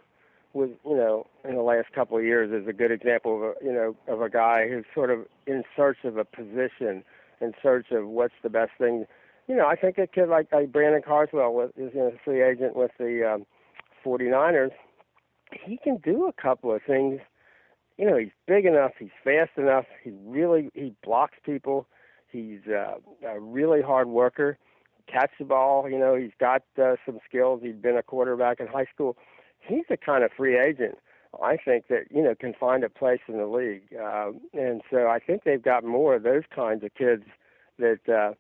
was, 0.54 0.70
you 0.86 0.96
know, 0.96 1.28
in 1.48 1.56
the 1.56 1.62
last 1.62 1.92
couple 1.94 2.18
of 2.18 2.24
years 2.24 2.52
is 2.52 2.68
a 2.68 2.74
good 2.74 2.92
example 2.92 3.38
of 3.38 3.42
a, 3.42 3.66
you 3.66 3.72
know, 3.72 3.96
of 4.08 4.22
a 4.22 4.30
guy 4.30 4.68
who's 4.68 4.86
sort 4.94 5.10
of 5.10 5.26
in 5.48 5.64
search 5.76 5.98
of 6.04 6.18
a 6.18 6.26
position, 6.26 7.04
in 7.40 7.54
search 7.64 7.92
of 7.92 8.08
what's 8.08 8.34
the 8.44 8.50
best 8.50 8.72
thing. 8.78 9.06
You 9.48 9.56
know, 9.56 9.66
I 9.66 9.76
think 9.76 9.98
a 9.98 10.08
kid 10.08 10.30
like, 10.30 10.52
like 10.52 10.72
Brandon 10.72 11.02
Carswell 11.02 11.54
was, 11.54 11.72
is 11.78 11.96
a 11.96 12.12
free 12.24 12.44
agent 12.44 12.76
with 12.76 12.92
the 13.00 13.36
um, 13.36 13.46
49ers 14.06 14.72
he 15.64 15.78
can 15.78 15.98
do 15.98 16.28
a 16.28 16.42
couple 16.42 16.74
of 16.74 16.82
things. 16.86 17.20
You 17.98 18.06
know, 18.06 18.18
he's 18.18 18.32
big 18.48 18.66
enough, 18.66 18.92
he's 18.98 19.10
fast 19.24 19.52
enough, 19.58 19.86
he 20.04 20.12
really 20.26 20.70
he 20.74 20.94
blocks 21.04 21.38
people. 21.46 21.88
He's 22.32 22.62
uh, 22.68 22.96
a 23.28 23.40
really 23.40 23.82
hard 23.82 24.08
worker. 24.08 24.58
Catch 25.12 25.32
the 25.38 25.46
ball, 25.46 25.90
you 25.90 26.00
know, 26.00 26.16
he's 26.16 26.32
got 26.40 26.64
uh, 26.82 26.96
some 27.06 27.20
skills. 27.28 27.62
He'd 27.62 27.82
been 27.82 27.98
a 27.98 28.04
quarterback 28.04 28.62
in 28.62 28.68
high 28.68 28.86
school. 28.94 29.18
He's 29.60 29.84
the 29.90 29.98
kind 29.98 30.24
of 30.24 30.32
free 30.36 30.58
agent 30.58 30.98
I 31.42 31.58
think 31.58 31.88
that 31.88 32.06
you 32.10 32.22
know 32.22 32.36
can 32.36 32.54
find 32.54 32.84
a 32.84 32.90
place 32.90 33.22
in 33.28 33.38
the 33.38 33.46
league, 33.46 33.84
uh, 34.00 34.32
and 34.54 34.82
so 34.90 35.08
I 35.08 35.20
think 35.20 35.44
they've 35.44 35.62
got 35.62 35.84
more 35.84 36.16
of 36.16 36.24
those 36.24 36.44
kinds 36.54 36.84
of 36.84 36.94
kids 36.94 37.24
that 37.80 38.00
uh, 38.10 38.34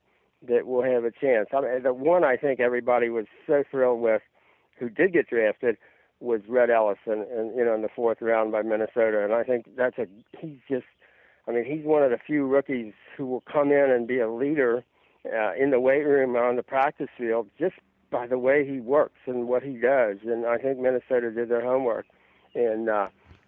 that 0.47 0.68
will 0.68 0.84
have 0.84 1.06
a 1.06 1.12
chance. 1.12 1.47
I 1.54 1.62
mean, 1.62 1.84
the 1.84 1.93
one 1.93 2.24
I 2.24 2.36
think 2.36 2.60
everybody 2.60 3.10
was 3.10 3.26
so 3.47 3.64
thrilled 3.70 4.02
with, 4.02 4.22
who 4.78 4.89
did 4.89 5.14
get 5.14 5.30
drafted, 5.30 5.78
was 6.22 6.41
Rhett 6.47 6.69
Ellison, 6.69 7.26
and 7.36 7.55
you 7.55 7.65
know 7.65 7.74
in 7.74 7.82
the 7.82 7.89
fourth 7.95 8.22
round 8.22 8.51
by 8.51 8.61
Minnesota, 8.61 9.24
and 9.24 9.34
I 9.34 9.43
think 9.43 9.65
that's 9.76 9.97
a 9.97 10.05
he's 10.38 10.59
just, 10.69 10.86
I 11.47 11.51
mean 11.51 11.65
he's 11.65 11.86
one 11.86 12.03
of 12.03 12.11
the 12.11 12.19
few 12.26 12.45
rookies 12.45 12.93
who 13.17 13.26
will 13.26 13.43
come 13.51 13.72
in 13.72 13.89
and 13.89 14.07
be 14.07 14.19
a 14.19 14.32
leader 14.32 14.84
uh, 15.26 15.53
in 15.53 15.72
the 15.72 15.80
weight 15.80 16.05
room 16.05 16.36
or 16.36 16.43
on 16.43 16.55
the 16.55 16.63
practice 16.63 17.09
field 17.17 17.47
just 17.59 17.76
by 18.11 18.28
the 18.28 18.38
way 18.38 18.67
he 18.67 18.80
works 18.80 19.19
and 19.26 19.47
what 19.47 19.63
he 19.63 19.78
does, 19.78 20.17
and 20.26 20.45
I 20.45 20.57
think 20.57 20.80
Minnesota 20.80 21.32
did 21.32 21.49
their 21.49 21.63
homework 21.63 22.05
in 22.53 22.88
uh, 22.89 23.07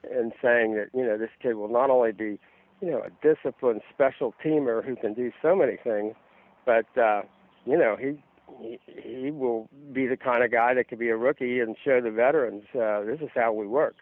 in 0.09 0.31
saying 0.41 0.75
that 0.75 0.87
you 0.93 1.05
know 1.05 1.17
this 1.17 1.29
kid 1.41 1.53
will 1.53 1.71
not 1.71 1.89
only 1.89 2.11
be 2.11 2.39
you 2.81 2.91
know 2.91 3.01
a 3.01 3.09
disciplined 3.21 3.81
special 3.93 4.33
teamer 4.43 4.83
who 4.83 4.95
can 4.95 5.13
do 5.13 5.31
so 5.41 5.55
many 5.55 5.77
things, 5.83 6.15
but 6.65 6.85
uh, 6.97 7.21
you 7.65 7.77
know 7.77 7.95
he 7.99 8.17
he, 8.59 8.79
he 8.87 9.31
will 9.31 9.69
be 9.91 10.05
the 10.07 10.17
kind 10.17 10.43
of 10.43 10.51
guy 10.51 10.73
that 10.73 10.87
could 10.87 10.99
be 10.99 11.09
a 11.09 11.17
rookie 11.17 11.59
and 11.59 11.75
show 11.83 12.01
the 12.01 12.11
veterans 12.11 12.63
uh, 12.75 13.01
this 13.01 13.19
is 13.21 13.29
how 13.35 13.53
we 13.53 13.67
work. 13.67 13.95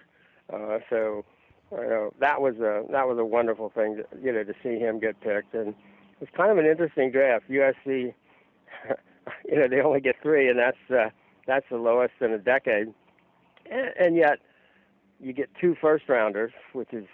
Uh, 0.51 0.79
so 0.89 1.23
you 1.71 2.13
that 2.19 2.41
was 2.41 2.55
a 2.57 2.83
that 2.91 3.07
was 3.07 3.17
a 3.17 3.25
wonderful 3.25 3.69
thing 3.69 3.97
to, 3.97 4.21
you 4.21 4.31
know 4.31 4.43
to 4.43 4.53
see 4.61 4.77
him 4.77 4.99
get 4.99 5.19
picked 5.21 5.53
and 5.53 5.73
it's 6.21 6.31
kind 6.37 6.51
of 6.51 6.57
an 6.59 6.65
interesting 6.65 7.11
draft. 7.11 7.49
USC, 7.49 7.75
you 9.49 9.55
know, 9.55 9.67
they 9.67 9.81
only 9.81 9.99
get 9.99 10.15
three, 10.21 10.47
and 10.47 10.57
that's 10.57 10.77
uh, 10.89 11.09
that's 11.47 11.65
the 11.69 11.77
lowest 11.77 12.13
in 12.21 12.31
a 12.31 12.37
decade, 12.37 12.93
and, 13.69 13.91
and 13.99 14.15
yet 14.15 14.39
you 15.19 15.33
get 15.33 15.49
two 15.59 15.75
first 15.81 16.07
rounders, 16.07 16.51
which 16.73 16.93
is 16.93 17.05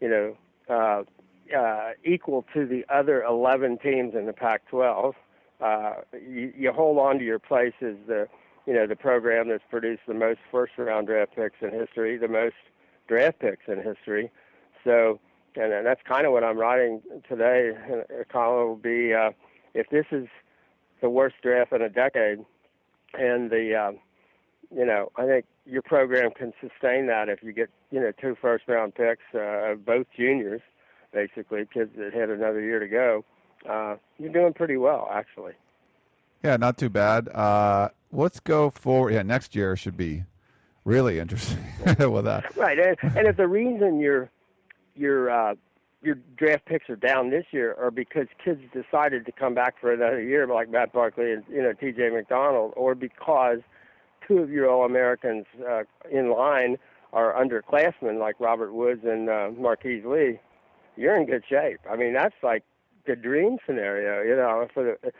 you 0.00 0.08
know 0.08 0.36
uh, 0.68 1.02
uh, 1.56 1.90
equal 2.04 2.44
to 2.54 2.66
the 2.66 2.84
other 2.94 3.22
11 3.22 3.78
teams 3.78 4.14
in 4.14 4.26
the 4.26 4.32
Pac-12 4.32 5.14
uh, 5.62 5.94
you, 6.12 6.52
you 6.56 6.72
hold 6.72 6.98
on 6.98 7.18
to 7.18 7.24
your 7.24 7.38
place 7.38 7.74
as 7.80 7.94
the 8.06 8.28
you 8.66 8.72
know 8.72 8.86
the 8.86 8.96
program 8.96 9.48
that's 9.48 9.62
produced 9.70 10.02
the 10.06 10.14
most 10.14 10.40
first 10.50 10.72
round 10.76 11.06
draft 11.06 11.34
picks 11.36 11.56
in 11.60 11.70
history, 11.70 12.16
the 12.16 12.28
most 12.28 12.54
draft 13.08 13.38
picks 13.40 13.64
in 13.68 13.82
history. 13.82 14.30
So, 14.84 15.20
and, 15.54 15.72
and 15.72 15.86
that's 15.86 16.00
kind 16.08 16.26
of 16.26 16.32
what 16.32 16.44
I'm 16.44 16.58
writing 16.58 17.00
today. 17.28 17.72
A 18.20 18.24
column 18.24 18.68
will 18.68 18.76
be 18.76 19.14
uh, 19.14 19.30
if 19.74 19.88
this 19.90 20.06
is 20.10 20.26
the 21.00 21.08
worst 21.08 21.36
draft 21.42 21.72
in 21.72 21.82
a 21.82 21.88
decade, 21.88 22.38
and 23.14 23.50
the 23.50 23.74
uh, 23.74 23.92
you 24.74 24.84
know 24.84 25.10
I 25.16 25.26
think 25.26 25.46
your 25.64 25.82
program 25.82 26.30
can 26.32 26.52
sustain 26.60 27.06
that 27.06 27.28
if 27.28 27.42
you 27.42 27.52
get 27.52 27.70
you 27.90 28.00
know 28.00 28.12
two 28.20 28.36
first 28.40 28.64
round 28.66 28.94
picks, 28.94 29.22
uh, 29.34 29.74
both 29.74 30.06
juniors, 30.16 30.62
basically 31.12 31.66
kids 31.72 31.90
that 31.98 32.14
had 32.14 32.30
another 32.30 32.60
year 32.60 32.80
to 32.80 32.88
go. 32.88 33.24
Uh, 33.68 33.96
you're 34.18 34.32
doing 34.32 34.52
pretty 34.52 34.76
well 34.76 35.08
actually. 35.12 35.52
Yeah, 36.42 36.56
not 36.56 36.76
too 36.76 36.90
bad. 36.90 37.28
Uh, 37.28 37.90
let's 38.10 38.40
go 38.40 38.70
for 38.70 39.10
yeah. 39.10 39.22
Next 39.22 39.54
year 39.54 39.76
should 39.76 39.96
be 39.96 40.24
really 40.84 41.18
interesting 41.18 41.58
with 41.98 42.24
that. 42.24 42.56
Right, 42.56 42.78
and, 42.78 42.96
and 43.16 43.28
if 43.28 43.36
the 43.36 43.46
reason 43.46 44.00
your 44.00 44.30
your 44.96 45.30
uh, 45.30 45.54
your 46.02 46.16
draft 46.36 46.66
picks 46.66 46.90
are 46.90 46.96
down 46.96 47.30
this 47.30 47.46
year 47.52 47.76
are 47.80 47.90
because 47.90 48.26
kids 48.44 48.60
decided 48.72 49.24
to 49.26 49.32
come 49.32 49.54
back 49.54 49.80
for 49.80 49.92
another 49.92 50.20
year, 50.20 50.46
like 50.46 50.68
Matt 50.68 50.92
Barkley 50.92 51.32
and 51.32 51.44
you 51.48 51.62
know 51.62 51.72
T.J. 51.72 52.10
McDonald, 52.10 52.72
or 52.76 52.94
because 52.94 53.58
two 54.26 54.38
of 54.38 54.50
your 54.50 54.68
All 54.68 54.84
Americans 54.84 55.46
uh, 55.68 55.82
in 56.10 56.30
line 56.30 56.78
are 57.12 57.34
underclassmen 57.34 58.18
like 58.18 58.36
Robert 58.40 58.72
Woods 58.72 59.04
and 59.04 59.28
uh, 59.28 59.50
Marquise 59.56 60.04
Lee, 60.04 60.40
you're 60.96 61.16
in 61.16 61.26
good 61.26 61.44
shape. 61.48 61.80
I 61.90 61.96
mean, 61.96 62.14
that's 62.14 62.34
like 62.42 62.64
the 63.06 63.16
dream 63.16 63.58
scenario, 63.66 64.22
you 64.22 64.36
know. 64.36 64.66
For 64.72 64.84
the, 64.84 65.12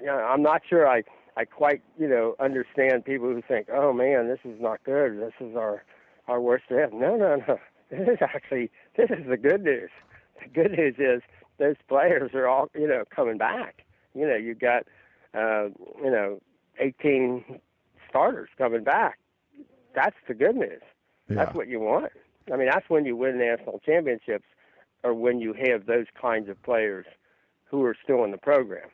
you 0.00 0.06
know, 0.06 0.16
I'm 0.16 0.42
not 0.42 0.62
sure 0.68 0.88
I 0.88 1.02
I 1.36 1.44
quite 1.44 1.82
you 1.98 2.08
know 2.08 2.34
understand 2.40 3.04
people 3.04 3.28
who 3.28 3.42
think, 3.46 3.68
oh 3.72 3.92
man, 3.92 4.28
this 4.28 4.40
is 4.44 4.60
not 4.60 4.82
good. 4.84 5.20
This 5.20 5.34
is 5.40 5.56
our 5.56 5.84
our 6.28 6.40
worst 6.40 6.64
draft. 6.68 6.92
No, 6.92 7.16
no, 7.16 7.36
no. 7.48 7.58
This 7.90 8.06
is 8.06 8.18
actually 8.20 8.70
this 8.96 9.10
is 9.10 9.26
the 9.28 9.36
good 9.36 9.64
news. 9.64 9.90
The 10.40 10.48
good 10.48 10.70
news 10.72 10.94
is 10.98 11.22
those 11.58 11.76
players 11.88 12.30
are 12.34 12.46
all 12.46 12.70
you 12.74 12.86
know 12.86 13.04
coming 13.14 13.36
back. 13.36 13.84
You 14.14 14.26
know, 14.28 14.36
you 14.36 14.54
got 14.54 14.84
uh, 15.34 15.70
you 16.02 16.10
know 16.10 16.40
18 16.78 17.60
starters 18.08 18.48
coming 18.58 18.84
back. 18.84 19.18
That's 19.94 20.16
the 20.28 20.34
good 20.34 20.56
news. 20.56 20.82
Yeah. 21.28 21.36
That's 21.36 21.54
what 21.54 21.68
you 21.68 21.80
want. 21.80 22.12
I 22.52 22.56
mean, 22.56 22.68
that's 22.70 22.88
when 22.88 23.04
you 23.04 23.16
win 23.16 23.38
national 23.38 23.80
championships, 23.84 24.44
or 25.02 25.14
when 25.14 25.40
you 25.40 25.52
have 25.54 25.86
those 25.86 26.06
kinds 26.20 26.48
of 26.48 26.62
players 26.62 27.06
who 27.64 27.84
are 27.84 27.96
still 28.02 28.24
in 28.24 28.30
the 28.30 28.38
program. 28.38 28.88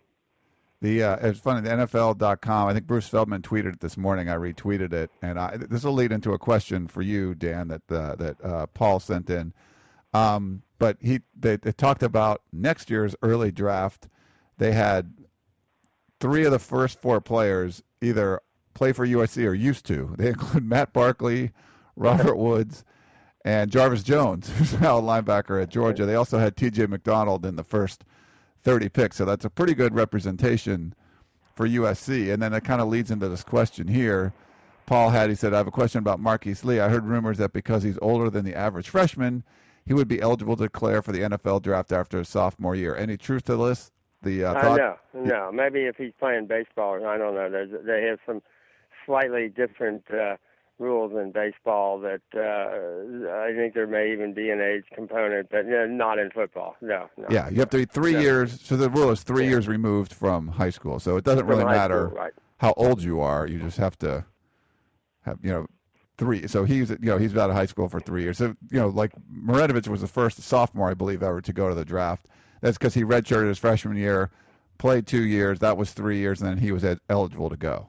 The 0.83 1.03
uh, 1.03 1.29
it's 1.29 1.41
funny. 1.41 1.63
The 1.63 1.71
NFL.com. 1.71 2.69
I 2.69 2.75
think 2.75 2.87
Bruce 2.87 3.09
Feldman 3.09 3.43
tweeted 3.43 3.75
it 3.75 3.81
this 3.81 3.97
morning. 3.97 4.29
I 4.29 4.37
retweeted 4.37 4.93
it, 4.93 5.11
and 5.23 5.39
I, 5.39 5.57
this 5.57 5.85
will 5.85 5.95
lead 5.95 6.13
into 6.13 6.33
a 6.33 6.39
question 6.39 6.87
for 6.87 7.01
you, 7.01 7.35
Dan, 7.35 7.69
that 7.69 7.91
uh, 7.91 8.15
that 8.17 8.45
uh, 8.45 8.67
Paul 8.67 9.01
sent 9.01 9.31
in. 9.31 9.55
Um, 10.13 10.63
but 10.79 10.99
he 11.01 11.21
they, 11.39 11.57
they 11.57 11.73
talked 11.73 12.03
about 12.03 12.43
next 12.53 12.91
year's 12.91 13.17
early 13.23 13.51
draft. 13.51 14.09
They 14.59 14.73
had 14.73 15.15
three 16.21 16.45
of 16.45 16.53
the 16.53 16.59
first 16.59 17.01
four 17.01 17.21
players 17.23 17.83
either 18.03 18.41
play 18.75 18.93
for 18.93 19.07
USC 19.07 19.47
or 19.47 19.55
used 19.55 19.87
to. 19.87 20.15
They 20.19 20.29
include 20.29 20.65
Matt 20.65 20.93
Barkley, 20.93 21.53
Robert 21.97 22.37
Woods, 22.37 22.85
and 23.47 23.71
Jarvis 23.71 24.03
Jones, 24.03 24.51
who's 24.59 24.79
now 24.81 24.99
a 24.99 25.03
linebacker 25.03 25.63
at 25.63 25.71
Georgia. 25.71 26.05
They 26.05 26.17
also 26.17 26.39
had 26.39 26.57
T.J. 26.57 26.87
McDonald 26.87 27.47
in 27.47 27.57
the 27.57 27.65
first 27.65 28.05
30 28.65 28.89
picks. 28.91 29.17
So 29.17 29.25
that's 29.25 29.45
a 29.45 29.51
pretty 29.51 29.73
good 29.73 29.95
representation 29.95 30.95
for 31.55 31.67
USC. 31.67 32.33
And 32.33 32.43
then 32.43 32.53
it 32.53 32.65
kind 32.65 32.83
of 32.83 32.89
leads 32.89 33.11
into 33.11 33.29
this 33.29 33.45
question 33.45 33.87
here. 33.87 34.35
Paul 34.85 35.11
had, 35.11 35.31
he 35.31 35.37
said, 35.37 35.55
I 35.55 35.59
have 35.59 35.69
a 35.69 35.73
question 35.73 36.01
about 36.01 36.21
Marquise 36.21 36.65
Lee. 36.65 36.81
I 36.81 36.89
heard 36.89 37.05
rumors 37.05 37.39
that 37.39 37.53
because 37.53 37.83
he's 37.83 37.99
older 38.03 38.31
than 38.31 38.45
the 38.45 38.55
average 38.55 38.89
freshman, 38.89 39.45
he 39.87 39.95
would 39.95 40.09
be 40.09 40.21
eligible 40.21 40.57
to 40.57 40.65
declare 40.65 41.01
for 41.01 41.13
the 41.13 41.21
NFL 41.21 41.63
draft 41.63 41.93
after 41.93 42.19
his 42.19 42.29
sophomore 42.29 42.75
year. 42.75 42.97
Any 42.97 43.17
truth 43.17 43.45
to 43.45 43.57
this? 43.57 43.93
The 44.23 44.45
uh, 44.45 44.55
thought? 44.55 44.81
Uh, 44.81 44.97
no, 45.15 45.25
no. 45.25 45.53
Maybe 45.53 45.83
if 45.83 45.97
he's 45.97 46.13
playing 46.19 46.47
baseball, 46.47 46.95
I 47.07 47.17
don't 47.17 47.35
know. 47.35 47.49
There's, 47.49 47.71
they 47.85 48.03
have 48.09 48.19
some 48.27 48.43
slightly 49.05 49.49
different 49.49 50.03
uh, 50.11 50.37
rules 50.79 51.13
in 51.13 51.33
baseball 51.33 51.99
that 52.01 52.21
uh, 52.35 53.31
I 53.33 53.55
think 53.55 53.75
there 53.75 53.87
may 53.87 54.13
even 54.13 54.35
be 54.35 54.51
an 54.51 54.61
age 54.61 54.85
component, 54.95 55.51
but 55.51 55.67
no, 55.67 55.87
not 55.87 56.19
in 56.19 56.31
football. 56.31 56.77
No, 56.81 57.09
no. 57.17 57.27
Yeah, 57.31 57.49
you 57.49 57.59
have 57.61 57.71
to 57.71 57.79
be 57.79 57.85
three 57.85 58.13
no. 58.13 58.21
years. 58.21 58.61
So 58.61 58.77
the 58.77 58.91
rule 58.91 59.11
is 59.11 59.23
three 59.23 59.45
yeah. 59.45 59.51
years 59.51 59.69
removed 59.69 60.13
from 60.13 60.49
high 60.49 60.71
school. 60.71 60.99
So 61.01 61.17
it 61.17 61.25
doesn't 61.25 61.47
really 61.47 61.65
matter 61.65 62.09
school, 62.09 62.19
right. 62.19 62.33
how 62.59 62.75
old 62.77 63.03
you 63.03 63.21
are. 63.21 63.47
You 63.47 63.59
just 63.59 63.79
have 63.79 63.99
to 63.99 64.25
have 65.23 65.39
you 65.43 65.51
know 65.51 65.67
three. 66.19 66.47
So 66.47 66.65
he's 66.65 66.91
you 66.91 66.99
know 67.01 67.19
he's 67.19 67.37
out 67.37 67.51
of 67.51 67.57
high 67.57 67.67
school 67.67 67.89
for 67.89 68.01
three 68.01 68.23
years. 68.23 68.39
So 68.39 68.55
you 68.71 68.79
know 68.79 68.89
like 68.89 69.13
Marinovich 69.33 69.89
was 69.89 70.01
the 70.01 70.07
first 70.07 70.43
sophomore 70.43 70.91
I 70.91 70.95
believe 70.95 71.23
ever 71.23 71.41
to 71.41 71.53
go 71.53 71.69
to 71.69 71.75
the 71.75 71.85
draft. 71.85 72.29
That's 72.61 72.79
because 72.79 72.95
he 72.95 73.05
redshirted 73.05 73.49
his 73.49 73.59
freshman 73.59 73.97
year, 73.97 74.31
played 74.79 75.07
two 75.07 75.25
years. 75.25 75.59
That 75.61 75.77
was 75.77 75.93
three 75.93 76.19
years, 76.19 76.41
and 76.41 76.51
then 76.51 76.59
he 76.59 76.73
was 76.73 76.85
eligible 77.09 77.51
to 77.51 77.57
go. 77.57 77.89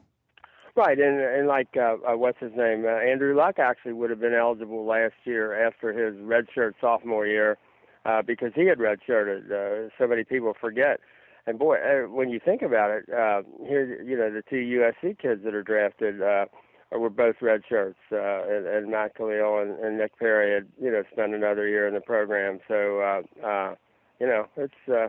Right, 0.77 0.99
and 0.99 1.19
and 1.19 1.47
like 1.47 1.69
uh, 1.75 1.95
uh, 2.07 2.15
what's 2.17 2.37
his 2.39 2.51
name, 2.55 2.85
uh, 2.85 2.99
Andrew 2.99 3.35
Luck 3.35 3.57
actually 3.57 3.93
would 3.93 4.11
have 4.11 4.19
been 4.19 4.35
eligible 4.35 4.85
last 4.85 5.15
year 5.23 5.65
after 5.65 5.91
his 5.91 6.15
redshirt 6.21 6.73
sophomore 6.79 7.25
year, 7.25 7.57
uh, 8.05 8.21
because 8.21 8.51
he 8.53 8.67
had 8.67 8.77
redshirted. 8.77 9.49
Uh, 9.49 9.89
so 9.97 10.05
many 10.05 10.23
people 10.23 10.53
forget. 10.61 10.99
And 11.47 11.57
boy, 11.57 11.77
uh, 11.77 12.07
when 12.11 12.29
you 12.29 12.39
think 12.39 12.61
about 12.61 12.91
it, 12.91 13.09
uh, 13.09 13.41
here 13.67 14.03
you 14.03 14.15
know 14.15 14.31
the 14.31 14.43
two 14.47 14.57
USC 14.57 15.17
kids 15.17 15.43
that 15.45 15.55
are 15.55 15.63
drafted 15.63 16.21
uh, 16.21 16.45
were 16.91 17.09
both 17.09 17.37
redshirts, 17.41 17.95
uh, 18.11 18.47
and, 18.47 18.67
and 18.67 18.91
Matt 18.91 19.15
Kalil 19.15 19.59
and, 19.59 19.79
and 19.83 19.97
Nick 19.97 20.15
Perry 20.19 20.53
had 20.53 20.67
you 20.79 20.91
know 20.91 21.01
spent 21.11 21.33
another 21.33 21.67
year 21.67 21.87
in 21.87 21.95
the 21.95 22.01
program. 22.01 22.59
So 22.67 22.99
uh, 23.01 23.43
uh, 23.43 23.75
you 24.19 24.27
know 24.27 24.45
it's 24.55 24.87
uh, 24.87 25.07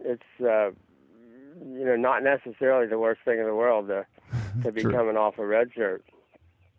it's 0.00 0.40
uh, 0.40 0.70
you 1.62 1.84
know 1.84 1.94
not 1.94 2.24
necessarily 2.24 2.88
the 2.88 2.98
worst 2.98 3.20
thing 3.24 3.38
in 3.38 3.46
the 3.46 3.54
world 3.54 3.86
to 3.86 4.04
to 4.62 4.72
be 4.72 4.82
coming 4.82 5.16
off 5.16 5.38
a 5.38 5.46
red 5.46 5.72
shirt. 5.72 6.04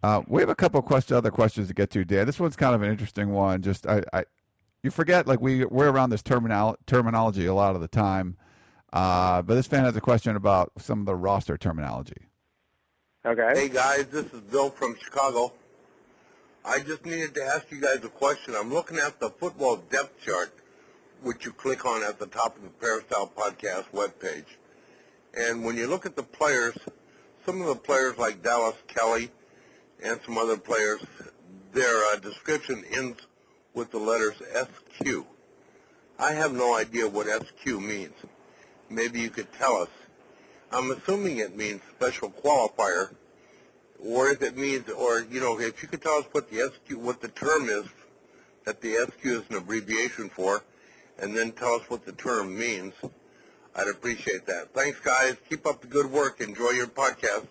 Uh, 0.03 0.21
we 0.27 0.41
have 0.41 0.49
a 0.49 0.55
couple 0.55 0.79
of 0.79 0.85
questions, 0.85 1.15
other 1.15 1.31
questions 1.31 1.67
to 1.67 1.73
get 1.73 1.91
to, 1.91 2.03
Dan. 2.03 2.25
This 2.25 2.39
one's 2.39 2.55
kind 2.55 2.73
of 2.73 2.81
an 2.81 2.89
interesting 2.89 3.29
one. 3.29 3.61
Just 3.61 3.85
I, 3.85 4.01
I 4.11 4.25
you 4.83 4.89
forget 4.89 5.27
like 5.27 5.41
we 5.41 5.65
we're 5.65 5.89
around 5.89 6.09
this 6.09 6.23
terminal 6.23 6.75
terminology 6.87 7.45
a 7.45 7.53
lot 7.53 7.75
of 7.75 7.81
the 7.81 7.87
time. 7.87 8.37
Uh, 8.91 9.41
but 9.41 9.55
this 9.55 9.67
fan 9.67 9.85
has 9.85 9.95
a 9.95 10.01
question 10.01 10.35
about 10.35 10.71
some 10.77 10.99
of 10.99 11.05
the 11.05 11.15
roster 11.15 11.57
terminology. 11.57 12.27
Okay. 13.25 13.51
Hey 13.53 13.69
guys, 13.69 14.07
this 14.07 14.25
is 14.33 14.41
Bill 14.41 14.69
from 14.69 14.97
Chicago. 15.01 15.53
I 16.65 16.79
just 16.79 17.05
needed 17.05 17.33
to 17.35 17.43
ask 17.43 17.71
you 17.71 17.79
guys 17.79 18.03
a 18.03 18.09
question. 18.09 18.55
I'm 18.57 18.73
looking 18.73 18.97
at 18.97 19.19
the 19.19 19.29
football 19.29 19.77
depth 19.77 20.19
chart, 20.23 20.53
which 21.21 21.45
you 21.45 21.51
click 21.51 21.85
on 21.85 22.03
at 22.03 22.19
the 22.19 22.27
top 22.27 22.55
of 22.55 22.63
the 22.63 22.69
Peristyle 22.69 23.31
Podcast 23.35 23.85
webpage. 23.93 24.45
And 25.35 25.63
when 25.63 25.77
you 25.77 25.87
look 25.87 26.05
at 26.05 26.15
the 26.15 26.23
players, 26.23 26.77
some 27.45 27.61
of 27.61 27.67
the 27.67 27.75
players 27.75 28.17
like 28.17 28.43
Dallas 28.43 28.75
Kelly 28.87 29.31
and 30.03 30.19
some 30.25 30.37
other 30.37 30.57
players, 30.57 31.01
their 31.73 32.03
uh, 32.05 32.17
description 32.17 32.83
ends 32.91 33.19
with 33.73 33.91
the 33.91 33.97
letters 33.97 34.35
SQ. 34.53 35.25
I 36.19 36.33
have 36.33 36.53
no 36.53 36.75
idea 36.75 37.07
what 37.07 37.27
SQ 37.27 37.65
means. 37.79 38.13
Maybe 38.89 39.19
you 39.19 39.29
could 39.29 39.51
tell 39.53 39.77
us. 39.77 39.89
I'm 40.71 40.91
assuming 40.91 41.37
it 41.37 41.55
means 41.55 41.81
special 41.95 42.29
qualifier, 42.29 43.13
or 43.99 44.29
if 44.29 44.41
it 44.41 44.57
means, 44.57 44.89
or 44.89 45.21
you 45.21 45.39
know, 45.39 45.59
if 45.59 45.81
you 45.81 45.87
could 45.87 46.01
tell 46.01 46.17
us 46.17 46.25
what 46.31 46.49
the 46.49 46.71
SQ, 46.71 46.97
what 46.97 47.21
the 47.21 47.27
term 47.29 47.69
is 47.69 47.85
that 48.65 48.81
the 48.81 48.93
SQ 48.93 49.25
is 49.25 49.43
an 49.49 49.55
abbreviation 49.55 50.29
for, 50.29 50.63
and 51.17 51.35
then 51.35 51.51
tell 51.51 51.75
us 51.75 51.89
what 51.89 52.05
the 52.05 52.11
term 52.13 52.57
means. 52.57 52.93
I'd 53.75 53.87
appreciate 53.87 54.45
that. 54.47 54.73
Thanks, 54.73 54.99
guys. 54.99 55.37
Keep 55.49 55.65
up 55.65 55.81
the 55.81 55.87
good 55.87 56.11
work. 56.11 56.41
Enjoy 56.41 56.71
your 56.71 56.87
podcast. 56.87 57.47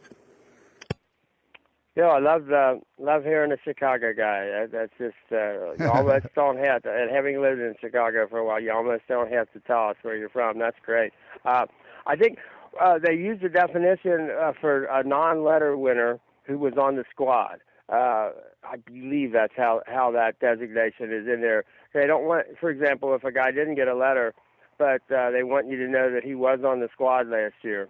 Yeah, 1.97 2.07
I 2.07 2.19
love 2.21 2.51
uh, 2.51 2.77
love 2.99 3.25
hearing 3.25 3.53
a 3.53 3.57
Chicago 3.65 4.13
guy. 4.17 4.67
That's 4.71 4.93
just 4.97 5.17
uh, 5.33 5.73
you 5.75 5.91
almost 5.93 6.27
don't 6.35 6.59
have 6.59 6.83
to. 6.85 6.91
And 6.91 7.11
having 7.11 7.41
lived 7.43 7.61
in 7.61 7.75
Chicago 7.81 8.27
for 8.29 8.39
a 8.39 8.45
while, 8.45 8.61
you 8.61 8.73
almost 8.73 9.03
don't 9.09 9.31
have 9.33 9.53
to 9.53 9.61
tell 9.61 9.89
us 9.89 9.97
where 10.03 10.17
you're 10.17 10.29
from. 10.29 10.59
That's 10.59 10.79
great. 10.85 11.13
Uh, 11.45 11.67
I 12.07 12.17
think 12.17 12.39
uh, 12.81 12.99
they 12.99 13.15
used 13.15 13.43
a 13.43 13.49
definition 13.49 14.31
uh, 14.31 14.53
for 14.61 14.85
a 14.85 15.03
non-letter 15.03 15.77
winner 15.77 16.21
who 16.45 16.59
was 16.59 16.75
on 16.81 16.97
the 16.97 17.05
squad. 17.11 17.59
Uh, 17.89 18.31
I 18.63 18.77
believe 18.87 19.33
that's 19.33 19.55
how 19.57 19.83
how 19.87 20.13
that 20.13 20.39
designation 20.39 21.13
is 21.13 21.27
in 21.27 21.41
there. 21.41 21.65
They 21.93 22.07
don't 22.07 22.25
want, 22.25 22.47
for 22.61 22.71
example, 22.71 23.15
if 23.15 23.25
a 23.25 23.33
guy 23.33 23.51
didn't 23.51 23.75
get 23.75 23.89
a 23.89 23.97
letter 23.97 24.33
but 24.81 25.03
uh, 25.15 25.31
they 25.31 25.43
want 25.43 25.69
you 25.69 25.77
to 25.77 25.87
know 25.87 26.11
that 26.11 26.25
he 26.25 26.35
was 26.35 26.61
on 26.67 26.81
the 26.81 26.89
squad 26.91 27.29
last 27.29 27.53
year. 27.63 27.87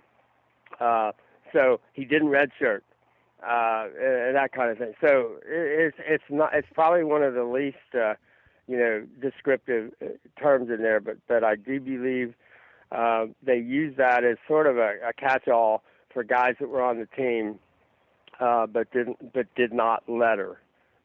Uh, 0.80 1.12
so 1.53 1.80
he 1.93 2.05
didn't 2.05 2.28
redshirt, 2.28 2.80
uh, 3.47 3.86
and 3.97 4.34
that 4.34 4.51
kind 4.53 4.72
of 4.72 4.78
thing. 4.78 4.93
So 5.01 5.36
it's 5.47 5.97
it's 6.01 6.24
not 6.28 6.51
it's 6.53 6.66
probably 6.74 7.05
one 7.05 7.22
of 7.22 7.34
the 7.34 7.45
least 7.45 7.76
uh, 7.95 8.14
you 8.66 8.76
know 8.76 9.07
descriptive 9.22 9.93
uh, 10.03 10.07
terms 10.36 10.68
in 10.68 10.82
there, 10.82 10.99
but 10.99 11.16
but 11.28 11.45
I 11.45 11.55
do 11.55 11.80
believe 11.80 12.34
uh, 12.91 13.26
they 13.41 13.59
use 13.59 13.97
that 13.97 14.24
as 14.24 14.36
sort 14.49 14.66
of 14.66 14.76
a, 14.76 14.97
a 15.09 15.12
catch-all 15.12 15.84
for 16.12 16.24
guys 16.24 16.57
that 16.59 16.68
were 16.68 16.82
on 16.82 16.99
the 16.99 17.07
team, 17.07 17.61
uh, 18.41 18.66
but 18.66 18.91
didn't 18.91 19.32
but 19.32 19.47
did 19.55 19.72
not 19.72 20.09
letter 20.09 20.59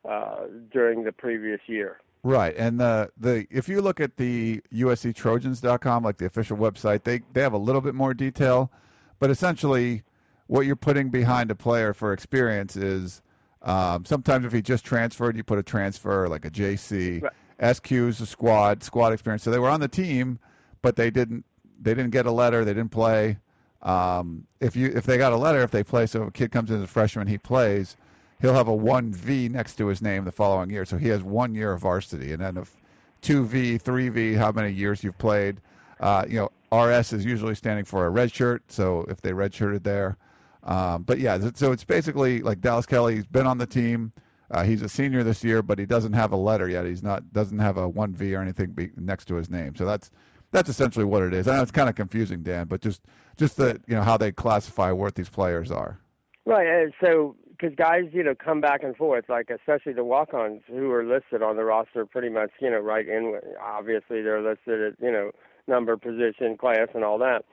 uh, 0.04 0.46
during 0.72 1.04
the 1.04 1.12
previous 1.12 1.62
year. 1.68 2.00
Right, 2.26 2.56
and 2.58 2.80
the 2.80 3.12
the 3.18 3.46
if 3.52 3.70
you 3.70 3.82
look 3.82 4.00
at 4.00 4.18
the 4.18 4.60
USCTrojans.com, 4.74 6.04
like 6.04 6.18
the 6.18 6.26
official 6.26 6.58
website, 6.58 7.04
they 7.04 7.20
they 7.34 7.42
have 7.42 7.54
a 7.54 7.58
little 7.58 7.82
bit 7.82 7.94
more 7.94 8.16
detail, 8.16 8.72
but 9.20 9.30
essentially, 9.30 10.02
what 10.48 10.66
you're 10.66 10.76
putting 10.76 11.12
behind 11.12 11.52
a 11.52 11.56
player 11.56 11.94
for 11.94 12.14
experience 12.14 12.76
is 12.76 13.22
um, 13.62 14.06
sometimes 14.06 14.44
if 14.44 14.54
he 14.54 14.64
just 14.64 14.84
transferred, 14.84 15.38
you 15.38 15.44
put 15.44 15.60
a 15.60 15.64
transfer 15.64 16.28
like 16.28 16.46
a 16.46 16.50
JC. 16.50 17.22
Right. 17.22 17.76
SQ 17.76 17.92
is 17.92 18.20
a 18.20 18.26
squad 18.26 18.84
squad 18.84 19.14
experience, 19.14 19.44
so 19.44 19.52
they 19.52 19.60
were 19.60 19.70
on 19.70 19.80
the 19.80 19.88
team, 19.88 20.40
but 20.82 20.96
they 20.96 21.12
didn't 21.12 21.46
they 21.80 21.94
didn't 21.94 22.10
get 22.10 22.26
a 22.26 22.32
letter, 22.32 22.66
they 22.66 22.74
didn't 22.74 22.90
play. 22.90 23.38
Um, 23.84 24.48
if 24.60 24.76
you 24.76 24.88
if 24.96 25.06
they 25.06 25.20
got 25.20 25.32
a 25.32 25.38
letter, 25.38 25.62
if 25.62 25.70
they 25.70 25.84
play, 25.84 26.08
so 26.08 26.24
if 26.24 26.30
a 26.30 26.32
kid 26.32 26.52
comes 26.52 26.72
in 26.72 26.78
as 26.78 26.84
a 26.86 26.88
freshman, 26.88 27.28
he 27.28 27.38
plays 27.38 27.96
he'll 28.42 28.54
have 28.54 28.68
a 28.68 28.78
1V 28.78 29.50
next 29.52 29.76
to 29.76 29.88
his 29.88 30.02
name 30.02 30.26
the 30.26 30.32
following 30.32 30.70
year. 30.70 30.86
So 30.86 30.98
he 30.98 31.08
has 31.10 31.24
one 31.24 31.54
year 31.56 31.74
of 31.74 31.82
varsity. 31.82 32.34
And 32.34 32.42
then 32.42 32.58
if 32.58 32.76
2V, 33.22 33.82
3V, 33.82 34.38
how 34.38 34.52
many 34.52 34.72
years 34.72 35.04
you've 35.04 35.18
played. 35.18 35.62
Uh, 36.00 36.26
you 36.28 36.36
know, 36.36 36.78
RS 36.78 37.14
is 37.14 37.26
usually 37.26 37.56
standing 37.56 37.86
for 37.86 38.06
a 38.06 38.10
red 38.10 38.32
shirt. 38.32 38.64
So 38.68 39.06
if 39.10 39.22
they 39.22 39.32
redshirted 39.32 39.84
there. 39.84 40.18
Um, 40.64 41.04
but 41.04 41.20
yeah, 41.20 41.40
so 41.54 41.72
it's 41.72 41.84
basically 41.84 42.42
like 42.42 42.60
Dallas 42.60 42.86
Kelly. 42.86 43.16
He's 43.16 43.28
been 43.28 43.46
on 43.46 43.58
the 43.58 43.68
team. 43.68 44.12
Uh, 44.52 44.64
he's 44.64 44.82
a 44.82 44.90
senior 44.90 45.24
this 45.24 45.44
year, 45.44 45.62
but 45.62 45.80
he 45.80 45.86
doesn't 45.86 46.14
have 46.14 46.32
a 46.32 46.36
letter 46.36 46.70
yet. 46.70 46.86
He's 46.86 47.04
not 47.04 47.32
doesn't 47.34 47.60
have 47.60 47.78
a 47.78 47.88
one 47.88 48.14
V 48.14 48.36
or 48.36 48.42
anything 48.42 48.72
be, 48.72 48.92
next 48.98 49.26
to 49.26 49.36
his 49.36 49.50
name. 49.50 49.76
So 49.76 49.86
that's 49.86 50.12
that's 50.52 50.70
essentially 50.70 51.06
what 51.06 51.24
it 51.24 51.34
is. 51.34 51.48
I 51.48 51.56
know 51.56 51.62
it's 51.62 51.72
kind 51.72 51.90
of 51.90 51.96
confusing, 51.96 52.42
Dan, 52.44 52.68
but 52.68 52.82
just 52.82 53.02
just 53.38 53.58
the 53.58 53.80
you 53.88 53.96
know 53.96 54.04
how 54.04 54.18
they 54.18 54.32
classify 54.32 54.92
what 54.92 55.16
these 55.16 55.30
players 55.30 55.72
are. 55.72 56.00
Right. 56.46 56.92
So 57.02 57.36
because 57.58 57.76
guys, 57.76 58.04
you 58.12 58.24
know, 58.24 58.36
come 58.36 58.62
back 58.62 58.84
and 58.84 58.96
forth, 58.96 59.26
like 59.30 59.50
especially 59.50 59.94
the 59.94 60.04
walk-ons 60.04 60.62
who 60.68 60.92
are 60.92 61.04
listed 61.04 61.42
on 61.42 61.56
the 61.56 61.64
roster, 61.64 62.06
pretty 62.06 62.30
much, 62.30 62.52
you 62.60 62.70
know, 62.70 62.80
right 62.80 63.08
in. 63.08 63.40
Obviously, 63.62 64.22
they're 64.22 64.42
listed 64.42 64.94
at, 64.94 65.04
you 65.04 65.12
know, 65.12 65.32
number, 65.68 65.98
position, 65.98 66.58
class, 66.58 66.88
and 66.94 67.04
all 67.04 67.18
that. 67.20 67.44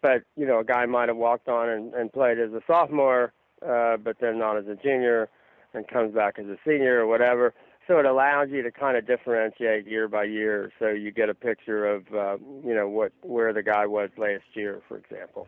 But 0.00 0.22
you 0.36 0.46
know, 0.46 0.60
a 0.60 0.64
guy 0.64 0.86
might 0.86 1.08
have 1.08 1.16
walked 1.16 1.48
on 1.48 1.68
and, 1.68 1.94
and 1.94 2.12
played 2.12 2.38
as 2.38 2.52
a 2.52 2.60
sophomore, 2.66 3.32
uh, 3.66 3.96
but 3.96 4.16
then 4.20 4.38
not 4.38 4.56
as 4.56 4.66
a 4.66 4.74
junior, 4.74 5.28
and 5.74 5.86
comes 5.86 6.14
back 6.14 6.38
as 6.38 6.46
a 6.46 6.56
senior 6.66 7.00
or 7.00 7.06
whatever. 7.06 7.54
So 7.88 7.98
it 7.98 8.06
allows 8.06 8.48
you 8.50 8.62
to 8.62 8.70
kind 8.70 8.96
of 8.96 9.06
differentiate 9.06 9.86
year 9.86 10.08
by 10.08 10.24
year, 10.24 10.72
so 10.78 10.88
you 10.88 11.10
get 11.10 11.28
a 11.28 11.34
picture 11.34 11.84
of, 11.86 12.06
uh, 12.14 12.36
you 12.64 12.74
know, 12.74 12.88
what 12.88 13.12
where 13.22 13.52
the 13.52 13.62
guy 13.62 13.86
was 13.86 14.10
last 14.16 14.44
year, 14.54 14.80
for 14.88 14.96
example. 14.98 15.46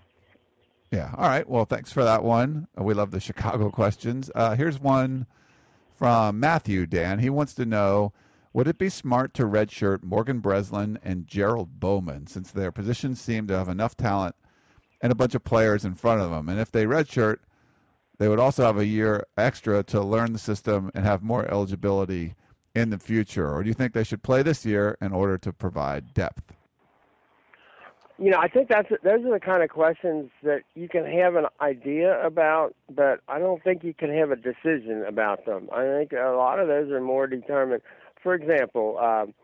Yeah. 0.90 1.12
All 1.16 1.28
right. 1.28 1.48
Well, 1.48 1.64
thanks 1.64 1.92
for 1.92 2.04
that 2.04 2.22
one. 2.22 2.68
We 2.78 2.94
love 2.94 3.10
the 3.10 3.20
Chicago 3.20 3.70
questions. 3.72 4.30
Uh, 4.34 4.54
here's 4.54 4.80
one 4.80 5.26
from 5.96 6.40
Matthew 6.40 6.86
Dan. 6.86 7.18
He 7.18 7.30
wants 7.30 7.54
to 7.54 7.66
know 7.66 8.12
Would 8.52 8.68
it 8.68 8.78
be 8.78 8.88
smart 8.88 9.34
to 9.34 9.44
redshirt 9.44 10.04
Morgan 10.04 10.40
Breslin 10.40 10.98
and 11.02 11.26
Gerald 11.26 11.80
Bowman 11.80 12.26
since 12.28 12.50
their 12.52 12.72
positions 12.72 13.20
seem 13.20 13.46
to 13.48 13.56
have 13.58 13.68
enough 13.68 13.96
talent 13.96 14.36
and 15.02 15.10
a 15.12 15.16
bunch 15.16 15.34
of 15.34 15.44
players 15.44 15.84
in 15.84 15.94
front 15.94 16.20
of 16.22 16.30
them? 16.30 16.48
And 16.48 16.60
if 16.60 16.70
they 16.70 16.84
redshirt, 16.86 17.38
they 18.18 18.28
would 18.28 18.40
also 18.40 18.64
have 18.64 18.78
a 18.78 18.86
year 18.86 19.26
extra 19.36 19.82
to 19.84 20.00
learn 20.00 20.32
the 20.32 20.38
system 20.38 20.90
and 20.94 21.04
have 21.04 21.22
more 21.22 21.46
eligibility 21.50 22.36
in 22.74 22.90
the 22.90 22.98
future. 22.98 23.52
Or 23.52 23.62
do 23.62 23.68
you 23.68 23.74
think 23.74 23.92
they 23.92 24.04
should 24.04 24.22
play 24.22 24.42
this 24.42 24.64
year 24.64 24.96
in 25.00 25.12
order 25.12 25.38
to 25.38 25.52
provide 25.52 26.14
depth? 26.14 26.53
You 28.18 28.30
know, 28.30 28.38
I 28.38 28.48
think 28.48 28.68
that's 28.68 28.88
those 29.02 29.24
are 29.24 29.32
the 29.32 29.40
kind 29.44 29.62
of 29.62 29.70
questions 29.70 30.30
that 30.44 30.62
you 30.74 30.88
can 30.88 31.04
have 31.04 31.34
an 31.34 31.46
idea 31.60 32.24
about, 32.24 32.74
but 32.88 33.20
I 33.28 33.38
don't 33.38 33.62
think 33.62 33.82
you 33.82 33.92
can 33.92 34.14
have 34.14 34.30
a 34.30 34.36
decision 34.36 35.04
about 35.06 35.46
them. 35.46 35.68
I 35.74 35.82
think 35.82 36.12
a 36.12 36.34
lot 36.36 36.60
of 36.60 36.68
those 36.68 36.90
are 36.90 37.00
more 37.00 37.26
determined. 37.26 37.82
For 38.22 38.34
example, 38.34 38.98
um, 38.98 39.34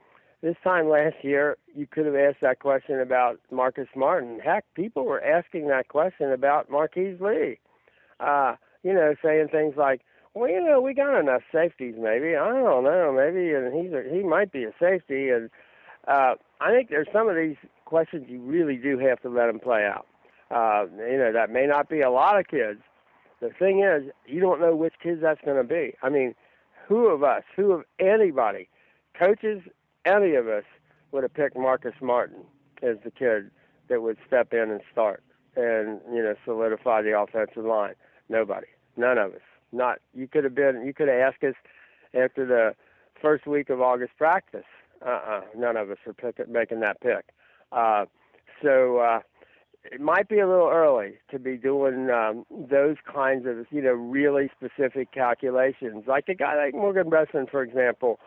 this 0.41 0.55
time 0.63 0.89
last 0.89 1.17
year, 1.23 1.57
you 1.75 1.87
could 1.87 2.07
have 2.07 2.15
asked 2.15 2.41
that 2.43 2.61
question 2.61 3.01
about 3.01 3.41
Marcus 3.51 3.89
Martin. 3.97 4.39
Heck, 4.39 4.65
people 4.75 5.05
were 5.05 5.23
asking 5.23 5.69
that 5.69 5.89
question 5.89 6.33
about 6.33 6.71
Marquise 6.71 7.21
Lee. 7.21 7.59
Uh, 8.21 8.55
you 8.85 8.95
know, 8.95 9.15
saying 9.23 9.49
things 9.49 9.75
like, 9.77 10.03
"Well, 10.35 10.49
you 10.49 10.63
know, 10.63 10.81
we 10.81 10.95
got 10.95 11.19
enough 11.19 11.43
safeties. 11.53 11.97
Maybe 11.99 12.37
I 12.37 12.49
don't 12.49 12.85
know. 12.85 13.13
Maybe 13.13 13.53
and 13.53 13.75
he's 13.75 13.93
a, 13.93 14.05
he 14.09 14.23
might 14.23 14.53
be 14.53 14.63
a 14.63 14.73
safety." 14.79 15.29
And 15.29 15.51
uh, 16.09 16.35
I 16.61 16.71
think 16.71 16.91
there's 16.91 17.09
some 17.13 17.29
of 17.29 17.37
these 17.37 17.57
questions 17.85 18.27
you 18.29 18.41
really 18.41 18.77
do 18.77 18.99
have 18.99 19.21
to 19.23 19.29
let 19.29 19.47
them 19.47 19.61
play 19.61 19.85
out. 19.85 20.07
Uh, 20.51 20.87
you 20.97 21.19
know, 21.19 21.33
that 21.33 21.51
may 21.51 21.67
not 21.67 21.89
be 21.89 22.01
a 22.01 22.11
lot 22.11 22.39
of 22.39 22.47
kids. 22.49 22.81
The 23.41 23.51
thing 23.51 23.83
is, 23.83 24.13
you 24.27 24.41
don't 24.41 24.61
know 24.61 24.75
which 24.75 24.95
kids 25.03 25.21
that's 25.23 25.41
going 25.45 25.57
to 25.57 25.65
be. 25.65 25.95
I 26.03 26.09
mean, 26.09 26.35
who 26.87 27.07
of 27.07 27.23
us, 27.23 27.43
who 27.57 27.73
of 27.73 27.85
anybody, 27.99 28.69
coaches, 29.19 29.63
any 30.05 30.35
of 30.35 30.49
us 30.49 30.65
would 31.13 31.23
have 31.23 31.35
picked 31.35 31.57
Marcus 31.57 31.95
Martin 32.01 32.43
as 32.83 32.97
the 33.05 33.11
kid 33.11 33.51
that 33.89 34.03
would 34.03 34.19
step 34.27 34.53
in 34.53 34.71
and 34.71 34.81
start 34.91 35.23
and 35.57 36.01
you 36.13 36.23
know 36.23 36.35
solidify 36.45 37.03
the 37.03 37.19
offensive 37.19 37.65
line. 37.65 37.95
Nobody, 38.29 38.67
none 38.97 39.19
of 39.19 39.35
us. 39.35 39.41
Not 39.73 39.99
you 40.15 40.27
could 40.27 40.45
have 40.45 40.55
been. 40.55 40.85
You 40.85 40.95
could 40.95 41.09
have 41.09 41.33
asked 41.33 41.45
us 41.45 41.55
after 42.15 42.47
the 42.47 42.75
first 43.21 43.47
week 43.47 43.71
of 43.71 43.81
August 43.81 44.13
practice. 44.17 44.65
Uh-uh, 45.05 45.43
none 45.57 45.77
of 45.77 45.91
us 45.91 45.99
are 46.07 46.13
pick, 46.13 46.49
making 46.49 46.81
that 46.81 47.01
pick. 47.01 47.27
Uh, 47.73 48.05
so 48.63 48.99
uh, 48.99 49.21
it 49.85 50.01
might 50.01 50.29
be 50.29 50.39
a 50.39 50.49
little 50.49 50.69
early 50.69 51.15
to 51.31 51.39
be 51.39 51.57
doing 51.57 52.11
um, 52.11 52.45
those 52.51 52.97
kinds 53.11 53.47
of 53.47 53.67
you 53.71 53.83
know 53.83 53.93
really 53.93 54.51
specific 54.57 55.13
calculations. 55.13 56.05
Like 56.07 56.29
a 56.29 56.35
guy 56.35 56.57
like 56.57 56.75
Morgan 56.75 57.09
Breslin, 57.09 57.47
for 57.51 57.63
example, 57.63 58.21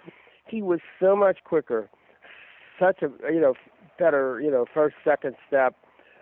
he 0.47 0.61
was 0.61 0.79
so 0.99 1.15
much 1.15 1.39
quicker, 1.43 1.89
such 2.79 3.01
a 3.03 3.09
you 3.31 3.39
know 3.39 3.53
better 3.99 4.41
you 4.41 4.49
know 4.49 4.65
first 4.73 4.95
second 5.03 5.35
step 5.47 5.75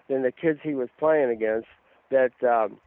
than 0.10 0.24
the 0.24 0.32
kids 0.32 0.60
he 0.64 0.74
was 0.74 0.90
playing 1.00 1.30
against. 1.30 1.68
That 2.10 2.32
um, 2.44 2.78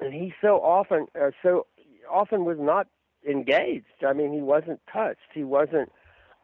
and 0.00 0.14
he 0.14 0.32
so 0.40 0.56
often 0.56 1.06
uh, 1.20 1.30
so 1.42 1.66
often 2.10 2.44
was 2.44 2.56
not 2.58 2.86
engaged. 3.28 4.04
I 4.06 4.12
mean, 4.12 4.32
he 4.32 4.40
wasn't 4.40 4.80
touched. 4.90 5.32
He 5.32 5.44
wasn't. 5.44 5.90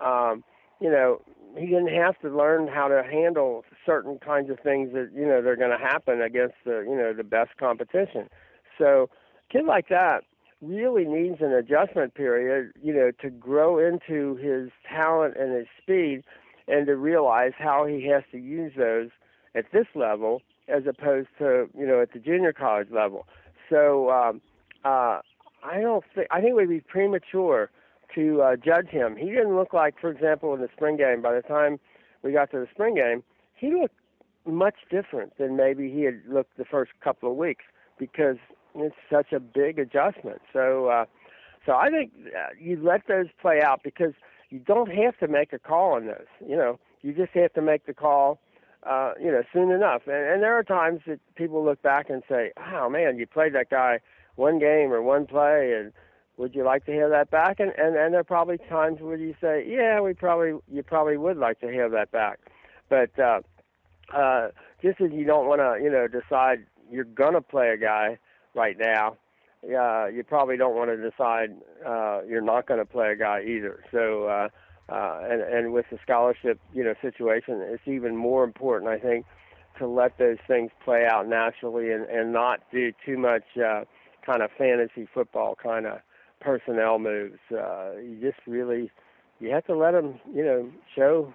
Um, 0.05 0.45
you 0.81 0.91
know, 0.91 1.21
he 1.57 1.67
didn't 1.67 1.95
have 1.95 2.19
to 2.21 2.29
learn 2.29 2.69
how 2.69 2.89
to 2.89 3.03
handle 3.03 3.65
certain 3.85 4.19
kinds 4.19 4.51
of 4.51 4.59
things 4.61 4.93
that 4.93 5.11
you 5.15 5.27
know 5.27 5.43
they're 5.43 5.57
going 5.57 5.77
to 5.77 5.85
happen 5.85 6.23
against 6.23 6.55
the 6.65 6.85
you 6.89 6.97
know 6.97 7.13
the 7.13 7.25
best 7.25 7.57
competition. 7.59 8.29
So, 8.79 9.11
a 9.49 9.53
kid 9.53 9.65
like 9.67 9.89
that 9.89 10.23
really 10.63 11.05
needs 11.05 11.41
an 11.41 11.53
adjustment 11.53 12.15
period, 12.15 12.73
you 12.83 12.93
know, 12.93 13.11
to 13.23 13.31
grow 13.31 13.79
into 13.79 14.37
his 14.37 14.71
talent 14.89 15.37
and 15.39 15.55
his 15.55 15.67
speed, 15.81 16.23
and 16.69 16.87
to 16.87 16.97
realize 16.97 17.53
how 17.59 17.87
he 17.87 18.07
has 18.09 18.23
to 18.33 18.39
use 18.39 18.73
those 18.77 19.09
at 19.55 19.65
this 19.73 19.87
level 19.95 20.43
as 20.69 20.85
opposed 20.87 21.29
to 21.39 21.69
you 21.77 21.87
know 21.87 22.01
at 22.01 22.13
the 22.13 22.19
junior 22.19 22.53
college 22.53 22.89
level. 22.91 23.27
So, 23.69 24.11
um, 24.11 24.41
uh, 24.85 25.21
I 25.63 25.81
don't 25.81 26.05
think 26.15 26.29
I 26.31 26.41
think 26.41 26.51
it 26.51 26.55
would 26.55 26.69
be 26.69 26.81
premature 26.81 27.71
to 28.15 28.43
uh, 28.43 28.57
judge 28.57 28.89
him. 28.89 29.17
He 29.17 29.27
didn't 29.27 29.57
look 29.57 29.73
like, 29.73 29.95
for 30.01 30.11
example, 30.11 30.55
in 30.55 30.61
the 30.61 30.69
spring 30.75 30.97
game. 30.97 31.23
By 31.23 31.35
the 31.35 31.43
time 31.43 31.79
we 32.23 32.33
got 32.33 32.51
to 32.53 32.59
the 32.59 32.69
spring 32.73 32.95
game, 32.95 33.23
he 33.55 33.73
looked 33.73 33.95
much 34.47 34.77
different 34.91 35.37
than 35.39 35.57
maybe 35.57 35.91
he 35.91 36.03
had 36.03 36.21
looked 36.29 36.57
the 36.57 36.65
first 36.65 36.93
couple 37.03 37.31
of 37.31 37.37
weeks 37.37 37.65
because 37.99 38.37
it's 38.75 38.95
such 39.11 39.33
a 39.33 39.41
big 39.41 39.79
adjustment. 39.79 40.41
So, 40.53 40.87
uh, 40.87 41.05
so 41.67 41.73
I 41.73 41.91
think 41.91 42.13
uh, 42.27 42.49
you 42.59 42.81
let 42.83 43.07
those 43.07 43.27
play 43.41 43.61
out 43.61 43.83
because 43.83 44.13
you 44.49 44.59
don't 44.59 44.91
have 44.91 45.19
to 45.19 45.29
make 45.29 45.53
a 45.53 45.59
call 45.59 45.95
on 45.95 46.07
those. 46.07 46.27
You 46.47 46.57
know, 46.57 46.79
you 47.03 47.13
just 47.13 47.33
have 47.33 47.53
to 47.55 47.63
make 47.63 47.87
the 47.87 47.95
call. 47.95 48.41
Uh, 48.83 49.13
you 49.21 49.31
know, 49.31 49.43
soon 49.53 49.71
enough. 49.71 50.01
And, 50.07 50.15
and 50.15 50.43
there 50.43 50.57
are 50.57 50.63
times 50.63 51.03
that 51.07 51.21
people 51.35 51.63
look 51.63 51.83
back 51.83 52.09
and 52.09 52.23
say, 52.27 52.51
"Oh 52.73 52.89
man, 52.89 53.19
you 53.19 53.27
played 53.27 53.55
that 53.55 53.69
guy 53.69 54.01
one 54.37 54.59
game 54.59 54.91
or 54.91 55.03
one 55.03 55.27
play, 55.27 55.75
and 55.79 55.93
would 56.41 56.55
you 56.55 56.65
like 56.65 56.87
to 56.87 56.93
hear 56.93 57.11
that 57.11 57.31
back? 57.31 57.61
And, 57.61 57.73
and 57.77 57.95
and 57.97 58.15
there 58.15 58.21
are 58.21 58.25
probably 58.25 58.57
times 58.57 59.01
where 59.01 59.17
you 59.17 59.35
say, 59.43 59.65
yeah, 59.69 60.01
we 60.01 60.15
probably 60.15 60.59
you 60.73 60.83
probably 60.83 61.19
would 61.19 61.37
like 61.37 61.61
to 61.61 61.69
hear 61.69 61.89
that 61.91 62.11
back, 62.11 62.39
but 62.89 63.11
uh, 63.19 63.41
uh, 64.17 64.49
just 64.83 65.03
as 65.03 65.13
you 65.13 65.25
don't 65.25 65.47
want 65.47 65.61
to 65.61 65.85
you 65.85 65.91
know 65.91 66.09
decide 66.09 66.65
you're 66.91 67.05
gonna 67.05 67.43
play 67.43 67.69
a 67.69 67.77
guy 67.77 68.19
right 68.55 68.79
now, 68.79 69.19
uh, 69.65 70.07
you 70.07 70.25
probably 70.27 70.57
don't 70.57 70.75
want 70.75 70.89
to 70.89 70.97
decide 70.97 71.51
uh, 71.87 72.23
you're 72.27 72.41
not 72.41 72.67
going 72.67 72.81
to 72.81 72.87
play 72.87 73.13
a 73.13 73.17
guy 73.17 73.43
either. 73.47 73.85
So. 73.93 74.25
Uh, 74.25 74.49
uh, 74.89 75.21
and, 75.23 75.41
and 75.43 75.73
with 75.73 75.87
the 75.93 75.99
scholarship, 76.03 76.59
you 76.75 76.83
know, 76.83 76.95
situation, 77.01 77.61
it's 77.61 77.87
even 77.87 78.17
more 78.17 78.43
important, 78.43 78.91
I 78.91 78.99
think, 78.99 79.25
to 79.79 79.87
let 79.87 80.19
those 80.19 80.39
things 80.49 80.73
play 80.85 81.07
out 81.07 81.29
naturally 81.29 81.93
and, 81.93 82.07
and 82.07 82.33
not 82.33 82.59
do 82.73 82.93
too 83.07 83.17
much 83.17 83.45
uh, 83.57 83.85
kind 84.27 84.43
of 84.43 84.51
fantasy 84.59 85.07
football 85.15 85.55
kind 85.55 85.87
of 85.87 86.01
personnel 86.41 86.99
moves. 86.99 87.39
Uh, 87.51 87.93
you 87.97 88.19
just 88.21 88.39
really 88.47 88.91
you 89.41 89.51
have 89.51 89.65
to 89.67 89.75
let 89.75 89.93
them, 89.93 90.21
you 90.33 90.45
know, 90.45 90.71
show 90.95 91.33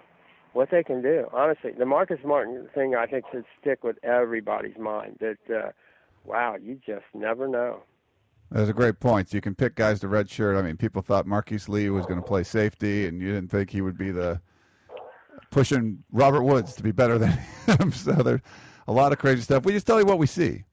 what 0.52 0.70
they 0.70 0.82
can 0.82 1.02
do. 1.02 1.26
Honestly, 1.32 1.72
the 1.76 1.84
Marcus 1.84 2.20
Martin 2.24 2.68
thing 2.74 2.94
I 2.94 3.06
think 3.06 3.24
should 3.30 3.44
stick 3.60 3.84
with 3.84 4.02
everybody's 4.02 4.78
mind. 4.78 5.18
That 5.20 5.54
uh, 5.54 5.70
wow, 6.24 6.56
you 6.60 6.78
just 6.86 7.04
never 7.14 7.48
know. 7.48 7.82
That's 8.50 8.70
a 8.70 8.72
great 8.72 9.00
point. 9.00 9.34
You 9.34 9.40
can 9.40 9.56
pick 9.56 9.74
guys 9.74 10.00
to 10.00 10.06
redshirt. 10.06 10.56
I 10.56 10.62
mean, 10.62 10.76
people 10.76 11.02
thought 11.02 11.26
Marquise 11.26 11.68
Lee 11.68 11.90
was 11.90 12.06
going 12.06 12.20
to 12.20 12.26
play 12.26 12.44
safety, 12.44 13.06
and 13.06 13.20
you 13.20 13.32
didn't 13.32 13.50
think 13.50 13.70
he 13.70 13.80
would 13.80 13.98
be 13.98 14.12
the 14.12 14.40
pushing 15.50 16.02
Robert 16.12 16.44
Woods 16.44 16.74
to 16.76 16.82
be 16.82 16.92
better 16.92 17.18
than 17.18 17.30
him. 17.66 17.90
so 17.90 18.12
there's 18.12 18.40
a 18.86 18.92
lot 18.92 19.12
of 19.12 19.18
crazy 19.18 19.42
stuff. 19.42 19.64
We 19.64 19.72
just 19.72 19.86
tell 19.86 19.98
you 19.98 20.06
what 20.06 20.18
we 20.18 20.28
see, 20.28 20.64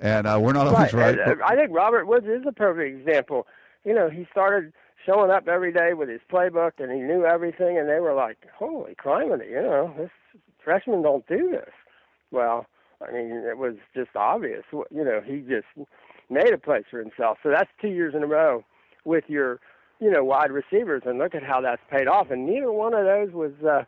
and 0.00 0.26
uh, 0.26 0.38
we're 0.42 0.52
not 0.52 0.66
always 0.66 0.92
right. 0.92 1.16
right 1.16 1.38
I 1.44 1.54
think 1.54 1.70
Robert 1.70 2.06
Woods 2.06 2.26
is 2.26 2.42
a 2.48 2.52
perfect 2.52 2.98
example. 2.98 3.46
You 3.84 3.94
know, 3.94 4.10
he 4.10 4.26
started 4.30 4.72
showing 5.06 5.30
up 5.30 5.48
every 5.48 5.72
day 5.72 5.94
with 5.94 6.08
his 6.08 6.20
playbook, 6.30 6.72
and 6.78 6.90
he 6.92 6.98
knew 6.98 7.24
everything, 7.24 7.78
and 7.78 7.88
they 7.88 8.00
were 8.00 8.14
like, 8.14 8.38
"Holy 8.54 8.94
criminy!" 8.94 9.50
You 9.50 9.62
know, 9.62 9.94
this 9.96 10.10
freshmen 10.62 11.02
don't 11.02 11.26
do 11.26 11.50
this. 11.50 11.70
Well, 12.30 12.66
I 13.06 13.12
mean, 13.12 13.30
it 13.48 13.58
was 13.58 13.74
just 13.94 14.14
obvious. 14.14 14.64
You 14.72 15.04
know, 15.04 15.20
he 15.24 15.40
just 15.40 15.66
made 16.28 16.52
a 16.52 16.58
place 16.58 16.84
for 16.90 16.98
himself. 17.00 17.38
So 17.42 17.50
that's 17.50 17.70
two 17.80 17.88
years 17.88 18.14
in 18.14 18.22
a 18.22 18.26
row 18.26 18.64
with 19.04 19.24
your, 19.28 19.58
you 19.98 20.10
know, 20.10 20.22
wide 20.22 20.50
receivers, 20.50 21.02
and 21.06 21.18
look 21.18 21.34
at 21.34 21.42
how 21.42 21.60
that's 21.60 21.82
paid 21.90 22.06
off. 22.06 22.30
And 22.30 22.46
neither 22.46 22.70
one 22.70 22.94
of 22.94 23.04
those 23.04 23.32
was 23.32 23.52
uh, 23.66 23.84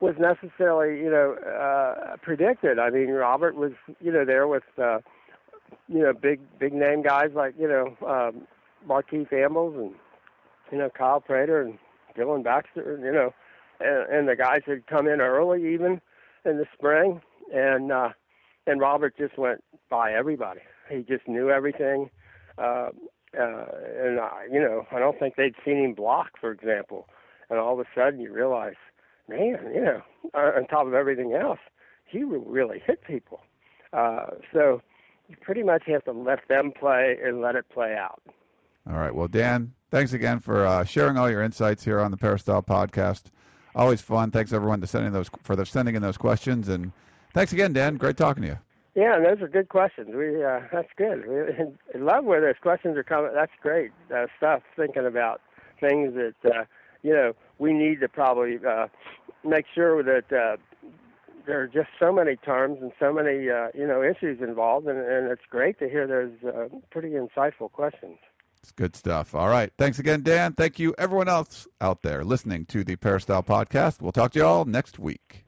was 0.00 0.14
necessarily, 0.18 1.00
you 1.02 1.10
know, 1.10 1.34
uh, 1.34 2.16
predicted. 2.22 2.78
I 2.78 2.90
mean, 2.90 3.10
Robert 3.10 3.54
was, 3.54 3.72
you 4.00 4.12
know, 4.12 4.24
there 4.24 4.46
with, 4.46 4.62
uh, 4.78 4.98
you 5.88 6.00
know, 6.00 6.12
big 6.12 6.40
big 6.58 6.72
name 6.72 7.02
guys 7.02 7.30
like, 7.34 7.54
you 7.58 7.68
know, 7.68 7.96
um, 8.06 8.46
Markeith 8.86 9.32
Ambles 9.32 9.74
and, 9.76 9.92
you 10.72 10.78
know, 10.78 10.90
Kyle 10.90 11.20
Prater 11.20 11.62
and 11.62 11.78
Dillon 12.16 12.42
Baxter, 12.42 12.98
you 13.02 13.12
know, 13.12 13.32
and, 13.80 14.12
and 14.12 14.28
the 14.28 14.36
guys 14.36 14.62
had 14.66 14.86
come 14.86 15.06
in 15.06 15.20
early 15.20 15.72
even 15.72 16.00
in 16.44 16.58
the 16.58 16.66
spring, 16.72 17.20
and 17.52 17.92
uh, 17.92 18.10
and 18.66 18.80
Robert 18.80 19.16
just 19.16 19.38
went 19.38 19.62
by 19.88 20.12
everybody. 20.12 20.60
He 20.90 21.02
just 21.02 21.26
knew 21.28 21.50
everything. 21.50 22.10
Uh, 22.58 22.90
uh, 23.38 23.64
and 23.98 24.18
I, 24.20 24.46
you 24.50 24.60
know, 24.60 24.86
I 24.90 24.98
don't 24.98 25.18
think 25.18 25.36
they'd 25.36 25.54
seen 25.64 25.84
him 25.84 25.94
block, 25.94 26.32
for 26.40 26.50
example. 26.50 27.08
And 27.48 27.58
all 27.58 27.74
of 27.74 27.80
a 27.80 27.88
sudden, 27.94 28.20
you 28.20 28.32
realize, 28.32 28.74
man, 29.28 29.58
you 29.74 29.80
know, 29.80 30.02
on 30.34 30.66
top 30.66 30.86
of 30.86 30.94
everything 30.94 31.34
else, 31.34 31.60
he 32.06 32.24
really 32.24 32.82
hit 32.84 33.04
people. 33.04 33.40
Uh, 33.92 34.26
so 34.52 34.82
you 35.28 35.36
pretty 35.40 35.62
much 35.62 35.84
have 35.86 36.04
to 36.04 36.12
let 36.12 36.40
them 36.48 36.72
play 36.72 37.16
and 37.22 37.40
let 37.40 37.54
it 37.54 37.68
play 37.72 37.94
out. 37.94 38.20
All 38.90 38.98
right. 38.98 39.14
Well, 39.14 39.28
Dan, 39.28 39.72
thanks 39.90 40.12
again 40.12 40.40
for 40.40 40.66
uh, 40.66 40.84
sharing 40.84 41.16
all 41.16 41.30
your 41.30 41.42
insights 41.42 41.84
here 41.84 42.00
on 42.00 42.10
the 42.10 42.16
Peristyle 42.16 42.62
podcast. 42.62 43.24
Always 43.74 44.00
fun. 44.00 44.32
Thanks 44.32 44.52
everyone 44.52 44.80
to 44.80 44.86
sending 44.88 45.12
those 45.12 45.30
for 45.44 45.54
the 45.54 45.64
sending 45.64 45.94
in 45.94 46.02
those 46.02 46.16
questions, 46.16 46.68
and 46.68 46.90
thanks 47.32 47.52
again, 47.52 47.72
Dan. 47.72 47.96
Great 47.96 48.16
talking 48.16 48.42
to 48.42 48.48
you. 48.48 48.58
Yeah, 48.96 49.20
those 49.20 49.40
are 49.40 49.48
good 49.48 49.68
questions. 49.68 50.08
We 50.12 50.42
uh, 50.44 50.60
that's 50.72 50.88
good. 50.96 51.24
We 51.28 52.00
love 52.00 52.24
where 52.24 52.40
those 52.40 52.60
questions 52.60 52.96
are 52.96 53.04
coming. 53.04 53.30
That's 53.32 53.52
great 53.62 53.92
uh, 54.12 54.26
stuff. 54.36 54.62
Thinking 54.74 55.06
about 55.06 55.40
things 55.78 56.14
that 56.14 56.34
uh, 56.44 56.64
you 57.04 57.14
know 57.14 57.32
we 57.58 57.72
need 57.72 58.00
to 58.00 58.08
probably 58.08 58.58
uh, 58.68 58.88
make 59.44 59.66
sure 59.72 60.02
that 60.02 60.32
uh, 60.32 60.56
there 61.46 61.60
are 61.60 61.68
just 61.68 61.90
so 62.00 62.12
many 62.12 62.34
terms 62.34 62.78
and 62.82 62.90
so 62.98 63.12
many 63.12 63.48
uh, 63.48 63.68
you 63.72 63.86
know 63.86 64.02
issues 64.02 64.40
involved, 64.40 64.88
and, 64.88 64.98
and 64.98 65.30
it's 65.30 65.46
great 65.48 65.78
to 65.78 65.88
hear 65.88 66.08
those 66.08 66.52
uh, 66.52 66.66
pretty 66.90 67.10
insightful 67.10 67.70
questions. 67.70 68.18
It's 68.62 68.72
good 68.72 68.94
stuff. 68.94 69.34
All 69.34 69.48
right. 69.48 69.72
Thanks 69.78 69.98
again, 69.98 70.22
Dan. 70.22 70.52
Thank 70.52 70.78
you, 70.78 70.94
everyone 70.98 71.28
else 71.28 71.66
out 71.80 72.02
there 72.02 72.24
listening 72.24 72.66
to 72.66 72.84
the 72.84 72.96
Peristyle 72.96 73.42
podcast. 73.42 74.02
We'll 74.02 74.12
talk 74.12 74.32
to 74.32 74.38
you 74.38 74.44
all 74.44 74.64
next 74.64 74.98
week. 74.98 75.44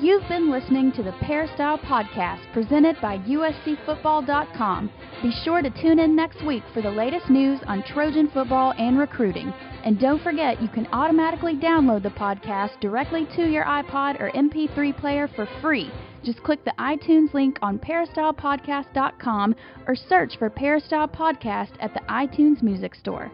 You've 0.00 0.28
been 0.28 0.50
listening 0.50 0.92
to 0.92 1.02
the 1.02 1.12
Peristyle 1.22 1.78
Podcast 1.78 2.40
presented 2.52 2.96
by 3.00 3.18
USCFootball.com. 3.18 4.90
Be 5.22 5.32
sure 5.44 5.60
to 5.60 5.70
tune 5.70 5.98
in 5.98 6.14
next 6.14 6.44
week 6.46 6.62
for 6.72 6.82
the 6.82 6.90
latest 6.90 7.28
news 7.28 7.60
on 7.66 7.82
Trojan 7.82 8.30
football 8.32 8.72
and 8.78 8.98
recruiting. 8.98 9.52
And 9.84 9.98
don't 9.98 10.22
forget, 10.22 10.62
you 10.62 10.68
can 10.68 10.86
automatically 10.92 11.56
download 11.56 12.02
the 12.02 12.10
podcast 12.10 12.80
directly 12.80 13.26
to 13.36 13.50
your 13.50 13.64
iPod 13.64 14.20
or 14.20 14.30
MP3 14.30 14.96
player 14.98 15.28
for 15.34 15.46
free. 15.60 15.90
Just 16.28 16.42
click 16.42 16.62
the 16.62 16.74
iTunes 16.78 17.32
link 17.32 17.58
on 17.62 17.78
peristylepodcast.com 17.78 19.56
or 19.86 19.96
search 19.96 20.36
for 20.36 20.50
Peristyle 20.50 21.08
Podcast 21.08 21.70
at 21.80 21.94
the 21.94 22.00
iTunes 22.00 22.62
Music 22.62 22.94
Store. 22.94 23.32